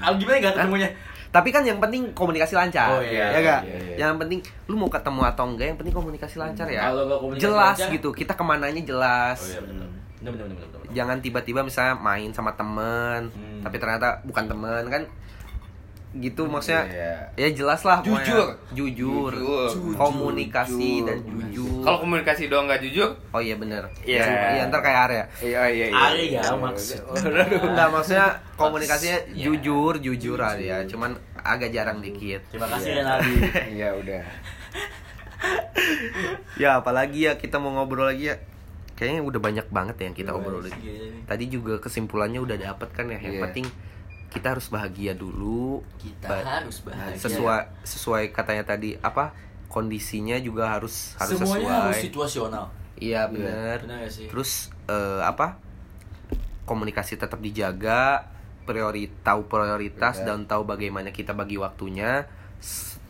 Ah, 0.00 0.10
gimana 0.12 0.40
gak 0.40 0.54
ketemunya 0.56 0.88
Tapi 1.30 1.48
kan 1.50 1.60
yang 1.60 1.76
penting 1.76 2.10
komunikasi 2.12 2.54
lancar. 2.54 2.94
Oh, 2.94 3.02
iya, 3.02 3.26
ya 3.28 3.38
gak? 3.38 3.60
iya, 3.64 3.76
iya. 3.84 3.96
Yang 4.00 4.12
penting 4.18 4.38
lu 4.66 4.76
mau 4.76 4.86
ketemu 4.88 5.20
atau 5.24 5.44
enggak 5.46 5.66
yang 5.66 5.76
penting 5.76 5.92
komunikasi 5.92 6.36
lancar 6.36 6.66
ya. 6.68 6.88
Kalau 6.88 7.02
nggak 7.04 7.20
komunikasi 7.20 7.42
jelas 7.44 7.76
lancar- 7.76 7.92
gitu. 7.92 8.08
Kita 8.10 8.32
ke 8.32 8.44
mananya 8.44 8.82
jelas. 8.82 9.38
oh 9.38 9.48
iya 9.48 9.60
benar 9.62 9.88
jangan 10.90 11.16
tiba-tiba 11.18 11.60
misalnya 11.60 11.94
main 11.94 12.30
sama 12.30 12.52
temen 12.52 13.28
Hmm. 13.28 13.60
tapi 13.60 13.76
ternyata 13.76 14.20
bukan 14.22 14.44
temen 14.46 14.82
kan 14.86 15.02
gitu 16.14 16.46
maksudnya 16.46 16.86
Iya. 16.86 17.14
ya 17.34 17.48
jelas 17.52 17.82
lah 17.82 17.98
pokoknya. 17.98 18.22
Jujur. 18.22 18.48
jujur 18.72 19.32
Jujur. 19.34 19.98
komunikasi 19.98 20.70
Jujur. 21.02 21.04
dan 21.04 21.18
jujur 21.26 21.82
Kalau 21.82 21.98
komunikasi 21.98 22.46
doang 22.46 22.64
nggak 22.64 22.80
jujur, 22.80 23.10
oh 23.28 23.42
iya 23.42 23.58
bener 23.58 23.82
Iya. 24.00 24.22
iya 24.54 24.62
ntar 24.64 24.78
kayak 24.78 25.00
Arya 25.04 25.24
iya 25.42 25.60
iya 25.66 25.86
iya. 25.90 25.98
Ari 26.06 26.24
ya 26.32 26.54
maksud 26.54 27.02
Enggak 27.60 27.88
maksudnya 27.90 28.26
komunikasinya 28.54 29.18
Iya. 29.28 29.42
jujur 29.44 29.98
jujur 29.98 30.38
Arya 30.38 30.86
cuman 30.86 31.18
agak 31.36 31.68
jarang 31.68 31.98
dikit 31.98 32.46
terima 32.46 32.70
kasih 32.70 32.94
Renaldi 32.94 33.34
Iya 33.74 33.88
udah. 33.94 34.22
ya 36.54 36.78
apalagi 36.78 37.26
ya 37.26 37.34
kita 37.34 37.58
mau 37.58 37.74
ngobrol 37.74 38.06
lagi 38.06 38.30
ya 38.30 38.36
kayaknya 38.94 39.22
udah 39.22 39.40
banyak 39.40 39.66
banget 39.68 39.96
ya 39.98 40.04
yang 40.06 40.16
kita 40.16 40.30
Iya, 40.30 40.38
obrolin. 40.38 40.74
iya, 40.78 40.92
iya. 40.94 41.22
tadi 41.24 41.44
juga 41.46 41.74
kesimpulannya 41.78 42.38
udah 42.38 42.56
dapet 42.56 42.88
kan 42.90 43.06
ya. 43.06 43.18
Yang 43.18 43.34
Iya. 43.36 43.42
penting 43.50 43.66
kita 44.30 44.46
harus 44.50 44.66
bahagia 44.66 45.12
dulu. 45.14 45.82
Kita 45.96 46.26
Ba- 46.26 46.62
harus 46.62 46.82
bahagia. 46.82 47.18
Sesuai 47.18 47.60
sesuai 47.82 48.24
katanya 48.30 48.64
tadi 48.64 48.94
apa 48.96 49.34
kondisinya 49.66 50.38
juga 50.38 50.70
harus 50.70 51.14
harus 51.16 51.38
semuanya 51.38 51.66
sesuai. 51.66 51.82
harus 51.90 51.98
situasional. 52.00 52.64
Iya 52.94 53.26
benar 53.26 53.82
benar 53.82 53.98
gak 54.02 54.12
sih? 54.12 54.26
Terus 54.30 54.70
eh, 54.86 55.22
apa 55.22 55.58
komunikasi 56.64 57.14
tetap 57.14 57.38
dijaga 57.38 58.30
priori 58.64 59.12
tahu 59.20 59.44
prioritas 59.44 60.24
dan 60.24 60.46
tahu 60.46 60.64
bagaimana 60.64 61.10
kita 61.10 61.36
bagi 61.36 61.58
waktunya. 61.58 62.24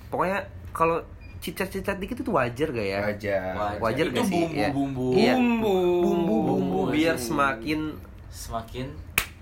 Pokoknya 0.09 0.45
kalau 0.73 1.07
cicat-cicat 1.45 1.97
dikit 1.99 2.17
itu 2.19 2.31
wajar 2.31 2.69
gak 2.71 2.87
ya 2.87 3.01
Wajar. 3.05 3.77
wajar 3.77 4.05
itu 4.07 4.17
gak 4.17 4.25
sih 4.25 4.43
Iya. 4.49 4.73
bumbu-bumbu 4.73 5.09
Iya. 5.15 5.35
Bumbu. 5.37 5.77
bumbu 6.01 6.37
bumbu 6.43 6.81
biar 6.89 7.15
Bumbu. 7.15 7.27
semakin 7.27 7.81
semakin 8.29 8.87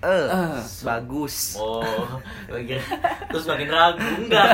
eh 0.03 0.27
Ah. 0.27 0.59
bagus 0.83 1.55
oh 1.55 1.79
gua 2.45 2.59
kira 2.61 2.83
terus 3.25 3.47
makin 3.47 3.69
ragu 3.69 4.03
enggak 4.19 4.47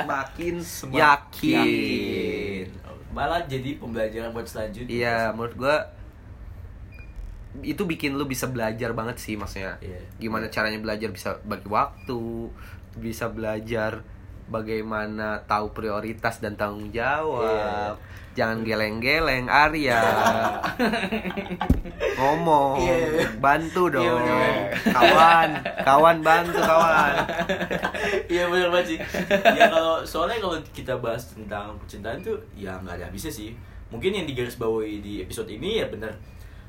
semakin 0.00 0.54
Semak- 0.62 0.94
yakin. 0.96 2.66
malah 3.10 3.42
jadi 3.44 3.74
pembelajaran 3.76 4.30
buat 4.30 4.46
selanjutnya 4.46 4.86
Iya, 4.88 5.18
menurut 5.30 5.54
gua 5.56 5.76
itu 7.56 7.82
bikin 7.82 8.14
lu 8.14 8.24
bisa 8.24 8.46
belajar 8.46 8.90
banget 8.92 9.14
sih 9.16 9.34
maksudnya. 9.34 9.78
Iya. 9.78 10.02
Gimana 10.18 10.46
caranya 10.48 10.74
belajar 10.76 11.06
bisa 11.08 11.38
bagi 11.44 11.66
waktu, 11.66 12.50
bisa 12.96 13.26
belajar 13.28 14.02
bagaimana 14.46 15.42
tahu 15.44 15.72
prioritas 15.72 16.38
dan 16.38 16.54
tanggung 16.54 16.90
jawab. 16.90 17.96
Iya. 17.96 18.12
Jangan 18.34 18.66
geleng-geleng 18.66 19.46
Arya. 19.46 20.02
Ngomong, 22.18 22.82
Iya. 22.82 23.30
bantu 23.38 23.86
dong. 23.90 24.02
Iya, 24.02 24.12
bener. 24.18 24.54
Kawan, 24.90 25.48
kawan 25.86 26.16
bantu 26.18 26.58
kawan. 26.58 27.14
Iya 28.34 28.50
benar 28.50 28.68
banget 28.68 28.86
sih. 28.90 28.98
Ya 29.54 29.70
kalau 29.70 30.02
soalnya 30.02 30.42
kalau 30.42 30.56
kita 30.74 30.92
bahas 30.98 31.30
tentang 31.30 31.78
percintaan 31.78 32.18
tuh 32.20 32.36
ya 32.52 32.74
nggak 32.80 32.98
ada 32.98 33.04
habisnya 33.06 33.30
sih. 33.30 33.54
Mungkin 33.88 34.10
yang 34.12 34.26
digaris 34.26 34.58
bawahi 34.58 34.98
di 34.98 35.22
episode 35.22 35.46
ini 35.46 35.78
ya 35.78 35.86
bener 35.86 36.10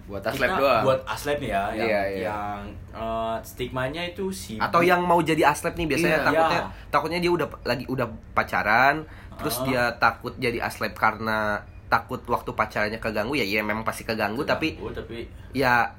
Buat 0.05 0.21
aslep 0.23 0.51
doang. 0.53 0.83
Buat 0.83 1.01
aslep 1.03 1.37
nih 1.39 1.49
ya, 1.49 1.63
yang, 1.71 1.87
Iya, 1.87 2.01
iya. 2.05 2.23
yang 2.27 2.59
eh, 2.91 3.35
stigmanya 3.41 4.05
itu 4.05 4.29
si 4.29 4.55
Atau 4.55 4.81
yang 4.81 5.01
mau 5.01 5.17
jadi 5.19 5.41
aslep 5.43 5.73
nih 5.73 5.87
biasanya 5.87 6.19
Iya. 6.19 6.25
takutnya 6.25 6.59
Iya. 6.59 6.69
takutnya 6.87 7.19
dia 7.19 7.31
udah 7.31 7.47
lagi 7.63 7.85
udah 7.85 8.07
pacaran, 8.31 8.95
terus 9.35 9.59
Ah. 9.59 9.63
dia 9.63 9.83
takut 9.97 10.33
jadi 10.35 10.61
aslep 10.61 10.93
karena 10.93 11.57
takut 11.85 12.21
waktu 12.25 12.49
pacarannya 12.51 12.97
keganggu 12.97 13.33
ya 13.33 13.45
ya 13.45 13.61
memang 13.61 13.81
pasti 13.81 14.01
keganggu 14.01 14.41
tapi 14.41 14.77
Oh, 14.77 14.89
tapi 14.89 15.25
ya 15.51 15.89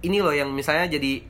ini 0.00 0.20
loh 0.20 0.32
yang 0.32 0.48
misalnya 0.48 0.88
jadi 0.90 1.24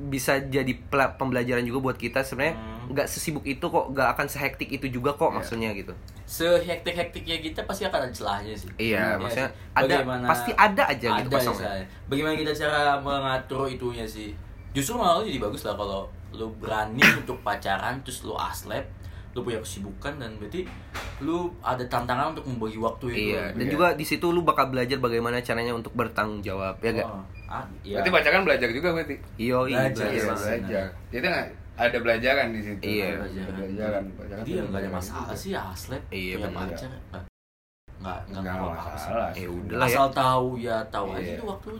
bisa 0.00 0.38
jadi 0.40 0.70
pembelajaran 0.88 1.62
juga 1.62 1.78
buat 1.84 1.98
kita 1.98 2.22
sebenarnya 2.22 2.54
Hmm. 2.54 2.77
Nggak 2.88 3.04
sesibuk 3.04 3.44
itu 3.44 3.60
kok 3.62 3.84
nggak 3.90 4.08
akan 4.12 4.26
sehektik 4.26 4.68
itu 4.68 4.88
juga 4.88 5.12
kok 5.12 5.28
Iya. 5.28 5.36
maksudnya 5.36 5.70
gitu 5.72 5.92
sehektik-hektiknya 6.24 7.36
kita 7.40 7.60
pasti 7.64 7.82
akan 7.82 8.00
ada 8.02 8.12
celahnya 8.12 8.52
sih. 8.52 8.68
Iya, 8.76 9.16
Iya 9.16 9.16
maksudnya 9.16 9.48
sih. 9.48 9.72
ada 9.74 9.94
Bagaimana- 9.96 10.28
pasti 10.28 10.50
ada 10.54 10.82
aja 10.84 11.08
gitu 11.14 11.28
ada 11.28 11.34
kosongnya. 11.34 11.60
celahnya. 11.62 11.86
Bagaimana 12.06 12.34
kita 12.36 12.52
cara 12.54 12.80
mengatur 12.98 13.60
itunya 13.66 14.04
sih? 14.04 14.28
Justru 14.70 14.94
malah 14.94 15.20
jadi 15.20 15.38
bagus 15.38 15.62
lah 15.62 15.74
kalau 15.74 16.04
lu 16.30 16.46
berani 16.56 17.00
untuk 17.20 17.40
pacaran 17.40 17.96
terus 18.02 18.20
lu 18.22 18.34
aslep, 18.34 18.84
lu 19.30 19.40
punya 19.40 19.56
kesibukan 19.58 20.12
dan 20.14 20.36
berarti 20.36 20.68
lu 21.18 21.36
ada 21.58 21.80
tantangan 21.82 22.32
untuk 22.32 22.44
membagi 22.46 22.76
waktu 22.76 23.06
itu. 23.08 23.20
Iya, 23.32 23.44
dan 23.54 23.64
Iya. 23.64 23.72
juga 23.72 23.86
di 23.92 24.04
situ 24.04 24.26
lu 24.26 24.40
bakal 24.42 24.68
belajar 24.68 24.96
bagaimana 24.98 25.40
caranya 25.40 25.72
untuk 25.72 25.92
bertanggung 25.92 26.40
jawab, 26.40 26.76
ya 26.78 26.92
gak? 26.92 27.06
Oh, 27.06 27.24
ah, 27.46 27.64
iya. 27.80 27.98
Berarti 27.98 28.10
pacaran 28.12 28.42
belajar 28.42 28.68
juga 28.68 28.88
berarti. 28.92 29.16
Iyo, 29.38 29.64
iya, 29.64 29.88
Belajar, 29.88 30.04
belajar. 30.04 30.12
iya, 30.12 30.32
belajar. 30.36 30.86
Itu 31.10 31.26
nggak 31.26 31.46
ada 31.78 31.96
belajaran 32.02 32.50
di 32.50 32.60
situ. 32.60 32.82
Iya. 32.82 33.22
Ada 33.22 34.42
tuh 34.42 34.50
ya 34.50 34.62
nggak 34.66 34.82
ada 34.82 34.90
masalah 34.90 35.34
sih 35.38 35.54
aslep 35.54 36.02
Iya, 36.10 36.34
punya 36.42 36.48
benar. 36.50 36.68
pacar. 36.74 36.90
Nggak 37.98 38.18
nggak 38.34 38.56
masalah. 38.58 39.28
Ya 39.30 39.38
sih. 39.38 39.46
udah 39.46 39.76
lah 39.78 39.86
ya. 39.86 39.94
Asal 39.94 40.06
tahu 40.10 40.46
ya 40.58 40.76
tahu 40.90 41.06
aja 41.14 41.22
Iya. 41.22 41.34
itu 41.38 41.44
waktu. 41.46 41.70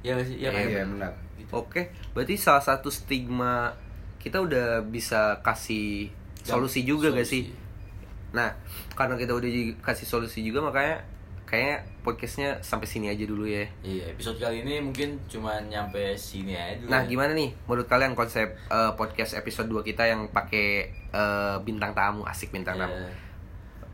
Ya 0.00 0.10
nggak 0.16 0.26
sih, 0.28 0.36
ya 0.40 0.48
kan? 0.52 0.60
Iya 0.64 0.82
benar. 0.86 1.12
Gitu. 1.36 1.50
Oke, 1.56 1.82
berarti 2.12 2.34
salah 2.36 2.60
satu 2.60 2.88
stigma 2.92 3.72
kita 4.20 4.36
udah 4.44 4.84
bisa 4.84 5.40
kasih 5.40 6.12
solusi 6.44 6.84
juga 6.84 7.08
gak 7.08 7.24
sih? 7.24 7.48
Nah, 8.36 8.52
karena 8.92 9.16
kita 9.16 9.32
udah 9.32 9.48
kasih 9.80 10.04
solusi 10.04 10.44
juga 10.44 10.60
makanya 10.60 11.00
kayaknya 11.50 11.76
podcastnya 12.00 12.62
sampai 12.62 12.86
sini 12.86 13.10
aja 13.10 13.26
dulu 13.26 13.42
ya. 13.42 13.66
Iya, 13.82 14.14
episode 14.14 14.38
kali 14.38 14.62
ini 14.62 14.78
mungkin 14.78 15.18
cuma 15.26 15.58
nyampe 15.60 16.14
sini 16.14 16.54
aja 16.54 16.78
dulu. 16.78 16.88
Nah, 16.88 17.02
ya. 17.02 17.10
gimana 17.10 17.34
nih 17.34 17.50
menurut 17.66 17.84
kalian 17.84 18.14
konsep 18.14 18.46
eh, 18.54 18.92
podcast 18.94 19.34
episode 19.34 19.66
2 19.66 19.82
kita 19.82 20.06
yang 20.06 20.30
pakai 20.30 20.66
eh, 21.10 21.56
bintang 21.60 21.90
tamu, 21.90 22.22
asik 22.22 22.48
bintang 22.48 22.78
Iya. 22.78 22.86
tamu. 22.86 22.96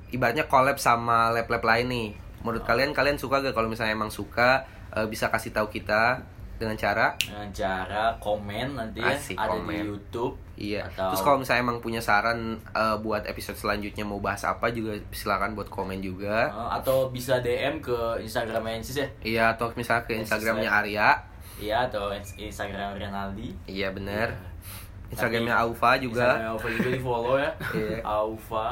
Ibaratnya 0.07 0.45
collab 0.47 0.77
sama 0.77 1.33
lab-lab 1.33 1.65
lain 1.65 1.89
nih. 1.89 2.09
Menurut 2.45 2.63
kalian 2.63 2.93
kalian 2.93 3.17
suka 3.17 3.41
gak 3.41 3.53
kalau 3.53 3.67
misalnya 3.67 3.97
emang 3.97 4.13
suka 4.13 4.63
eh, 4.93 5.09
bisa 5.09 5.27
kasih 5.27 5.51
tahu 5.51 5.67
kita 5.67 6.21
dengan 6.57 6.73
cara 6.73 7.13
Dengan 7.19 7.51
cara 7.51 8.17
komen 8.17 8.77
nanti 8.77 9.01
ya 9.01 9.13
Asik, 9.13 9.37
ada 9.37 9.51
komen. 9.53 9.73
di 9.73 9.89
YouTube. 9.89 10.35
Iya. 10.57 10.89
Atau 10.89 11.13
Terus 11.13 11.23
kalau 11.23 11.39
misalnya 11.39 11.63
emang 11.63 11.79
punya 11.79 12.01
saran 12.01 12.57
eh, 12.73 12.97
buat 12.99 13.23
episode 13.23 13.55
selanjutnya 13.55 14.03
mau 14.03 14.19
bahas 14.19 14.41
apa 14.43 14.69
juga 14.69 14.97
silakan 15.13 15.53
buat 15.53 15.69
komen 15.69 16.01
juga. 16.01 16.49
Eh, 16.49 16.71
atau 16.75 17.09
bisa 17.09 17.39
DM 17.39 17.79
ke 17.79 17.95
Instagram 18.19 18.65
Ensis 18.75 18.97
ya. 18.97 19.09
Iya 19.23 19.45
atau 19.53 19.69
misalnya 19.73 20.05
ke 20.05 20.17
Instagramnya 20.17 20.67
yes. 20.67 20.79
Arya. 20.81 21.09
Iya 21.57 21.77
atau 21.87 22.13
ins- 22.13 22.37
Instagram 22.37 22.97
Renaldi. 22.97 23.53
Iya 23.65 23.89
bener. 23.91 24.33
Iya. 24.33 25.13
Instagramnya 25.13 25.55
Aufa 25.57 25.91
juga. 25.97 26.25
Instagramnya 26.35 26.51
Aufa 26.53 26.69
juga 26.73 26.89
di 26.91 27.01
follow 27.01 27.37
ya. 27.37 27.51
Iya. 27.77 27.99
Aufa. 28.03 28.69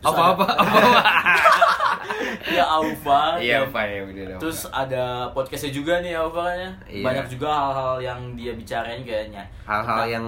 Terus 0.00 0.16
Apa-apa? 0.16 0.44
ada- 0.48 1.04
ya 2.56 2.64
Aufa. 2.66 3.20
Iya, 3.36 3.68
Pak 3.68 3.84
ya 3.84 4.00
udah 4.02 4.24
dong. 4.32 4.40
Terus 4.40 4.60
ada 4.66 5.04
podcastnya 5.30 5.70
juga 5.70 6.00
nih 6.00 6.16
Aufa 6.16 6.40
kan 6.42 6.56
ya. 6.56 6.70
Iya. 6.88 7.04
Banyak 7.04 7.26
juga 7.28 7.48
hal-hal 7.52 7.94
yang 8.00 8.20
dia 8.32 8.52
bicarain 8.56 9.04
kayaknya. 9.04 9.44
Hal-hal 9.68 10.02
yang 10.08 10.26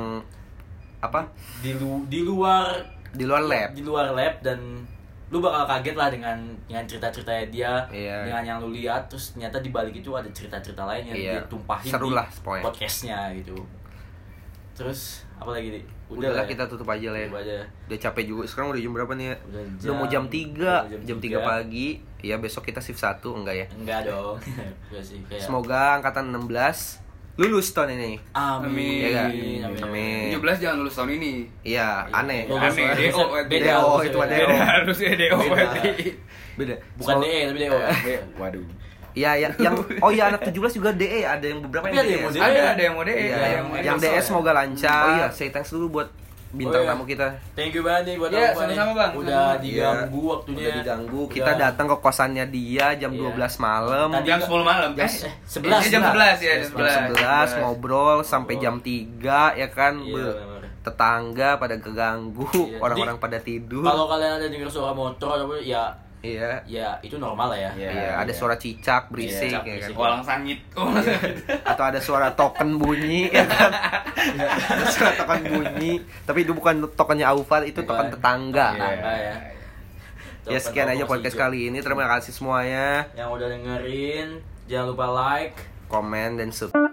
apa? 1.03 1.27
di 1.59 1.75
lu 1.75 2.07
di 2.07 2.23
luar 2.23 2.79
Di 3.11 3.25
luar 3.25 3.43
lab. 3.43 3.69
di 3.73 3.83
luar 3.83 4.07
lab 4.11 4.41
dan 4.41 4.59
lu 5.29 5.39
bakal 5.39 5.65
kaget 5.67 5.93
lah 5.93 6.09
dengan 6.09 6.37
dengan 6.63 6.85
cerita-ceritanya 6.85 7.45
dia 7.49 7.73
Iya. 7.89 8.25
dengan 8.25 8.43
yang 8.47 8.59
lu 8.59 8.71
lihat 8.71 9.09
terus 9.09 9.33
ternyata 9.33 9.59
di 9.59 9.69
balik 9.69 9.93
itu 9.95 10.09
ada 10.11 10.29
cerita-cerita 10.29 10.85
lain 10.85 11.05
yang 11.07 11.17
Iya. 11.19 11.33
dia 11.35 11.43
tumpahin 11.47 11.89
Seru 11.89 12.07
di 12.07 12.15
lah 12.15 12.29
pokoknya. 12.35 12.63
podcastnya 12.63 13.19
gitu 13.35 13.57
terus 14.73 15.29
apa 15.37 15.51
lagi 15.51 15.69
nih 15.71 15.85
Udahlah 16.09 16.45
ya? 16.45 16.47
kita 16.47 16.65
tutup 16.67 16.85
aja 16.87 17.09
lah 17.09 17.17
ya. 17.19 17.29
Aja. 17.31 17.57
Udah 17.89 17.99
capek 17.99 18.25
juga. 18.27 18.45
Sekarang 18.45 18.69
udah 18.69 18.77
jam 18.79 18.93
berapa 18.93 19.17
nih 19.17 19.27
ya? 19.27 19.37
Udah 19.43 19.63
Udah 19.81 19.95
mau 19.95 20.05
jam 20.07 20.25
jam- 20.25 20.29
3, 20.29 20.53
udah 20.53 20.77
jam 20.85 21.01
jam 21.03 21.17
3 21.17 21.25
tiga. 21.25 21.39
pagi. 21.41 21.89
Ya 22.21 22.37
besok 22.37 22.63
kita 22.63 22.79
shift 22.79 23.01
1 23.01 23.17
enggak 23.33 23.57
ya? 23.59 23.67
enggak 23.73 24.01
dong 24.07 24.37
Enggak 24.87 25.03
sih 25.03 25.19
kayak 25.25 25.41
Semoga 25.41 25.97
angkatan 25.97 26.29
16 26.31 27.01
lulus 27.41 27.72
tahun 27.72 27.97
ini. 27.97 28.12
amin 28.37 29.09
Iya 29.09 29.20
amin, 29.24 29.64
nggak? 29.64 29.89
Amin. 29.89 30.37
17 30.37 30.62
jangan 30.62 30.76
lulus 30.85 30.95
tahun 31.01 31.11
ini. 31.16 31.33
Iya, 31.64 32.05
aneh. 32.12 32.45
Lulus 32.45 32.76
Aneh. 32.76 33.09
DO, 33.09 33.22
beda 33.49 33.72
DO, 33.72 33.93
itu 34.05 34.18
ya. 34.20 34.24
ada 34.28 34.35
Beda 34.37 34.57
harus 34.68 34.99
ya 35.01 35.12
DO 35.16 35.37
Beda. 35.41 35.49
berarti. 35.49 35.85
Beda. 36.53 36.74
bukan 37.01 37.14
DE 37.24 37.39
tapi 37.49 37.59
DO 37.64 37.78
Waduh. 38.41 38.64
Iya, 39.12 39.30
ya, 39.37 39.49
yang 39.61 39.74
oh 40.05 40.11
iya 40.12 40.24
anak 40.33 40.41
17 40.45 40.76
juga 40.76 40.91
DE, 40.93 41.20
ada 41.24 41.45
yang 41.45 41.61
beberapa 41.64 41.89
yang 41.89 42.01
ada 42.01 42.12
yang 42.12 42.22
mau 42.24 42.33
DE. 42.33 42.41
DE. 42.41 42.45
Ada 42.45 42.61
ada 42.76 42.83
yang 42.83 42.95
mau 42.97 43.05
DE, 43.05 43.12
Iya, 43.16 43.37
ada 43.37 43.49
yang, 43.49 43.66
mau 43.68 43.76
yang 43.76 43.99
DE. 44.01 44.09
DS 44.09 44.24
semoga 44.24 44.51
lancar. 44.57 45.05
Oh 45.05 45.12
iya, 45.12 45.24
iya. 45.24 45.28
say 45.33 45.49
thanks 45.53 45.68
dulu 45.72 46.01
buat 46.01 46.09
bintang 46.53 46.79
Oh 46.79 46.85
iya. 46.85 46.93
tamu 46.93 47.05
kita. 47.05 47.27
thank 47.53 47.73
you 47.73 47.81
banget 47.81 48.03
nih 48.05 48.17
buat 48.17 48.29
Iya, 48.29 48.45
Aufa 48.47 48.63
nih. 48.63 48.77
sama-sama, 48.77 48.93
Bang. 48.95 49.13
udah 49.15 49.33
Sama-sama. 49.49 49.63
diganggu 49.63 50.19
Iya, 50.19 50.29
waktunya 50.29 50.61
Udah 50.63 50.77
diganggu. 50.77 51.19
Udah- 51.19 51.33
Kita 51.33 51.53
datang 51.55 51.87
ke 51.87 51.97
kosannya 51.99 52.45
dia 52.47 52.87
jam 52.95 53.11
Iya. 53.11 53.21
12 53.23 53.55
malam. 53.59 54.09
Tadi 54.11 54.23
Jam 54.23 54.37
nggak- 54.37 54.47
10 54.47 54.63
malam. 54.63 54.91
Jam- 54.93 55.03
Eh, 55.03 55.13
eh, 55.23 55.33
11 55.43 55.83
eh, 55.83 55.91
jam 55.91 56.03
11 56.03 56.37
ya, 56.39 56.53
jam 56.53 56.61
Jam 56.61 56.69
11. 56.69 56.93
11 57.09 57.49
ngobrol 57.59 58.19
sampai 58.23 58.55
jam 58.59 58.75
3 58.79 59.41
ya 59.55 59.69
kan. 59.69 59.95
Iya, 59.99 60.13
Be- 60.13 60.21
bener-bener. 60.23 60.61
tetangga 60.83 61.51
pada 61.57 61.77
keganggu, 61.77 62.45
Iya, 62.51 62.79
orang-orang 62.79 63.15
jadi- 63.15 63.25
pada 63.25 63.39
tidur. 63.41 63.83
kalau 63.83 64.05
kalian 64.07 64.33
ada 64.35 64.47
dengar 64.47 64.69
suara 64.69 64.93
motor 64.93 65.31
ya 65.63 65.95
Iya. 66.23 66.62
ya 66.64 67.03
itu 67.03 67.18
normal 67.18 67.51
lah 67.51 67.59
ya 67.59 67.70
Iya. 67.75 67.91
Iya, 67.91 68.11
ada 68.16 68.33
suara 68.33 68.55
cicak 68.55 69.11
berisik 69.11 69.51
Iya, 69.53 69.59
ya 69.59 69.91
kan. 69.91 69.99
Walang 69.99 70.23
sangit. 70.23 70.62
Oh, 70.73 70.87
Atau 71.70 71.83
ada 71.83 71.99
suara 71.99 72.31
token 72.33 72.79
bunyi 72.79 73.27
ya 73.27 73.43
kan. 73.43 73.70
ada 74.47 74.85
suara 74.87 75.12
token 75.14 75.41
bunyi, 75.45 75.99
tapi 76.23 76.43
itu 76.43 76.55
bukan 76.55 76.87
tokennya 76.91 77.27
Aufar, 77.29 77.62
itu 77.62 77.83
Bukan. 77.83 77.91
token 77.91 78.07
tetangga. 78.09 78.68
Iya. 78.70 78.87
Tetangga 78.87 79.12
ya. 79.18 79.35
Ya 80.43 80.59
sekian 80.59 80.89
aja 80.89 81.05
podcast 81.05 81.35
kali 81.35 81.66
ini. 81.66 81.79
Terima 81.79 82.07
kasih 82.09 82.31
semuanya. 82.31 83.07
yang 83.12 83.31
udah 83.31 83.47
dengerin 83.47 84.39
jangan 84.66 84.87
lupa 84.91 85.07
like 85.09 85.59
Komen 85.87 86.41
dan 86.41 86.49
subscribe. 86.49 86.87